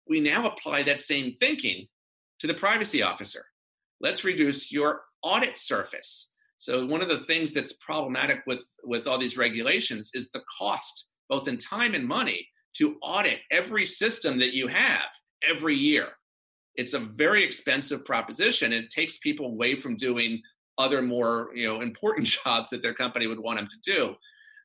We 0.09 0.21
now 0.21 0.47
apply 0.47 0.85
that 0.85 1.01
same 1.01 1.35
thinking 1.40 1.88
to 2.38 2.47
the 2.47 2.55
privacy 2.55 3.03
officer. 3.03 3.44
Let's 4.01 4.23
reduce 4.23 4.71
your 4.71 5.01
audit 5.25 5.57
surface. 5.57 6.37
So 6.57 6.87
one 6.87 7.03
of 7.03 7.09
the 7.09 7.18
things 7.18 7.53
that's 7.53 7.73
problematic 7.75 8.42
with 8.47 8.64
with 8.85 9.09
all 9.09 9.18
these 9.18 9.37
regulations 9.37 10.11
is 10.14 10.31
the 10.31 10.42
cost, 10.59 11.08
both 11.29 11.49
in 11.49 11.59
time 11.59 11.95
and 11.95 12.07
money, 12.07 12.49
to 12.75 12.97
audit 13.03 13.41
every 13.51 13.85
system 13.85 14.38
that 14.38 14.55
you 14.55 14.69
have 14.69 15.11
every 15.49 15.75
year. 15.75 16.09
It's 16.77 16.95
a 16.95 16.99
very 16.99 17.43
expensive 17.43 18.05
proposition. 18.05 18.73
It 18.73 18.91
takes 18.91 19.19
people 19.19 19.47
away 19.47 19.75
from 19.75 19.97
doing 19.97 20.41
other 20.77 21.03
more 21.03 21.51
you 21.55 21.67
know 21.67 21.81
important 21.81 22.27
jobs 22.45 22.71
that 22.71 22.83
their 22.83 22.95
company 22.95 23.27
would 23.27 23.41
want 23.41 23.59
them 23.59 23.69
to 23.69 23.93
do. 23.97 24.14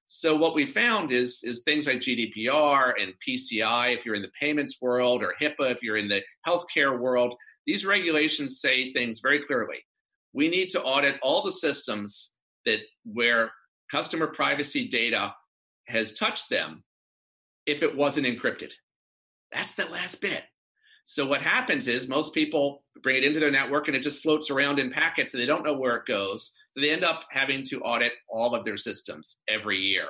So 0.05 0.35
what 0.35 0.53
we 0.53 0.65
found 0.65 1.11
is 1.11 1.43
is 1.43 1.61
things 1.61 1.87
like 1.87 1.99
GDPR 1.99 2.93
and 3.01 3.13
PCI 3.27 3.95
if 3.95 4.05
you're 4.05 4.15
in 4.15 4.21
the 4.21 4.31
payments 4.39 4.81
world 4.81 5.23
or 5.23 5.33
HIPAA 5.41 5.71
if 5.71 5.81
you're 5.81 5.97
in 5.97 6.09
the 6.09 6.21
healthcare 6.47 6.99
world. 6.99 7.35
These 7.65 7.85
regulations 7.85 8.59
say 8.59 8.91
things 8.91 9.21
very 9.21 9.39
clearly 9.39 9.83
we 10.33 10.49
need 10.49 10.69
to 10.69 10.81
audit 10.81 11.19
all 11.21 11.43
the 11.43 11.51
systems 11.51 12.35
that 12.65 12.79
where 13.05 13.51
customer 13.91 14.27
privacy 14.27 14.87
data 14.87 15.33
has 15.87 16.13
touched 16.13 16.49
them 16.49 16.83
if 17.65 17.83
it 17.83 17.95
wasn't 17.95 18.27
encrypted. 18.27 18.71
That's 19.51 19.75
the 19.75 19.85
last 19.85 20.21
bit. 20.21 20.43
So 21.05 21.27
what 21.27 21.41
happens 21.41 21.87
is 21.87 22.07
most 22.07 22.33
people 22.33 22.83
bring 23.01 23.17
it 23.17 23.23
into 23.25 23.39
their 23.39 23.51
network 23.51 23.87
and 23.87 23.95
it 23.95 24.03
just 24.03 24.21
floats 24.21 24.49
around 24.49 24.79
in 24.79 24.89
packets 24.89 25.33
and 25.33 25.41
they 25.41 25.47
don't 25.47 25.65
know 25.65 25.77
where 25.77 25.97
it 25.97 26.05
goes. 26.05 26.53
So 26.71 26.79
they 26.79 26.91
end 26.91 27.03
up 27.03 27.25
having 27.29 27.63
to 27.65 27.81
audit 27.81 28.13
all 28.29 28.55
of 28.55 28.63
their 28.63 28.77
systems 28.77 29.41
every 29.49 29.79
year. 29.79 30.07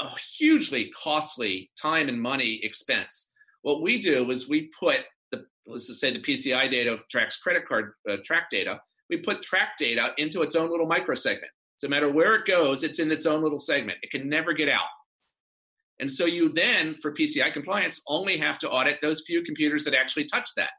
A 0.00 0.08
hugely 0.38 0.90
costly 0.90 1.70
time 1.80 2.08
and 2.08 2.20
money 2.20 2.60
expense. 2.62 3.32
What 3.62 3.82
we 3.82 4.00
do 4.00 4.30
is 4.30 4.48
we 4.48 4.70
put 4.78 5.00
the 5.30 5.44
let's 5.66 6.00
say 6.00 6.12
the 6.12 6.20
PCI 6.20 6.70
data 6.70 6.98
tracks 7.10 7.38
credit 7.38 7.66
card 7.66 7.92
uh, 8.10 8.16
track 8.24 8.50
data 8.50 8.80
we 9.10 9.18
put 9.18 9.42
track 9.42 9.76
data 9.78 10.12
into 10.18 10.42
its 10.42 10.54
own 10.54 10.70
little 10.70 10.88
microsegment. 10.88 11.52
So 11.76 11.86
no 11.86 11.90
matter 11.90 12.10
where 12.10 12.34
it 12.34 12.44
goes, 12.44 12.82
it's 12.82 12.98
in 12.98 13.10
its 13.10 13.26
own 13.26 13.42
little 13.42 13.58
segment. 13.58 13.98
It 14.02 14.10
can 14.10 14.28
never 14.28 14.52
get 14.52 14.68
out. 14.68 14.84
And 16.00 16.10
so 16.10 16.24
you 16.24 16.48
then, 16.50 16.94
for 16.94 17.12
PCI 17.12 17.52
compliance, 17.52 18.00
only 18.08 18.36
have 18.38 18.58
to 18.60 18.70
audit 18.70 19.00
those 19.00 19.22
few 19.26 19.42
computers 19.42 19.84
that 19.84 19.94
actually 19.94 20.24
touch 20.24 20.50
that, 20.56 20.70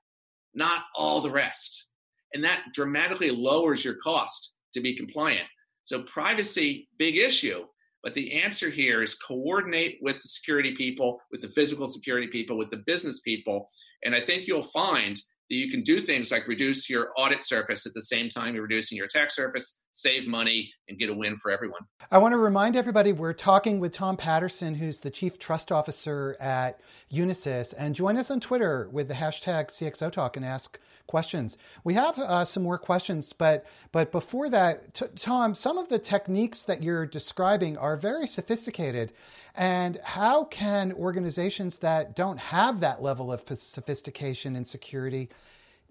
not 0.53 0.83
all 0.95 1.21
the 1.21 1.31
rest. 1.31 1.91
And 2.33 2.43
that 2.43 2.65
dramatically 2.73 3.31
lowers 3.31 3.85
your 3.85 3.95
cost 3.95 4.57
to 4.73 4.81
be 4.81 4.95
compliant. 4.95 5.47
So 5.83 6.01
privacy, 6.03 6.89
big 6.97 7.15
issue. 7.15 7.65
But 8.03 8.13
the 8.13 8.41
answer 8.41 8.69
here 8.69 9.01
is 9.01 9.15
coordinate 9.15 9.97
with 10.01 10.17
the 10.21 10.27
security 10.27 10.73
people, 10.73 11.19
with 11.31 11.41
the 11.41 11.49
physical 11.49 11.87
security 11.87 12.27
people, 12.27 12.57
with 12.57 12.69
the 12.69 12.83
business 12.85 13.21
people. 13.21 13.69
And 14.03 14.13
I 14.13 14.21
think 14.21 14.45
you'll 14.45 14.61
find 14.61 15.15
that 15.15 15.55
you 15.55 15.71
can 15.71 15.81
do 15.81 15.99
things 15.99 16.31
like 16.31 16.47
reduce 16.47 16.89
your 16.89 17.09
audit 17.17 17.43
surface 17.43 17.85
at 17.85 17.93
the 17.93 18.01
same 18.01 18.29
time 18.29 18.53
you're 18.53 18.63
reducing 18.63 18.97
your 18.97 19.07
attack 19.07 19.31
surface, 19.31 19.84
save 19.95 20.27
money, 20.27 20.73
and 20.89 20.99
get 20.99 21.09
a 21.09 21.13
win 21.13 21.37
for 21.37 21.49
everyone. 21.51 21.79
I 22.11 22.17
want 22.17 22.33
to 22.33 22.37
remind 22.37 22.75
everybody 22.75 23.13
we're 23.13 23.31
talking 23.31 23.79
with 23.79 23.93
Tom 23.93 24.17
Patterson, 24.17 24.75
who's 24.75 24.99
the 24.99 25.09
Chief 25.09 25.39
Trust 25.39 25.71
Officer 25.71 26.35
at 26.41 26.81
Unisys, 27.13 27.73
and 27.77 27.95
join 27.95 28.17
us 28.17 28.29
on 28.29 28.41
Twitter 28.41 28.89
with 28.91 29.07
the 29.07 29.13
hashtag 29.13 29.67
CXOTalk 29.67 30.35
and 30.35 30.43
ask 30.43 30.77
questions. 31.07 31.57
We 31.85 31.93
have 31.93 32.19
uh, 32.19 32.43
some 32.43 32.63
more 32.63 32.77
questions, 32.77 33.31
but 33.31 33.65
but 33.93 34.11
before 34.11 34.49
that, 34.49 34.95
t- 34.95 35.05
Tom, 35.15 35.55
some 35.55 35.77
of 35.77 35.87
the 35.87 35.99
techniques 35.99 36.63
that 36.63 36.83
you're 36.83 37.05
describing 37.05 37.77
are 37.77 37.95
very 37.95 38.27
sophisticated. 38.27 39.13
And 39.55 39.97
how 40.03 40.43
can 40.43 40.91
organizations 40.91 41.77
that 41.77 42.17
don't 42.17 42.39
have 42.39 42.81
that 42.81 43.01
level 43.01 43.31
of 43.31 43.45
sophistication 43.47 44.57
and 44.57 44.67
security 44.67 45.29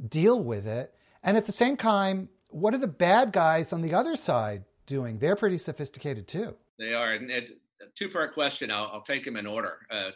deal 0.06 0.42
with 0.42 0.66
it? 0.66 0.94
And 1.22 1.38
at 1.38 1.46
the 1.46 1.52
same 1.52 1.78
time, 1.78 2.28
what 2.54 2.72
are 2.72 2.78
the 2.78 2.86
bad 2.86 3.32
guys 3.32 3.72
on 3.72 3.82
the 3.82 3.94
other 3.94 4.14
side 4.14 4.62
doing? 4.86 5.18
They're 5.18 5.34
pretty 5.34 5.58
sophisticated 5.58 6.28
too. 6.28 6.54
They 6.78 6.94
are. 6.94 7.12
And 7.12 7.28
a 7.30 7.42
two 7.96 8.08
part 8.08 8.32
question. 8.32 8.70
I'll, 8.70 8.90
I'll, 8.92 9.02
take 9.02 9.24
them 9.24 9.36
in 9.36 9.44
order. 9.44 9.78
Uh, 9.90 10.10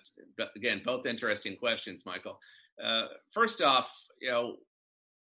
again, 0.55 0.80
both 0.84 1.05
interesting 1.05 1.57
questions, 1.57 2.05
Michael. 2.07 2.39
Uh, 2.82 3.07
first 3.32 3.61
off, 3.61 3.93
you 4.20 4.30
know, 4.30 4.55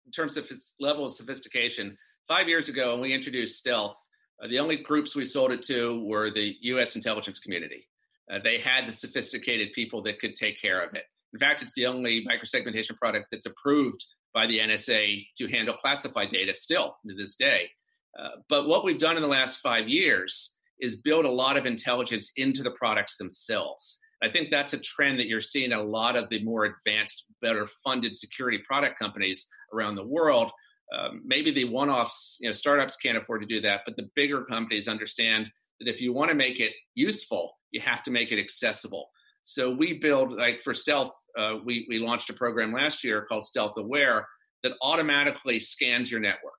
in 0.04 0.12
terms 0.12 0.36
of 0.36 0.50
level 0.80 1.04
of 1.04 1.12
sophistication, 1.12 1.96
five 2.26 2.48
years 2.48 2.68
ago 2.68 2.94
when 2.94 3.02
we 3.02 3.14
introduced 3.14 3.59
Stealth, 3.59 3.96
Uh, 4.42 4.48
the 4.48 4.59
only 4.59 4.76
groups 4.76 5.14
we 5.14 5.24
sold 5.24 5.52
it 5.52 5.62
to 5.62 6.04
were 6.04 6.28
the 6.30 6.57
U.S. 6.72 6.96
intelligence 6.96 7.38
community. 7.38 7.86
Uh, 8.30 8.40
they 8.42 8.59
had 8.59 8.86
the 8.86 8.92
sophisticated 8.92 9.68
people 9.72 10.02
that 10.02 10.18
could 10.18 10.34
take 10.34 10.61
care 10.61 10.80
of 10.82 10.92
it. 10.94 11.04
In 11.32 11.38
fact, 11.38 11.62
it's 11.62 11.74
the 11.74 11.86
only 11.86 12.24
microsegmentation 12.26 12.96
product 12.96 13.26
that's 13.30 13.46
approved 13.46 14.04
by 14.37 14.47
the 14.47 14.59
NSA 14.59 15.26
to 15.39 15.49
handle 15.49 15.74
classified 15.74 16.28
data 16.28 16.53
still 16.53 16.99
to 17.09 17.14
this 17.16 17.37
day. 17.37 17.70
Uh, 18.20 18.28
but 18.51 18.68
what 18.68 18.84
we've 18.84 18.99
done 18.99 19.16
in 19.16 19.22
the 19.22 19.28
last 19.28 19.61
five 19.61 19.89
years 19.89 20.59
is 20.78 21.01
build 21.01 21.24
a 21.24 21.30
lot 21.30 21.57
of 21.57 21.64
intelligence 21.64 22.30
into 22.37 22.62
the 22.62 22.70
products 22.72 23.16
themselves. 23.16 23.99
I 24.22 24.28
think 24.28 24.51
that's 24.51 24.74
a 24.74 24.78
trend 24.78 25.18
that 25.18 25.26
you're 25.26 25.41
seeing 25.41 25.72
a 25.72 25.82
lot 25.82 26.16
of 26.16 26.28
the 26.28 26.45
more 26.45 26.66
advanced, 26.66 27.24
better 27.41 27.66
funded 27.82 28.14
security 28.14 28.59
product 28.59 28.99
companies 28.99 29.49
around 29.72 29.95
the 29.95 30.07
world. 30.07 30.53
Um, 30.97 31.22
maybe 31.24 31.51
the 31.51 31.64
one-offs, 31.64 32.37
you 32.41 32.49
know, 32.49 32.53
startups 32.53 32.97
can't 32.97 33.16
afford 33.16 33.41
to 33.41 33.47
do 33.47 33.62
that, 33.62 33.82
but 33.87 33.97
the 33.97 34.11
bigger 34.14 34.45
companies 34.45 34.87
understand 34.87 35.51
that 35.80 35.89
if 35.89 35.99
you 35.99 36.12
want 36.12 36.30
to 36.30 36.37
make 36.37 36.61
it 36.61 36.72
useful, 36.95 37.55
you 37.70 37.80
have 37.80 38.03
to 38.03 38.11
make 38.11 38.32
it 38.32 38.39
accessible. 38.39 39.09
So 39.49 39.70
we 39.70 39.92
build, 39.92 40.32
like 40.32 40.61
for 40.61 40.74
Stealth, 40.74 41.12
uh, 41.38 41.59
we 41.64 41.86
we 41.88 42.01
launched 42.01 42.28
a 42.30 42.32
program 42.32 42.72
last 42.72 43.05
year 43.05 43.22
called 43.22 43.44
Stealth 43.44 43.74
Aware 43.76 44.26
that 44.64 44.72
automatically 44.82 45.61
scans 45.61 46.11
your 46.11 46.18
network, 46.18 46.59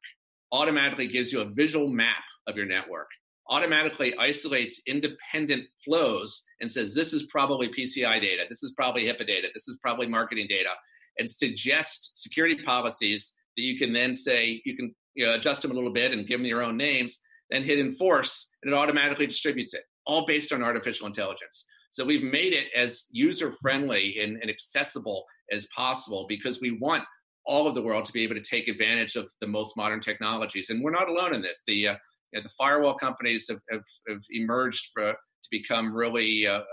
automatically 0.53 1.05
gives 1.05 1.33
you 1.33 1.41
a 1.41 1.51
visual 1.51 1.89
map 1.89 2.23
of 2.47 2.55
your 2.55 2.65
network, 2.65 3.09
automatically 3.49 4.17
isolates 4.17 4.81
independent 4.87 5.65
flows 5.83 6.41
and 6.61 6.71
says, 6.71 6.95
this 6.95 7.11
is 7.11 7.23
probably 7.23 7.67
PCI 7.67 8.21
data, 8.21 8.43
this 8.47 8.63
is 8.63 8.71
probably 8.71 9.03
HIPAA 9.03 9.27
data, 9.27 9.49
this 9.53 9.67
is 9.67 9.77
probably 9.81 10.07
marketing 10.07 10.47
data, 10.49 10.69
and 11.17 11.29
suggests 11.29 12.23
security 12.23 12.55
policies 12.55 13.33
that 13.57 13.63
you 13.63 13.77
can 13.77 13.91
then 13.91 14.15
say, 14.15 14.61
you 14.63 14.77
can 14.77 14.95
you 15.13 15.25
know, 15.25 15.33
adjust 15.33 15.61
them 15.61 15.71
a 15.71 15.73
little 15.73 15.91
bit 15.91 16.13
and 16.13 16.25
give 16.25 16.39
them 16.39 16.45
your 16.45 16.63
own 16.63 16.77
names, 16.77 17.19
then 17.49 17.63
hit 17.63 17.79
enforce, 17.79 18.55
and 18.63 18.71
it 18.71 18.77
automatically 18.77 19.27
distributes 19.27 19.73
it, 19.73 19.83
all 20.05 20.25
based 20.25 20.53
on 20.53 20.63
artificial 20.63 21.05
intelligence. 21.05 21.65
So 21.97 22.05
we've 22.05 22.21
made 22.21 22.53
it 22.53 22.67
as 22.75 23.07
user 23.11 23.51
friendly 23.51 24.19
and, 24.21 24.37
and 24.39 24.51
accessible 24.51 25.25
as 25.51 25.65
possible 25.75 26.27
because 26.29 26.61
we 26.61 26.77
want 26.77 27.03
all 27.43 27.67
of 27.67 27.73
the 27.73 27.81
world 27.81 28.05
to 28.05 28.13
be 28.13 28.21
able 28.21 28.35
to 28.35 28.41
take 28.41 28.67
advantage 28.67 29.15
of 29.15 29.31
the 29.41 29.47
most 29.47 29.75
modern 29.75 29.99
technologies. 29.99 30.69
And 30.69 30.83
we're 30.83 30.91
not 30.91 31.09
alone 31.09 31.33
in 31.33 31.41
this. 31.41 31.63
The 31.65 31.87
uh, 31.87 31.95
you 32.33 32.39
know, 32.39 32.43
the 32.43 32.53
firewall 32.55 32.93
companies 32.93 33.47
have, 33.49 33.61
have, 33.71 33.81
have 34.07 34.21
emerged 34.29 34.91
for, 34.93 35.11
to 35.11 35.49
become 35.49 35.91
really 35.91 36.45
uh, 36.45 36.59
uh, 36.59 36.63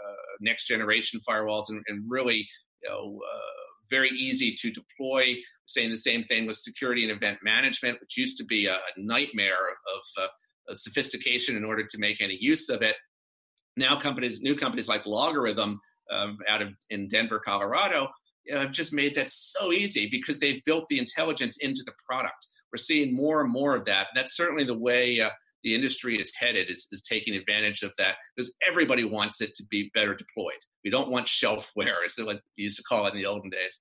next 0.42 0.66
generation 0.66 1.20
firewalls 1.26 1.70
and, 1.70 1.82
and 1.88 2.04
really 2.06 2.46
you 2.82 2.90
know, 2.90 3.18
uh, 3.24 3.64
very 3.88 4.10
easy 4.10 4.54
to 4.60 4.70
deploy. 4.70 5.36
Saying 5.64 5.90
the 5.90 5.96
same 5.96 6.22
thing 6.22 6.46
with 6.46 6.58
security 6.58 7.02
and 7.02 7.10
event 7.10 7.38
management, 7.42 7.98
which 7.98 8.18
used 8.18 8.36
to 8.36 8.44
be 8.44 8.66
a, 8.66 8.76
nightmare 8.98 9.54
of, 9.54 10.22
uh, 10.22 10.26
of 10.68 10.76
sophistication 10.76 11.56
in 11.56 11.64
order 11.64 11.86
to 11.86 11.96
make 11.96 12.20
any 12.20 12.36
use 12.38 12.68
of 12.68 12.82
it. 12.82 12.96
Now, 13.76 13.98
companies, 13.98 14.40
new 14.40 14.54
companies 14.54 14.88
like 14.88 15.04
LogRhythm 15.04 15.78
um, 16.12 16.38
out 16.48 16.62
of 16.62 16.68
in 16.90 17.08
Denver, 17.08 17.38
Colorado, 17.38 18.08
know, 18.52 18.60
have 18.60 18.72
just 18.72 18.92
made 18.92 19.14
that 19.14 19.30
so 19.30 19.72
easy 19.72 20.08
because 20.10 20.38
they've 20.38 20.62
built 20.64 20.86
the 20.88 20.98
intelligence 20.98 21.58
into 21.58 21.82
the 21.84 21.92
product. 22.06 22.46
We're 22.72 22.78
seeing 22.78 23.14
more 23.14 23.40
and 23.40 23.50
more 23.50 23.74
of 23.74 23.84
that. 23.86 24.08
And 24.10 24.16
that's 24.16 24.36
certainly 24.36 24.64
the 24.64 24.78
way 24.78 25.20
uh, 25.20 25.30
the 25.62 25.74
industry 25.74 26.20
is 26.20 26.32
headed 26.36 26.70
is, 26.70 26.86
is 26.92 27.02
taking 27.02 27.34
advantage 27.34 27.82
of 27.82 27.92
that 27.98 28.16
because 28.36 28.52
everybody 28.68 29.04
wants 29.04 29.40
it 29.40 29.54
to 29.54 29.64
be 29.70 29.90
better 29.94 30.14
deployed. 30.14 30.58
We 30.84 30.90
don't 30.90 31.10
want 31.10 31.26
shelfware, 31.26 32.04
as 32.04 32.16
what 32.18 32.40
we 32.58 32.64
used 32.64 32.76
to 32.76 32.82
call 32.82 33.06
it 33.06 33.14
in 33.14 33.20
the 33.20 33.26
olden 33.26 33.50
days. 33.50 33.80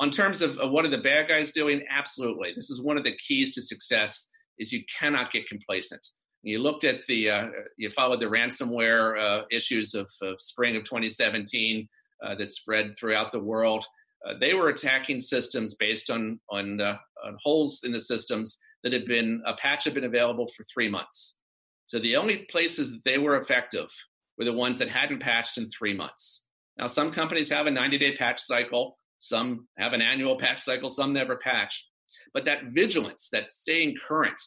On 0.00 0.10
terms 0.10 0.42
of, 0.42 0.58
of 0.58 0.70
what 0.70 0.86
are 0.86 0.90
the 0.90 0.98
bad 0.98 1.28
guys 1.28 1.50
doing, 1.50 1.82
absolutely. 1.90 2.52
This 2.54 2.70
is 2.70 2.80
one 2.80 2.96
of 2.96 3.04
the 3.04 3.16
keys 3.16 3.54
to 3.56 3.62
success 3.62 4.30
is 4.58 4.72
you 4.72 4.82
cannot 4.98 5.32
get 5.32 5.48
complacent. 5.48 6.06
You 6.42 6.60
looked 6.60 6.84
at 6.84 7.04
the, 7.06 7.30
uh, 7.30 7.48
you 7.76 7.90
followed 7.90 8.20
the 8.20 8.26
ransomware 8.26 9.20
uh, 9.20 9.44
issues 9.50 9.94
of, 9.94 10.10
of, 10.22 10.40
spring 10.40 10.76
of 10.76 10.84
2017 10.84 11.88
uh, 12.24 12.34
that 12.36 12.52
spread 12.52 12.92
throughout 12.96 13.32
the 13.32 13.42
world. 13.42 13.84
Uh, 14.26 14.34
they 14.40 14.54
were 14.54 14.68
attacking 14.68 15.20
systems 15.20 15.74
based 15.74 16.10
on 16.10 16.40
on, 16.50 16.80
uh, 16.80 16.96
on 17.24 17.36
holes 17.42 17.80
in 17.84 17.92
the 17.92 18.00
systems 18.00 18.58
that 18.82 18.92
had 18.92 19.04
been 19.04 19.42
a 19.46 19.54
patch 19.54 19.84
had 19.84 19.94
been 19.94 20.04
available 20.04 20.46
for 20.56 20.64
three 20.64 20.88
months. 20.88 21.40
So 21.86 21.98
the 21.98 22.16
only 22.16 22.38
places 22.50 22.92
that 22.92 23.04
they 23.04 23.18
were 23.18 23.36
effective 23.36 23.88
were 24.36 24.44
the 24.44 24.52
ones 24.52 24.78
that 24.78 24.88
hadn't 24.88 25.20
patched 25.20 25.58
in 25.58 25.68
three 25.68 25.94
months. 25.94 26.46
Now, 26.78 26.86
some 26.86 27.10
companies 27.10 27.50
have 27.50 27.66
a 27.66 27.70
90 27.70 27.98
day 27.98 28.12
patch 28.12 28.40
cycle, 28.40 28.98
some 29.18 29.66
have 29.78 29.92
an 29.92 30.02
annual 30.02 30.36
patch 30.36 30.60
cycle, 30.60 30.88
some 30.88 31.12
never 31.12 31.36
patch. 31.36 31.88
But 32.32 32.44
that 32.44 32.66
vigilance, 32.66 33.28
that 33.32 33.50
staying 33.52 33.96
current, 33.96 34.40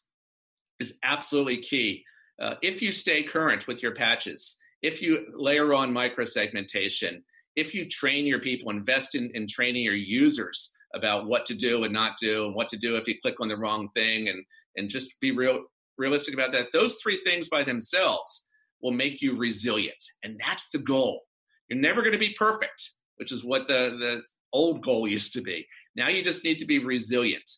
is 0.81 0.97
absolutely 1.03 1.57
key. 1.57 2.03
Uh, 2.41 2.55
if 2.61 2.81
you 2.81 2.91
stay 2.91 3.23
current 3.23 3.67
with 3.67 3.81
your 3.83 3.93
patches, 3.93 4.57
if 4.81 5.01
you 5.01 5.27
layer 5.35 5.73
on 5.73 5.93
microsegmentation, 5.93 7.21
if 7.55 7.75
you 7.75 7.87
train 7.87 8.25
your 8.25 8.39
people, 8.39 8.71
invest 8.71 9.15
in, 9.15 9.29
in 9.33 9.47
training 9.47 9.83
your 9.83 9.95
users 9.95 10.73
about 10.95 11.27
what 11.27 11.45
to 11.45 11.53
do 11.53 11.83
and 11.83 11.93
not 11.93 12.17
do 12.19 12.45
and 12.45 12.55
what 12.55 12.67
to 12.69 12.77
do 12.77 12.97
if 12.97 13.07
you 13.07 13.15
click 13.21 13.39
on 13.39 13.47
the 13.47 13.55
wrong 13.55 13.87
thing 13.95 14.27
and 14.27 14.43
and 14.75 14.89
just 14.89 15.19
be 15.21 15.31
real 15.31 15.61
realistic 15.97 16.33
about 16.33 16.51
that 16.51 16.71
those 16.73 16.95
three 16.95 17.17
things 17.17 17.47
by 17.47 17.63
themselves 17.63 18.49
will 18.81 18.91
make 18.91 19.21
you 19.21 19.37
resilient. 19.37 20.03
And 20.23 20.41
that's 20.45 20.69
the 20.71 20.79
goal. 20.79 21.21
You're 21.69 21.79
never 21.79 22.01
going 22.01 22.13
to 22.13 22.27
be 22.27 22.35
perfect 22.37 22.91
which 23.21 23.31
is 23.31 23.43
what 23.43 23.67
the 23.67 23.95
the 23.99 24.23
old 24.51 24.81
goal 24.81 25.07
used 25.07 25.31
to 25.31 25.41
be. 25.41 25.67
Now 25.95 26.09
you 26.09 26.23
just 26.23 26.43
need 26.43 26.57
to 26.57 26.65
be 26.65 26.79
resilient 26.79 27.49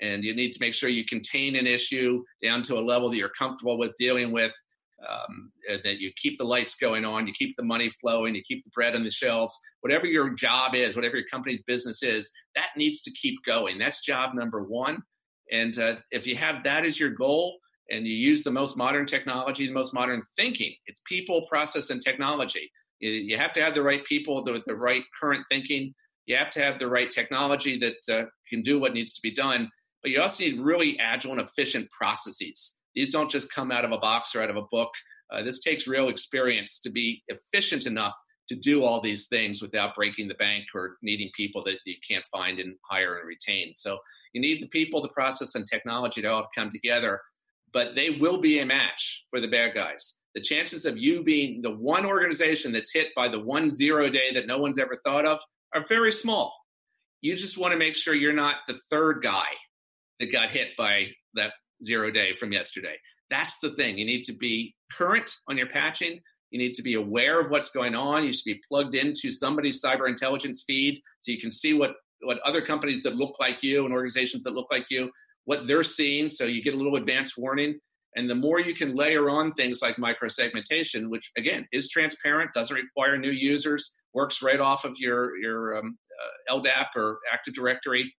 and 0.00 0.24
you 0.24 0.34
need 0.34 0.52
to 0.52 0.60
make 0.60 0.74
sure 0.74 0.88
you 0.88 1.04
contain 1.04 1.56
an 1.56 1.66
issue 1.66 2.22
down 2.42 2.62
to 2.62 2.78
a 2.78 2.80
level 2.80 3.10
that 3.10 3.16
you're 3.16 3.28
comfortable 3.30 3.78
with 3.78 3.92
dealing 3.96 4.32
with 4.32 4.54
um, 5.08 5.52
that 5.82 6.00
you 6.00 6.12
keep 6.16 6.38
the 6.38 6.44
lights 6.44 6.76
going 6.76 7.04
on, 7.04 7.26
you 7.26 7.32
keep 7.32 7.56
the 7.56 7.64
money 7.64 7.88
flowing, 7.88 8.34
you 8.34 8.42
keep 8.42 8.62
the 8.64 8.70
bread 8.70 8.94
on 8.94 9.04
the 9.04 9.10
shelves, 9.10 9.58
whatever 9.80 10.06
your 10.06 10.30
job 10.30 10.74
is, 10.74 10.96
whatever 10.96 11.16
your 11.16 11.26
company's 11.26 11.62
business 11.62 12.02
is, 12.02 12.30
that 12.54 12.68
needs 12.76 13.02
to 13.02 13.10
keep 13.10 13.36
going. 13.44 13.78
That's 13.78 14.04
job 14.04 14.34
number 14.34 14.62
one. 14.62 15.02
And 15.50 15.78
uh, 15.78 15.96
if 16.10 16.26
you 16.26 16.36
have 16.36 16.64
that 16.64 16.84
as 16.84 16.98
your 16.98 17.10
goal 17.10 17.58
and 17.90 18.06
you 18.06 18.14
use 18.14 18.42
the 18.42 18.50
most 18.50 18.76
modern 18.76 19.06
technology, 19.06 19.66
the 19.66 19.72
most 19.72 19.92
modern 19.92 20.22
thinking, 20.36 20.74
it's 20.86 21.02
people, 21.06 21.46
process, 21.46 21.90
and 21.90 22.00
technology. 22.00 22.70
You, 23.00 23.10
you 23.10 23.36
have 23.36 23.52
to 23.54 23.62
have 23.62 23.74
the 23.74 23.82
right 23.82 24.04
people 24.04 24.42
with 24.44 24.64
the 24.64 24.76
right 24.76 25.02
current 25.20 25.44
thinking. 25.50 25.94
You 26.26 26.36
have 26.36 26.50
to 26.50 26.62
have 26.62 26.78
the 26.78 26.88
right 26.88 27.10
technology 27.10 27.78
that 27.78 27.96
uh, 28.14 28.26
can 28.48 28.62
do 28.62 28.78
what 28.78 28.94
needs 28.94 29.12
to 29.14 29.20
be 29.22 29.34
done. 29.34 29.68
But 30.02 30.10
you 30.10 30.20
also 30.20 30.44
need 30.44 30.60
really 30.60 30.98
agile 30.98 31.32
and 31.32 31.40
efficient 31.40 31.90
processes 31.90 32.78
these 32.94 33.10
don't 33.10 33.30
just 33.30 33.52
come 33.52 33.72
out 33.72 33.84
of 33.84 33.92
a 33.92 33.98
box 33.98 34.34
or 34.34 34.42
out 34.42 34.50
of 34.50 34.56
a 34.56 34.66
book. 34.70 34.90
Uh, 35.32 35.42
this 35.42 35.60
takes 35.60 35.86
real 35.86 36.08
experience 36.08 36.80
to 36.80 36.90
be 36.90 37.22
efficient 37.28 37.86
enough 37.86 38.14
to 38.48 38.56
do 38.56 38.84
all 38.84 39.00
these 39.00 39.28
things 39.28 39.62
without 39.62 39.94
breaking 39.94 40.28
the 40.28 40.34
bank 40.34 40.64
or 40.74 40.96
needing 41.00 41.30
people 41.34 41.62
that 41.62 41.78
you 41.86 41.94
can't 42.06 42.24
find 42.30 42.58
and 42.58 42.76
hire 42.90 43.18
and 43.18 43.26
retain. 43.26 43.72
So 43.72 43.98
you 44.34 44.40
need 44.40 44.62
the 44.62 44.68
people, 44.68 45.00
the 45.00 45.08
process, 45.08 45.54
and 45.54 45.66
technology 45.66 46.20
to 46.20 46.28
all 46.28 46.48
come 46.54 46.70
together, 46.70 47.20
but 47.72 47.94
they 47.94 48.10
will 48.10 48.38
be 48.38 48.58
a 48.58 48.66
match 48.66 49.24
for 49.30 49.40
the 49.40 49.48
bad 49.48 49.74
guys. 49.74 50.20
The 50.34 50.42
chances 50.42 50.84
of 50.84 50.98
you 50.98 51.22
being 51.22 51.62
the 51.62 51.74
one 51.74 52.04
organization 52.04 52.72
that's 52.72 52.92
hit 52.92 53.08
by 53.14 53.28
the 53.28 53.40
one 53.40 53.70
zero 53.70 54.10
day 54.10 54.32
that 54.34 54.46
no 54.46 54.58
one's 54.58 54.78
ever 54.78 54.98
thought 55.04 55.24
of 55.24 55.40
are 55.74 55.86
very 55.86 56.12
small. 56.12 56.54
You 57.22 57.36
just 57.36 57.56
want 57.56 57.72
to 57.72 57.78
make 57.78 57.94
sure 57.94 58.14
you're 58.14 58.32
not 58.32 58.56
the 58.66 58.78
third 58.90 59.22
guy 59.22 59.46
that 60.22 60.32
got 60.32 60.52
hit 60.52 60.68
by 60.78 61.08
that 61.34 61.52
zero 61.84 62.10
day 62.10 62.32
from 62.32 62.52
yesterday. 62.52 62.94
That's 63.28 63.58
the 63.58 63.70
thing. 63.70 63.98
You 63.98 64.06
need 64.06 64.22
to 64.24 64.32
be 64.32 64.74
current 64.92 65.28
on 65.48 65.58
your 65.58 65.66
patching. 65.66 66.20
You 66.50 66.58
need 66.58 66.74
to 66.74 66.82
be 66.82 66.94
aware 66.94 67.40
of 67.40 67.50
what's 67.50 67.70
going 67.70 67.96
on. 67.96 68.24
You 68.24 68.32
should 68.32 68.44
be 68.44 68.62
plugged 68.68 68.94
into 68.94 69.32
somebody's 69.32 69.82
cyber 69.82 70.08
intelligence 70.08 70.62
feed 70.64 71.00
so 71.20 71.32
you 71.32 71.40
can 71.40 71.50
see 71.50 71.74
what, 71.74 71.94
what 72.20 72.38
other 72.40 72.60
companies 72.60 73.02
that 73.02 73.16
look 73.16 73.36
like 73.40 73.62
you 73.62 73.84
and 73.84 73.92
organizations 73.92 74.44
that 74.44 74.54
look 74.54 74.68
like 74.70 74.86
you, 74.90 75.10
what 75.44 75.66
they're 75.66 75.82
seeing. 75.82 76.30
So 76.30 76.44
you 76.44 76.62
get 76.62 76.74
a 76.74 76.76
little 76.76 76.96
advance 76.96 77.36
warning. 77.36 77.80
And 78.14 78.28
the 78.28 78.34
more 78.34 78.60
you 78.60 78.74
can 78.74 78.94
layer 78.94 79.28
on 79.28 79.52
things 79.52 79.80
like 79.82 79.96
microsegmentation, 79.96 81.10
which 81.10 81.32
again 81.36 81.66
is 81.72 81.88
transparent, 81.88 82.50
doesn't 82.54 82.76
require 82.76 83.16
new 83.16 83.30
users, 83.30 83.98
works 84.12 84.42
right 84.42 84.60
off 84.60 84.84
of 84.84 84.94
your 84.98 85.34
your 85.38 85.78
um, 85.78 85.96
uh, 86.50 86.54
LDAP 86.54 86.88
or 86.94 87.18
Active 87.32 87.54
Directory, 87.54 88.12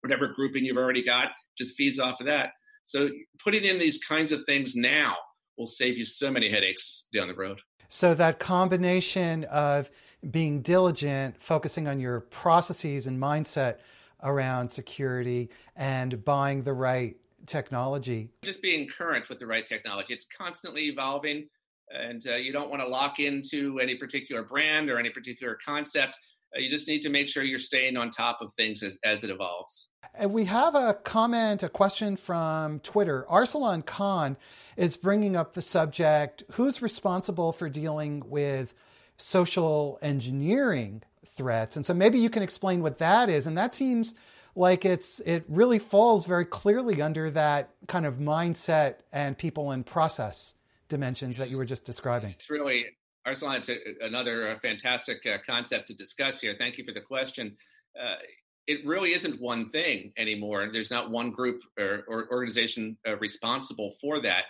whatever 0.00 0.28
grouping 0.28 0.64
you've 0.64 0.76
already 0.76 1.02
got, 1.02 1.32
just 1.56 1.76
feeds 1.76 1.98
off 1.98 2.20
of 2.20 2.26
that. 2.26 2.52
So 2.84 3.10
putting 3.42 3.64
in 3.64 3.78
these 3.78 3.98
kinds 3.98 4.32
of 4.32 4.44
things 4.44 4.74
now 4.74 5.16
will 5.56 5.66
save 5.66 5.98
you 5.98 6.04
so 6.04 6.30
many 6.30 6.48
headaches 6.48 7.08
down 7.12 7.28
the 7.28 7.34
road. 7.34 7.60
So 7.88 8.14
that 8.14 8.38
combination 8.38 9.44
of 9.44 9.90
being 10.30 10.62
diligent, 10.62 11.40
focusing 11.40 11.88
on 11.88 12.00
your 12.00 12.20
processes 12.20 13.06
and 13.06 13.20
mindset 13.20 13.78
around 14.22 14.68
security 14.68 15.50
and 15.76 16.24
buying 16.24 16.62
the 16.62 16.72
right 16.72 17.16
technology. 17.46 18.30
Just 18.42 18.62
being 18.62 18.88
current 18.88 19.28
with 19.28 19.38
the 19.38 19.46
right 19.46 19.64
technology. 19.64 20.12
It's 20.12 20.26
constantly 20.26 20.84
evolving 20.84 21.48
and 21.90 22.26
uh, 22.26 22.34
you 22.34 22.52
don't 22.52 22.70
want 22.70 22.82
to 22.82 22.88
lock 22.88 23.18
into 23.18 23.78
any 23.78 23.94
particular 23.94 24.42
brand 24.42 24.90
or 24.90 24.98
any 24.98 25.10
particular 25.10 25.58
concept. 25.64 26.18
Uh, 26.56 26.60
you 26.60 26.70
just 26.70 26.88
need 26.88 27.00
to 27.02 27.10
make 27.10 27.28
sure 27.28 27.42
you're 27.42 27.58
staying 27.58 27.96
on 27.96 28.10
top 28.10 28.40
of 28.40 28.52
things 28.54 28.82
as, 28.82 28.98
as 29.04 29.24
it 29.24 29.30
evolves. 29.30 29.88
And 30.14 30.32
we 30.32 30.44
have 30.46 30.74
a 30.74 30.94
comment, 30.94 31.62
a 31.62 31.68
question 31.68 32.16
from 32.16 32.80
Twitter. 32.80 33.26
Arsalan 33.30 33.84
Khan 33.84 34.36
is 34.76 34.96
bringing 34.96 35.36
up 35.36 35.54
the 35.54 35.62
subject 35.62 36.44
who's 36.52 36.80
responsible 36.80 37.52
for 37.52 37.68
dealing 37.68 38.22
with 38.26 38.72
social 39.16 39.98
engineering 40.02 41.02
threats? 41.36 41.76
And 41.76 41.84
so 41.84 41.94
maybe 41.94 42.18
you 42.18 42.30
can 42.30 42.42
explain 42.42 42.82
what 42.82 42.98
that 42.98 43.28
is. 43.28 43.46
And 43.46 43.58
that 43.58 43.74
seems 43.74 44.14
like 44.54 44.84
it's 44.84 45.20
it 45.20 45.44
really 45.48 45.78
falls 45.78 46.26
very 46.26 46.44
clearly 46.44 47.00
under 47.00 47.30
that 47.30 47.70
kind 47.86 48.06
of 48.06 48.16
mindset 48.16 48.96
and 49.12 49.38
people 49.38 49.70
and 49.70 49.86
process 49.86 50.54
dimensions 50.88 51.36
that 51.36 51.50
you 51.50 51.56
were 51.56 51.64
just 51.64 51.84
describing. 51.84 52.30
It's 52.30 52.50
really 52.50 52.86
Arsalan, 53.28 53.58
it's 53.58 53.68
a, 53.68 53.76
another 54.00 54.50
uh, 54.50 54.58
fantastic 54.58 55.24
uh, 55.26 55.38
concept 55.46 55.88
to 55.88 55.94
discuss 55.94 56.40
here. 56.40 56.54
Thank 56.58 56.78
you 56.78 56.84
for 56.84 56.92
the 56.92 57.00
question. 57.00 57.56
Uh, 58.00 58.16
it 58.66 58.86
really 58.86 59.12
isn't 59.12 59.40
one 59.40 59.66
thing 59.66 60.12
anymore. 60.16 60.68
There's 60.72 60.90
not 60.90 61.10
one 61.10 61.30
group 61.30 61.62
or, 61.78 62.04
or 62.08 62.28
organization 62.30 62.96
uh, 63.06 63.16
responsible 63.16 63.92
for 64.00 64.20
that. 64.20 64.44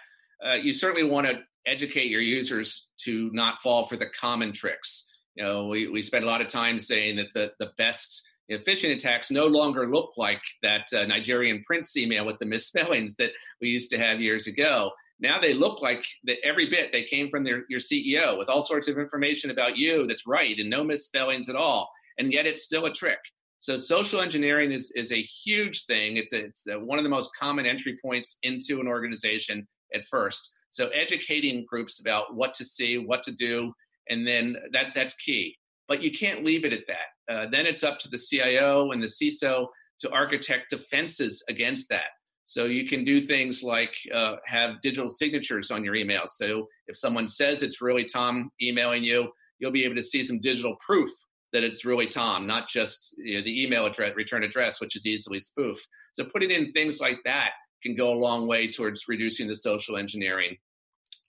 Uh, 0.45 0.55
you 0.55 0.75
certainly 0.75 1.09
want 1.09 1.27
to 1.29 1.43
educate 1.67 2.11
your 2.11 2.21
users 2.21 2.89
to 2.99 3.31
not 3.33 3.61
fall 3.61 3.87
for 3.87 3.97
the 3.97 4.07
common 4.07 4.53
tricks. 4.53 5.07
You 5.35 5.45
know, 5.45 5.67
we, 5.67 5.89
we 5.89 6.03
spend 6.03 6.25
a 6.25 6.27
lot 6.27 6.41
of 6.41 6.49
time 6.49 6.79
saying 6.79 7.17
that 7.17 7.29
the, 7.35 7.53
the 7.61 7.71
best 7.77 8.29
phishing 8.57 8.95
attacks 8.95 9.31
no 9.31 9.47
longer 9.47 9.87
look 9.89 10.15
like 10.17 10.41
that 10.63 10.87
uh, 10.93 11.05
Nigerian 11.05 11.61
prince 11.63 11.97
email 11.97 12.25
with 12.25 12.39
the 12.39 12.47
misspellings 12.47 13.15
that 13.17 13.33
we 13.61 13.69
used 13.69 13.91
to 13.91 13.99
have 13.99 14.21
years 14.21 14.47
ago. 14.47 14.91
Now 15.21 15.39
they 15.41 15.55
look 15.55 15.83
like 15.83 16.05
that 16.25 16.39
every 16.45 16.67
bit 16.67 16.93
they 16.93 17.03
came 17.03 17.29
from 17.29 17.45
their, 17.45 17.65
your 17.69 17.81
CEO 17.81 18.39
with 18.39 18.49
all 18.49 18.63
sorts 18.63 18.89
of 18.89 18.99
information 18.99 19.51
about 19.51 19.77
you 19.77 20.07
that's 20.07 20.27
right 20.27 20.59
and 20.59 20.71
no 20.71 20.85
misspellings 20.85 21.49
at 21.49 21.57
all. 21.57 21.91
And 22.19 22.33
yet 22.33 22.47
it's 22.47 22.63
still 22.63 22.87
a 22.87 22.93
trick. 22.93 23.19
So 23.59 23.77
social 23.77 24.21
engineering 24.21 24.71
is, 24.71 24.93
is 24.95 25.11
a 25.11 25.21
huge 25.21 25.87
thing. 25.87 26.17
It's, 26.17 26.33
a, 26.33 26.45
it's 26.45 26.69
a, 26.69 26.79
one 26.79 26.99
of 26.99 27.05
the 27.05 27.11
most 27.11 27.31
common 27.37 27.67
entry 27.67 27.99
points 28.05 28.39
into 28.43 28.81
an 28.81 28.87
organization 28.87 29.67
at 29.93 30.05
first. 30.05 30.55
So 30.71 30.89
educating 30.89 31.65
groups 31.67 32.01
about 32.01 32.35
what 32.37 32.55
to 32.55 32.65
see, 32.65 32.99
what 32.99 33.23
to 33.25 33.33
do, 33.33 33.73
and 34.09 34.27
then 34.27 34.57
that 34.73 34.93
that's 34.95 35.15
key. 35.15 35.57
But 35.89 36.03
you 36.03 36.13
can't 36.13 36.45
leave 36.45 36.65
it 36.65 36.73
at 36.73 36.87
that. 36.87 37.33
Uh, 37.33 37.47
then 37.51 37.67
it's 37.67 37.83
up 37.83 37.99
to 38.01 38.09
the 38.09 38.19
CIO 38.19 38.91
and 38.91 39.03
the 39.03 39.07
CISO 39.07 39.67
to 40.01 40.13
architect 40.13 40.71
defenses 40.71 41.43
against 41.49 41.89
that. 41.89 42.11
So 42.49 42.65
you 42.65 42.87
can 42.87 43.05
do 43.05 43.21
things 43.21 43.63
like 43.63 43.95
uh, 44.11 44.37
have 44.47 44.81
digital 44.81 45.11
signatures 45.11 45.71
on 45.71 45.85
your 45.85 45.95
emails. 45.95 46.31
So 46.31 46.67
if 46.87 46.97
someone 46.97 47.29
says 47.29 47.63
it's 47.63 47.83
really 47.83 48.05
Tom 48.05 48.51
emailing 48.63 49.03
you, 49.03 49.33
you'll 49.59 49.71
be 49.71 49.85
able 49.85 49.97
to 49.97 50.03
see 50.03 50.25
some 50.25 50.41
digital 50.41 50.75
proof 50.81 51.11
that 51.53 51.63
it's 51.63 51.85
really 51.85 52.07
Tom, 52.07 52.47
not 52.47 52.67
just 52.67 53.15
you 53.19 53.37
know, 53.37 53.45
the 53.45 53.63
email 53.63 53.85
address, 53.85 54.17
return 54.17 54.45
address, 54.45 54.81
which 54.81 54.97
is 54.97 55.05
easily 55.05 55.41
spoofed. 55.41 55.87
So 56.15 56.25
putting 56.25 56.51
in 56.51 56.73
things 56.73 57.03
like 57.03 57.19
that 57.27 57.51
can 57.83 57.95
go 57.95 58.15
a 58.15 58.19
long 58.19 58.49
way 58.49 58.73
towards 58.73 59.03
reducing 59.09 59.47
the 59.47 59.55
social 59.55 59.99
engineering. 59.99 60.57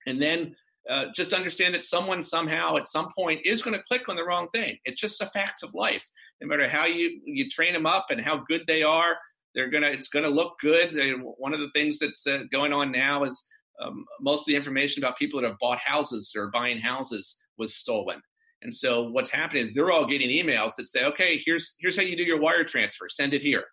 And 0.08 0.22
then 0.22 0.56
uh, 0.90 1.08
just 1.14 1.34
understand 1.34 1.76
that 1.76 1.84
someone 1.84 2.22
somehow 2.22 2.78
at 2.78 2.88
some 2.88 3.10
point 3.14 3.42
is 3.44 3.62
going 3.62 3.76
to 3.76 3.84
click 3.84 4.08
on 4.08 4.16
the 4.16 4.24
wrong 4.24 4.48
thing. 4.54 4.78
It's 4.86 5.02
just 5.02 5.20
a 5.20 5.26
fact 5.26 5.64
of 5.64 5.74
life. 5.74 6.10
No 6.40 6.48
matter 6.48 6.70
how 6.70 6.86
you 6.86 7.20
you 7.26 7.50
train 7.50 7.74
them 7.74 7.86
up 7.86 8.06
and 8.10 8.22
how 8.22 8.38
good 8.48 8.64
they 8.68 8.84
are, 8.84 9.18
they're 9.56 9.70
gonna 9.70 9.88
it's 9.88 10.10
gonna 10.10 10.30
look 10.30 10.54
good. 10.60 10.96
One 11.38 11.54
of 11.54 11.60
the 11.60 11.70
things 11.74 12.00
that's 12.00 12.26
uh, 12.28 12.44
going 12.52 12.74
on 12.74 12.92
now 12.92 13.24
is 13.24 13.46
um, 13.82 14.06
most 14.20 14.42
of 14.42 14.46
the 14.48 14.56
information 14.56 15.04
about 15.04 15.18
people 15.18 15.42
that 15.42 15.48
have 15.48 15.58
bought 15.60 15.80
houses 15.80 16.34
or 16.36 16.52
buying 16.52 16.80
houses 16.80 17.42
was 17.58 17.74
stolen. 17.74 18.22
And 18.62 18.74
so 18.74 19.10
what's 19.10 19.32
happening 19.32 19.64
is 19.64 19.74
they're 19.74 19.92
all 19.92 20.06
getting 20.06 20.30
emails 20.30 20.76
that 20.76 20.88
say, 20.88 21.06
"Okay, 21.06 21.42
here's 21.44 21.76
here's 21.80 21.96
how 21.96 22.04
you 22.04 22.18
do 22.18 22.24
your 22.24 22.40
wire 22.40 22.64
transfer. 22.64 23.08
Send 23.08 23.34
it 23.34 23.42
here," 23.42 23.66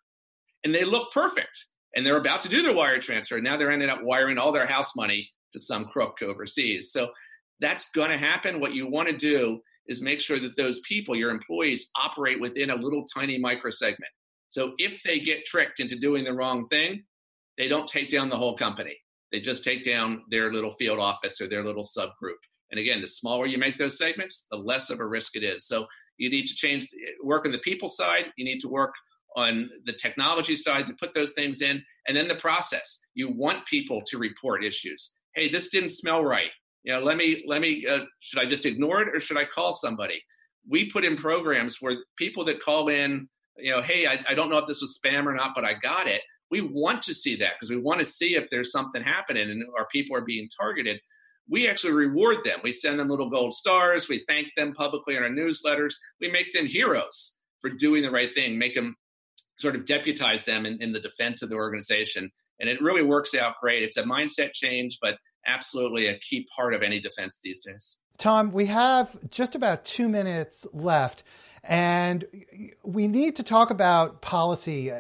and 0.65 0.75
they 0.75 0.85
look 0.85 1.13
perfect. 1.13 1.65
And 1.95 2.05
they're 2.05 2.19
about 2.19 2.43
to 2.43 2.51
do 2.51 2.63
their 2.63 2.75
wire 2.75 3.01
transfer. 3.01 3.37
And 3.37 3.45
now 3.45 3.57
they're 3.57 3.71
ending 3.71 3.89
up 3.89 4.03
wiring 4.03 4.37
all 4.37 4.53
their 4.53 4.67
house 4.67 4.95
money 4.95 5.31
to 5.55 5.61
some 5.61 5.87
crook 5.87 6.21
overseas. 6.21 6.93
So 6.93 7.11
that's 7.59 7.91
going 7.93 8.11
to 8.11 8.19
happen. 8.19 8.61
What 8.61 8.75
you 8.75 8.87
want 8.87 9.09
to 9.09 9.17
do 9.17 9.63
is 9.87 10.03
make 10.03 10.21
sure 10.21 10.39
that 10.39 10.57
those 10.57 10.81
people, 10.81 11.17
your 11.17 11.31
employees, 11.31 11.89
operate 11.97 12.39
within 12.39 12.69
a 12.69 12.77
little 12.77 13.05
tiny 13.05 13.39
micro 13.39 13.71
segment. 13.71 14.11
So 14.49 14.75
if 14.79 15.03
they 15.03 15.21
get 15.21 15.45
tricked 15.45 15.81
into 15.81 15.97
doing 15.97 16.25
the 16.25 16.33
wrong 16.33 16.67
thing, 16.69 17.05
they 17.59 17.69
don't 17.69 17.89
take 17.89 18.09
down 18.09 18.29
the 18.29 18.37
whole 18.37 18.57
company. 18.57 18.97
They 19.33 19.41
just 19.41 19.65
take 19.65 19.83
down 19.83 20.23
their 20.31 20.53
little 20.53 20.71
field 20.71 20.99
office 20.99 21.41
or 21.41 21.49
their 21.49 21.65
little 21.65 21.85
subgroup. 21.85 22.39
And 22.71 22.81
again, 22.81 23.01
the 23.01 23.09
smaller 23.09 23.47
you 23.47 23.59
make 23.59 23.79
those 23.79 23.99
segments, 23.99 24.47
the 24.51 24.57
less 24.57 24.91
of 24.91 25.01
a 25.01 25.07
risk 25.07 25.37
it 25.37 25.43
is. 25.43 25.67
So 25.67 25.87
you 26.19 26.31
need 26.31 26.47
to 26.47 26.55
change, 26.55 26.89
work 27.23 27.47
on 27.47 27.53
the 27.53 27.59
people 27.59 27.89
side. 27.89 28.33
You 28.37 28.45
need 28.45 28.61
to 28.61 28.69
work 28.69 28.95
on 29.37 29.71
the 29.85 29.93
technology 29.93 30.57
side 30.57 30.87
to 30.87 30.95
put 30.95 31.15
those 31.15 31.33
things 31.33 31.61
in. 31.61 31.83
And 32.09 32.17
then 32.17 32.29
the 32.29 32.37
process. 32.37 33.01
You 33.15 33.31
want 33.31 33.67
people 33.67 34.03
to 34.07 34.19
report 34.19 34.65
issues. 34.65 35.17
Hey, 35.35 35.49
this 35.49 35.69
didn't 35.69 35.91
smell 35.91 36.25
right. 36.25 36.51
You 36.85 36.93
know, 36.93 37.01
let 37.01 37.17
me, 37.17 37.45
let 37.47 37.61
me, 37.61 37.87
uh, 37.87 38.05
should 38.21 38.41
I 38.41 38.47
just 38.47 38.65
ignore 38.65 39.03
it 39.03 39.15
or 39.15 39.21
should 39.21 39.37
I 39.37 39.45
call 39.45 39.75
somebody? 39.75 40.23
We 40.69 40.91
put 40.91 41.05
in 41.05 41.17
programs 41.17 41.79
where 41.81 41.97
people 42.17 42.45
that 42.45 42.61
call 42.61 42.89
in 42.89 43.29
you 43.59 43.71
know, 43.71 43.83
hey, 43.83 44.07
I, 44.07 44.25
I 44.29 44.35
don't 44.35 44.51
know 44.51 44.59
if 44.59 44.67
this 44.67 44.81
was 44.81 44.99
spam 44.99 45.27
or 45.27 45.35
not, 45.35 45.55
but 45.55 45.65
I 45.65 45.75
got 45.75 46.07
it. 46.07 46.23
We 46.51 46.61
want 46.61 47.03
to 47.03 47.15
see 47.15 47.37
that 47.37 47.55
because 47.55 47.71
we 47.71 47.77
want 47.77 47.99
to 48.01 48.05
see 48.05 48.37
if 48.37 48.49
there's 48.51 48.71
something 48.71 49.03
happening 49.03 49.51
and 49.51 49.65
our 49.77 49.87
people 49.87 50.17
are 50.17 50.23
being 50.23 50.49
targeted. 50.57 51.01
We 51.49 51.69
actually 51.69 51.93
reward 51.93 52.39
them. 52.45 52.61
We 52.63 52.73
send 52.73 52.99
them 52.99 53.09
little 53.09 53.31
gold 53.31 53.53
stars. 53.53 54.09
We 54.09 54.25
thank 54.29 54.49
them 54.57 54.75
publicly 54.75 55.17
in 55.17 55.23
our 55.23 55.29
newsletters. 55.29 55.95
We 56.21 56.31
make 56.31 56.53
them 56.53 56.67
heroes 56.67 57.41
for 57.61 57.71
doing 57.71 58.03
the 58.03 58.11
right 58.11 58.33
thing, 58.35 58.59
make 58.59 58.75
them 58.75 58.97
sort 59.59 59.75
of 59.75 59.85
deputize 59.87 60.45
them 60.45 60.67
in, 60.67 60.81
in 60.81 60.93
the 60.93 61.01
defense 61.01 61.43
of 61.43 61.49
the 61.49 61.57
organization. 61.57 62.31
And 62.61 62.69
it 62.69 62.81
really 62.81 63.03
works 63.03 63.35
out 63.35 63.55
great. 63.61 63.83
It's 63.83 63.97
a 63.97 64.03
mindset 64.03 64.53
change, 64.53 64.99
but 65.01 65.17
absolutely 65.47 66.07
a 66.07 66.19
key 66.19 66.47
part 66.55 66.75
of 66.75 66.83
any 66.83 67.01
defense 67.01 67.39
these 67.43 67.65
days. 67.65 67.99
Tom, 68.19 68.51
we 68.53 68.67
have 68.67 69.17
just 69.31 69.55
about 69.55 69.85
two 69.85 70.09
minutes 70.09 70.67
left. 70.73 71.23
And 71.69 72.25
we 72.83 73.09
need 73.09 73.37
to 73.37 73.43
talk 73.43 73.71
about 73.71 74.23
policy. 74.23 74.93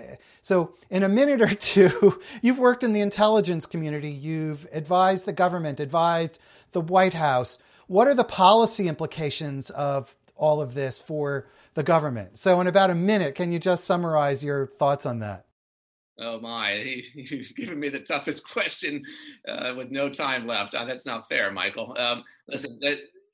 So, 0.42 0.74
in 0.90 1.02
a 1.02 1.08
minute 1.08 1.40
or 1.40 1.54
two, 1.54 2.20
you've 2.42 2.58
worked 2.58 2.82
in 2.82 2.92
the 2.92 3.00
intelligence 3.00 3.66
community, 3.66 4.10
you've 4.10 4.66
advised 4.72 5.26
the 5.26 5.32
government, 5.32 5.80
advised 5.80 6.38
the 6.72 6.80
White 6.80 7.14
House. 7.14 7.58
What 7.86 8.08
are 8.08 8.14
the 8.14 8.24
policy 8.24 8.88
implications 8.88 9.70
of 9.70 10.14
all 10.34 10.60
of 10.60 10.74
this 10.74 11.00
for 11.00 11.46
the 11.74 11.82
government? 11.82 12.38
So, 12.38 12.60
in 12.60 12.66
about 12.66 12.90
a 12.90 12.94
minute, 12.94 13.34
can 13.34 13.52
you 13.52 13.58
just 13.58 13.84
summarize 13.84 14.44
your 14.44 14.66
thoughts 14.78 15.06
on 15.06 15.20
that? 15.20 15.46
Oh 16.18 16.40
my, 16.40 17.02
you've 17.14 17.54
given 17.54 17.78
me 17.78 17.88
the 17.88 18.00
toughest 18.00 18.48
question 18.48 19.04
uh, 19.46 19.74
with 19.76 19.90
no 19.90 20.08
time 20.08 20.46
left. 20.46 20.74
Uh, 20.74 20.84
that's 20.84 21.06
not 21.06 21.28
fair, 21.28 21.50
Michael. 21.52 21.94
Um, 21.98 22.24
listen, 22.48 22.80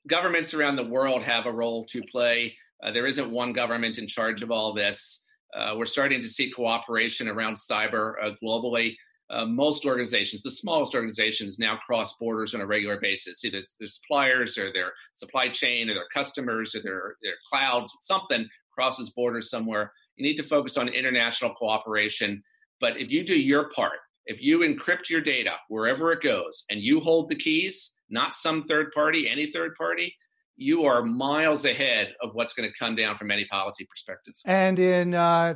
governments 0.07 0.53
around 0.53 0.75
the 0.75 0.83
world 0.83 1.23
have 1.23 1.45
a 1.45 1.51
role 1.51 1.85
to 1.85 2.03
play. 2.03 2.57
Uh, 2.83 2.91
there 2.91 3.07
isn't 3.07 3.31
one 3.31 3.53
government 3.53 3.97
in 3.97 4.07
charge 4.07 4.43
of 4.43 4.51
all 4.51 4.73
this. 4.73 5.25
Uh, 5.55 5.75
we're 5.77 5.85
starting 5.85 6.21
to 6.21 6.27
see 6.27 6.49
cooperation 6.49 7.27
around 7.27 7.55
cyber 7.55 8.13
uh, 8.21 8.31
globally. 8.43 8.95
Uh, 9.29 9.45
most 9.45 9.85
organizations, 9.85 10.41
the 10.41 10.51
smallest 10.51 10.93
organizations, 10.93 11.57
now 11.57 11.77
cross 11.77 12.17
borders 12.17 12.53
on 12.53 12.61
a 12.61 12.65
regular 12.65 12.99
basis. 12.99 13.43
Either 13.45 13.61
their 13.79 13.87
suppliers 13.87 14.57
or 14.57 14.71
their 14.73 14.91
supply 15.13 15.47
chain 15.47 15.89
or 15.89 15.93
their 15.93 16.07
customers 16.13 16.75
or 16.75 16.81
their, 16.81 17.15
their 17.23 17.35
clouds, 17.51 17.91
something 18.01 18.47
crosses 18.71 19.11
borders 19.11 19.49
somewhere. 19.49 19.91
You 20.17 20.25
need 20.25 20.35
to 20.35 20.43
focus 20.43 20.77
on 20.77 20.89
international 20.89 21.53
cooperation. 21.53 22.43
But 22.79 22.97
if 22.97 23.09
you 23.09 23.23
do 23.23 23.39
your 23.39 23.69
part, 23.69 23.99
if 24.25 24.41
you 24.41 24.59
encrypt 24.59 25.09
your 25.09 25.21
data 25.21 25.53
wherever 25.69 26.11
it 26.11 26.21
goes 26.21 26.65
and 26.69 26.81
you 26.81 26.99
hold 26.99 27.29
the 27.29 27.35
keys, 27.35 27.95
not 28.09 28.35
some 28.35 28.63
third 28.63 28.91
party, 28.91 29.29
any 29.29 29.49
third 29.49 29.73
party, 29.75 30.15
you 30.55 30.85
are 30.85 31.03
miles 31.03 31.65
ahead 31.65 32.13
of 32.21 32.33
what's 32.33 32.53
going 32.53 32.69
to 32.69 32.77
come 32.77 32.95
down 32.95 33.17
from 33.17 33.31
any 33.31 33.45
policy 33.45 33.85
perspectives. 33.89 34.41
And 34.45 34.79
in 34.79 35.13
uh, 35.13 35.55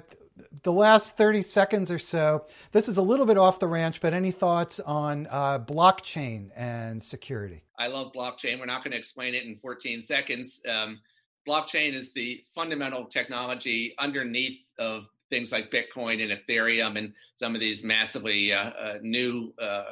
the 0.63 0.71
last 0.71 1.17
30 1.17 1.41
seconds 1.41 1.91
or 1.91 1.99
so, 1.99 2.45
this 2.71 2.89
is 2.89 2.97
a 2.97 3.01
little 3.01 3.25
bit 3.25 3.37
off 3.37 3.59
the 3.59 3.67
ranch, 3.67 4.01
but 4.01 4.13
any 4.13 4.31
thoughts 4.31 4.79
on 4.79 5.27
uh, 5.29 5.59
blockchain 5.59 6.49
and 6.55 7.01
security? 7.01 7.63
I 7.77 7.87
love 7.87 8.11
blockchain. 8.13 8.59
We're 8.59 8.65
not 8.65 8.83
going 8.83 8.91
to 8.91 8.97
explain 8.97 9.35
it 9.35 9.43
in 9.43 9.55
14 9.55 10.01
seconds. 10.01 10.61
Um, 10.67 10.99
blockchain 11.47 11.93
is 11.93 12.11
the 12.13 12.43
fundamental 12.53 13.05
technology 13.05 13.93
underneath 13.99 14.65
of 14.79 15.07
things 15.29 15.51
like 15.51 15.71
Bitcoin 15.71 16.23
and 16.23 16.39
Ethereum 16.39 16.97
and 16.97 17.13
some 17.35 17.53
of 17.53 17.61
these 17.61 17.83
massively 17.83 18.53
uh, 18.53 18.69
uh 18.69 18.97
new 19.01 19.53
uh, 19.61 19.83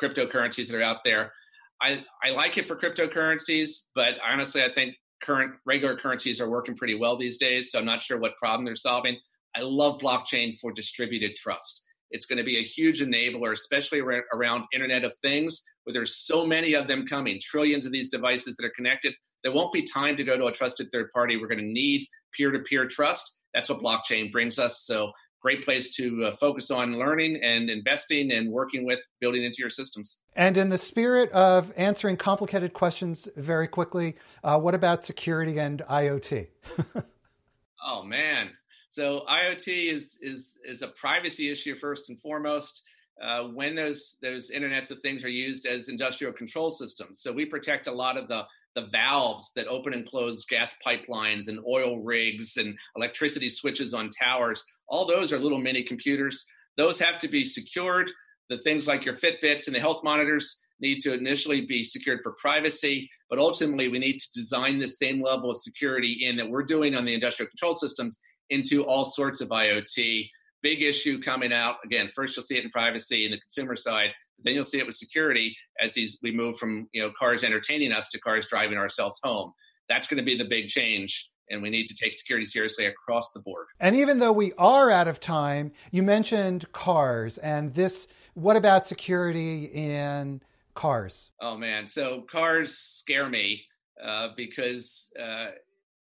cryptocurrencies 0.00 0.68
that 0.68 0.76
are 0.76 0.82
out 0.82 1.04
there. 1.04 1.32
I, 1.82 2.04
I 2.22 2.30
like 2.30 2.58
it 2.58 2.66
for 2.66 2.76
cryptocurrencies, 2.76 3.88
but 3.94 4.16
honestly, 4.26 4.62
I 4.62 4.68
think 4.68 4.94
current 5.22 5.52
regular 5.66 5.96
currencies 5.96 6.40
are 6.40 6.50
working 6.50 6.76
pretty 6.76 6.94
well 6.94 7.16
these 7.16 7.38
days. 7.38 7.70
So 7.70 7.78
I'm 7.78 7.84
not 7.84 8.02
sure 8.02 8.18
what 8.18 8.36
problem 8.36 8.64
they're 8.64 8.74
solving. 8.74 9.16
I 9.56 9.60
love 9.62 9.98
blockchain 9.98 10.58
for 10.58 10.72
distributed 10.72 11.36
trust. 11.36 11.86
It's 12.10 12.26
going 12.26 12.38
to 12.38 12.44
be 12.44 12.58
a 12.58 12.62
huge 12.62 13.00
enabler, 13.00 13.52
especially 13.52 14.00
around 14.00 14.64
Internet 14.72 15.04
of 15.04 15.16
Things, 15.18 15.62
where 15.84 15.94
there's 15.94 16.16
so 16.16 16.44
many 16.44 16.74
of 16.74 16.88
them 16.88 17.06
coming, 17.06 17.38
trillions 17.40 17.86
of 17.86 17.92
these 17.92 18.08
devices 18.08 18.56
that 18.56 18.66
are 18.66 18.72
connected. 18.74 19.14
There 19.44 19.52
won't 19.52 19.72
be 19.72 19.82
time 19.82 20.16
to 20.16 20.24
go 20.24 20.36
to 20.36 20.46
a 20.46 20.52
trusted 20.52 20.88
third 20.92 21.10
party. 21.12 21.36
We're 21.36 21.46
going 21.46 21.58
to 21.58 21.64
need 21.64 22.06
peer 22.36 22.50
to 22.50 22.58
peer 22.60 22.86
trust. 22.86 23.42
That's 23.54 23.68
what 23.68 23.80
blockchain 23.80 24.30
brings 24.30 24.58
us. 24.58 24.84
So, 24.84 25.12
great 25.40 25.64
place 25.64 25.94
to 25.96 26.26
uh, 26.26 26.32
focus 26.32 26.70
on 26.70 26.98
learning 26.98 27.40
and 27.42 27.70
investing 27.70 28.32
and 28.32 28.50
working 28.50 28.84
with 28.84 29.06
building 29.20 29.42
into 29.44 29.56
your 29.58 29.70
systems. 29.70 30.20
And 30.36 30.56
in 30.56 30.68
the 30.68 30.78
spirit 30.78 31.30
of 31.32 31.72
answering 31.76 32.16
complicated 32.16 32.72
questions 32.72 33.28
very 33.36 33.68
quickly, 33.68 34.16
uh, 34.44 34.58
what 34.58 34.74
about 34.74 35.04
security 35.04 35.58
and 35.58 35.82
IoT? 35.88 36.48
oh, 37.86 38.02
man. 38.02 38.50
So 38.90 39.22
IoT 39.30 39.92
is 39.92 40.18
is 40.20 40.58
is 40.64 40.82
a 40.82 40.88
privacy 40.88 41.48
issue 41.48 41.76
first 41.76 42.08
and 42.08 42.20
foremost. 42.20 42.82
Uh, 43.22 43.44
when 43.48 43.74
those 43.74 44.16
those 44.22 44.50
internets 44.50 44.90
of 44.90 45.00
things 45.00 45.24
are 45.24 45.28
used 45.28 45.66
as 45.66 45.88
industrial 45.88 46.32
control 46.32 46.70
systems, 46.70 47.20
so 47.20 47.32
we 47.32 47.44
protect 47.44 47.86
a 47.86 47.92
lot 47.92 48.16
of 48.16 48.28
the 48.28 48.46
the 48.74 48.86
valves 48.86 49.50
that 49.54 49.66
open 49.66 49.92
and 49.92 50.06
close 50.06 50.44
gas 50.44 50.76
pipelines 50.86 51.48
and 51.48 51.58
oil 51.68 51.98
rigs 51.98 52.56
and 52.56 52.78
electricity 52.96 53.48
switches 53.48 53.92
on 53.94 54.08
towers. 54.10 54.64
All 54.88 55.06
those 55.06 55.32
are 55.32 55.38
little 55.38 55.58
mini 55.58 55.82
computers. 55.82 56.46
Those 56.76 56.98
have 57.00 57.18
to 57.18 57.28
be 57.28 57.44
secured. 57.44 58.10
The 58.48 58.58
things 58.58 58.86
like 58.86 59.04
your 59.04 59.14
Fitbits 59.14 59.66
and 59.66 59.74
the 59.74 59.80
health 59.80 60.02
monitors 60.02 60.60
need 60.80 61.00
to 61.00 61.14
initially 61.14 61.66
be 61.66 61.84
secured 61.84 62.20
for 62.22 62.32
privacy, 62.32 63.10
but 63.28 63.38
ultimately 63.38 63.88
we 63.88 63.98
need 63.98 64.18
to 64.18 64.32
design 64.32 64.78
the 64.78 64.88
same 64.88 65.22
level 65.22 65.50
of 65.50 65.58
security 65.58 66.24
in 66.26 66.36
that 66.36 66.48
we're 66.48 66.62
doing 66.62 66.96
on 66.96 67.04
the 67.04 67.14
industrial 67.14 67.48
control 67.48 67.74
systems 67.74 68.18
into 68.48 68.84
all 68.84 69.04
sorts 69.04 69.40
of 69.40 69.48
IoT. 69.48 70.28
Big 70.62 70.82
issue 70.82 71.20
coming 71.20 71.52
out. 71.52 71.76
Again, 71.84 72.08
first 72.08 72.36
you'll 72.36 72.44
see 72.44 72.56
it 72.56 72.64
in 72.64 72.70
privacy 72.70 73.24
in 73.24 73.30
the 73.30 73.40
consumer 73.40 73.76
side, 73.76 74.10
but 74.36 74.44
then 74.44 74.54
you'll 74.54 74.64
see 74.64 74.78
it 74.78 74.86
with 74.86 74.94
security 74.94 75.56
as 75.80 75.94
these 75.94 76.18
we 76.22 76.32
move 76.32 76.56
from 76.58 76.88
you 76.92 77.02
know 77.02 77.10
cars 77.18 77.44
entertaining 77.44 77.92
us 77.92 78.10
to 78.10 78.20
cars 78.20 78.46
driving 78.48 78.78
ourselves 78.78 79.18
home. 79.22 79.52
That's 79.88 80.06
going 80.06 80.18
to 80.18 80.24
be 80.24 80.36
the 80.36 80.48
big 80.48 80.68
change 80.68 81.30
and 81.50 81.60
we 81.60 81.68
need 81.68 81.86
to 81.88 81.94
take 81.94 82.14
security 82.14 82.46
seriously 82.46 82.86
across 82.86 83.32
the 83.32 83.40
board. 83.40 83.66
And 83.80 83.96
even 83.96 84.18
though 84.18 84.32
we 84.32 84.52
are 84.56 84.90
out 84.90 85.08
of 85.08 85.18
time, 85.20 85.72
you 85.90 86.02
mentioned 86.02 86.70
cars 86.72 87.38
and 87.38 87.74
this 87.74 88.06
what 88.34 88.56
about 88.56 88.86
security 88.86 89.64
in 89.64 90.40
cars? 90.74 91.30
Oh 91.40 91.56
man, 91.56 91.86
so 91.86 92.22
cars 92.30 92.78
scare 92.78 93.28
me 93.28 93.64
uh, 94.02 94.28
because 94.36 95.10
uh, 95.20 95.48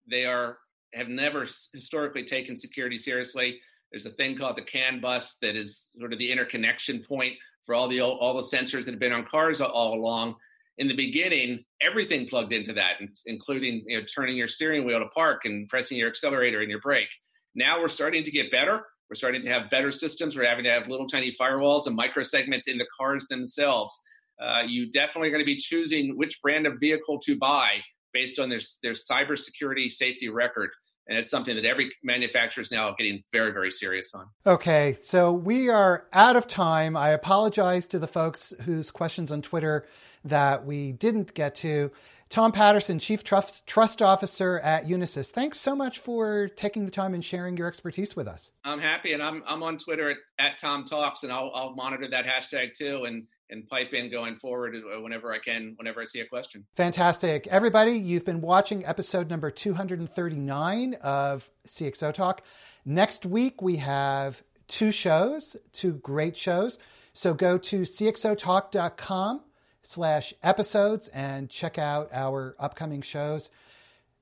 they 0.09 0.25
are 0.25 0.57
have 0.93 1.09
never 1.09 1.45
historically 1.73 2.23
taken 2.23 2.55
security 2.55 2.97
seriously. 2.97 3.59
There's 3.91 4.05
a 4.05 4.11
thing 4.11 4.37
called 4.37 4.57
the 4.57 4.63
CAN 4.63 4.99
bus 4.99 5.37
that 5.41 5.55
is 5.55 5.89
sort 5.97 6.13
of 6.13 6.19
the 6.19 6.31
interconnection 6.31 6.99
point 6.99 7.35
for 7.63 7.75
all 7.75 7.87
the 7.87 8.01
all 8.01 8.35
the 8.35 8.43
sensors 8.43 8.85
that 8.85 8.91
have 8.91 8.99
been 8.99 9.13
on 9.13 9.25
cars 9.25 9.61
all 9.61 9.93
along. 9.93 10.35
In 10.77 10.87
the 10.87 10.95
beginning, 10.95 11.63
everything 11.81 12.27
plugged 12.27 12.51
into 12.51 12.73
that, 12.73 12.95
including 13.25 13.83
you 13.87 13.97
know, 13.97 14.05
turning 14.13 14.35
your 14.35 14.49
steering 14.49 14.85
wheel 14.85 14.99
to 14.99 15.07
park 15.07 15.45
and 15.45 15.67
pressing 15.69 15.97
your 15.97 16.09
accelerator 16.09 16.59
and 16.59 16.69
your 16.69 16.81
brake. 16.81 17.09
Now 17.55 17.79
we're 17.79 17.87
starting 17.87 18.23
to 18.23 18.31
get 18.31 18.51
better. 18.51 18.85
We're 19.09 19.15
starting 19.15 19.41
to 19.43 19.49
have 19.49 19.69
better 19.69 19.91
systems. 19.91 20.35
We're 20.35 20.45
having 20.45 20.65
to 20.65 20.71
have 20.71 20.89
little 20.89 21.07
tiny 21.07 21.31
firewalls 21.31 21.87
and 21.87 21.95
micro 21.95 22.23
segments 22.23 22.67
in 22.67 22.77
the 22.77 22.87
cars 22.97 23.27
themselves. 23.27 24.01
Uh, 24.41 24.63
you 24.67 24.91
definitely 24.91 25.29
are 25.29 25.31
going 25.31 25.43
to 25.43 25.45
be 25.45 25.57
choosing 25.57 26.17
which 26.17 26.41
brand 26.41 26.67
of 26.67 26.79
vehicle 26.79 27.19
to 27.19 27.37
buy 27.37 27.81
based 28.13 28.39
on 28.39 28.49
their, 28.49 28.59
their 28.83 28.93
cybersecurity 28.93 29.89
safety 29.89 30.27
record 30.27 30.71
and 31.07 31.17
it's 31.17 31.29
something 31.29 31.55
that 31.55 31.65
every 31.65 31.91
manufacturer 32.03 32.61
is 32.61 32.71
now 32.71 32.91
getting 32.97 33.23
very 33.31 33.51
very 33.51 33.71
serious 33.71 34.13
on. 34.13 34.27
Okay 34.45 34.97
so 35.01 35.31
we 35.31 35.69
are 35.69 36.07
out 36.13 36.35
of 36.35 36.47
time. 36.47 36.95
I 36.97 37.09
apologize 37.09 37.87
to 37.87 37.99
the 37.99 38.07
folks 38.07 38.53
whose 38.63 38.91
questions 38.91 39.31
on 39.31 39.41
twitter 39.41 39.85
that 40.23 40.65
we 40.65 40.91
didn't 40.91 41.33
get 41.33 41.55
to. 41.55 41.91
Tom 42.29 42.51
patterson 42.51 42.97
chief 42.97 43.23
trust, 43.23 43.67
trust 43.67 44.01
officer 44.01 44.59
at 44.59 44.85
unisys 44.85 45.29
thanks 45.29 45.59
so 45.59 45.75
much 45.75 45.99
for 45.99 46.47
taking 46.49 46.85
the 46.85 46.91
time 46.91 47.13
and 47.13 47.23
sharing 47.23 47.55
your 47.55 47.67
expertise 47.67 48.15
with 48.15 48.27
us. 48.27 48.51
I'm 48.63 48.79
happy 48.79 49.13
and 49.13 49.21
i'm, 49.21 49.43
I'm 49.47 49.63
on 49.63 49.77
twitter 49.77 50.09
at, 50.09 50.17
at 50.39 50.57
tom 50.57 50.85
talks 50.85 51.23
and 51.23 51.31
I'll, 51.31 51.51
I'll 51.53 51.75
monitor 51.75 52.07
that 52.07 52.25
hashtag 52.25 52.73
too 52.73 53.03
and 53.05 53.27
and 53.49 53.67
pipe 53.67 53.93
in 53.93 54.09
going 54.09 54.37
forward 54.37 54.75
uh, 54.75 55.01
whenever 55.01 55.31
I 55.33 55.39
can, 55.39 55.73
whenever 55.77 56.01
I 56.01 56.05
see 56.05 56.19
a 56.19 56.25
question. 56.25 56.65
Fantastic. 56.75 57.47
Everybody, 57.47 57.91
you've 57.91 58.25
been 58.25 58.41
watching 58.41 58.85
episode 58.85 59.29
number 59.29 59.51
239 59.51 60.95
of 61.01 61.49
CXO 61.67 62.13
Talk. 62.13 62.43
Next 62.85 63.25
week, 63.25 63.61
we 63.61 63.77
have 63.77 64.41
two 64.67 64.91
shows, 64.91 65.55
two 65.73 65.93
great 65.93 66.35
shows. 66.35 66.79
So 67.13 67.33
go 67.33 67.57
to 67.57 67.81
cxotalk.com 67.81 69.41
slash 69.83 70.33
episodes 70.43 71.07
and 71.09 71.49
check 71.49 71.77
out 71.77 72.09
our 72.11 72.55
upcoming 72.59 73.01
shows. 73.01 73.49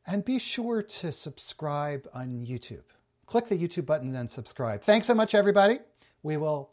And 0.06 0.26
be 0.26 0.38
sure 0.38 0.84
to 0.84 1.12
subscribe 1.12 2.08
on 2.14 2.46
YouTube. 2.46 2.84
Click 3.26 3.48
the 3.48 3.58
YouTube 3.58 3.86
button 3.86 4.14
and 4.16 4.30
subscribe. 4.30 4.82
Thanks 4.82 5.08
so 5.08 5.14
much, 5.14 5.34
everybody. 5.34 5.80
We 6.24 6.38
will 6.38 6.73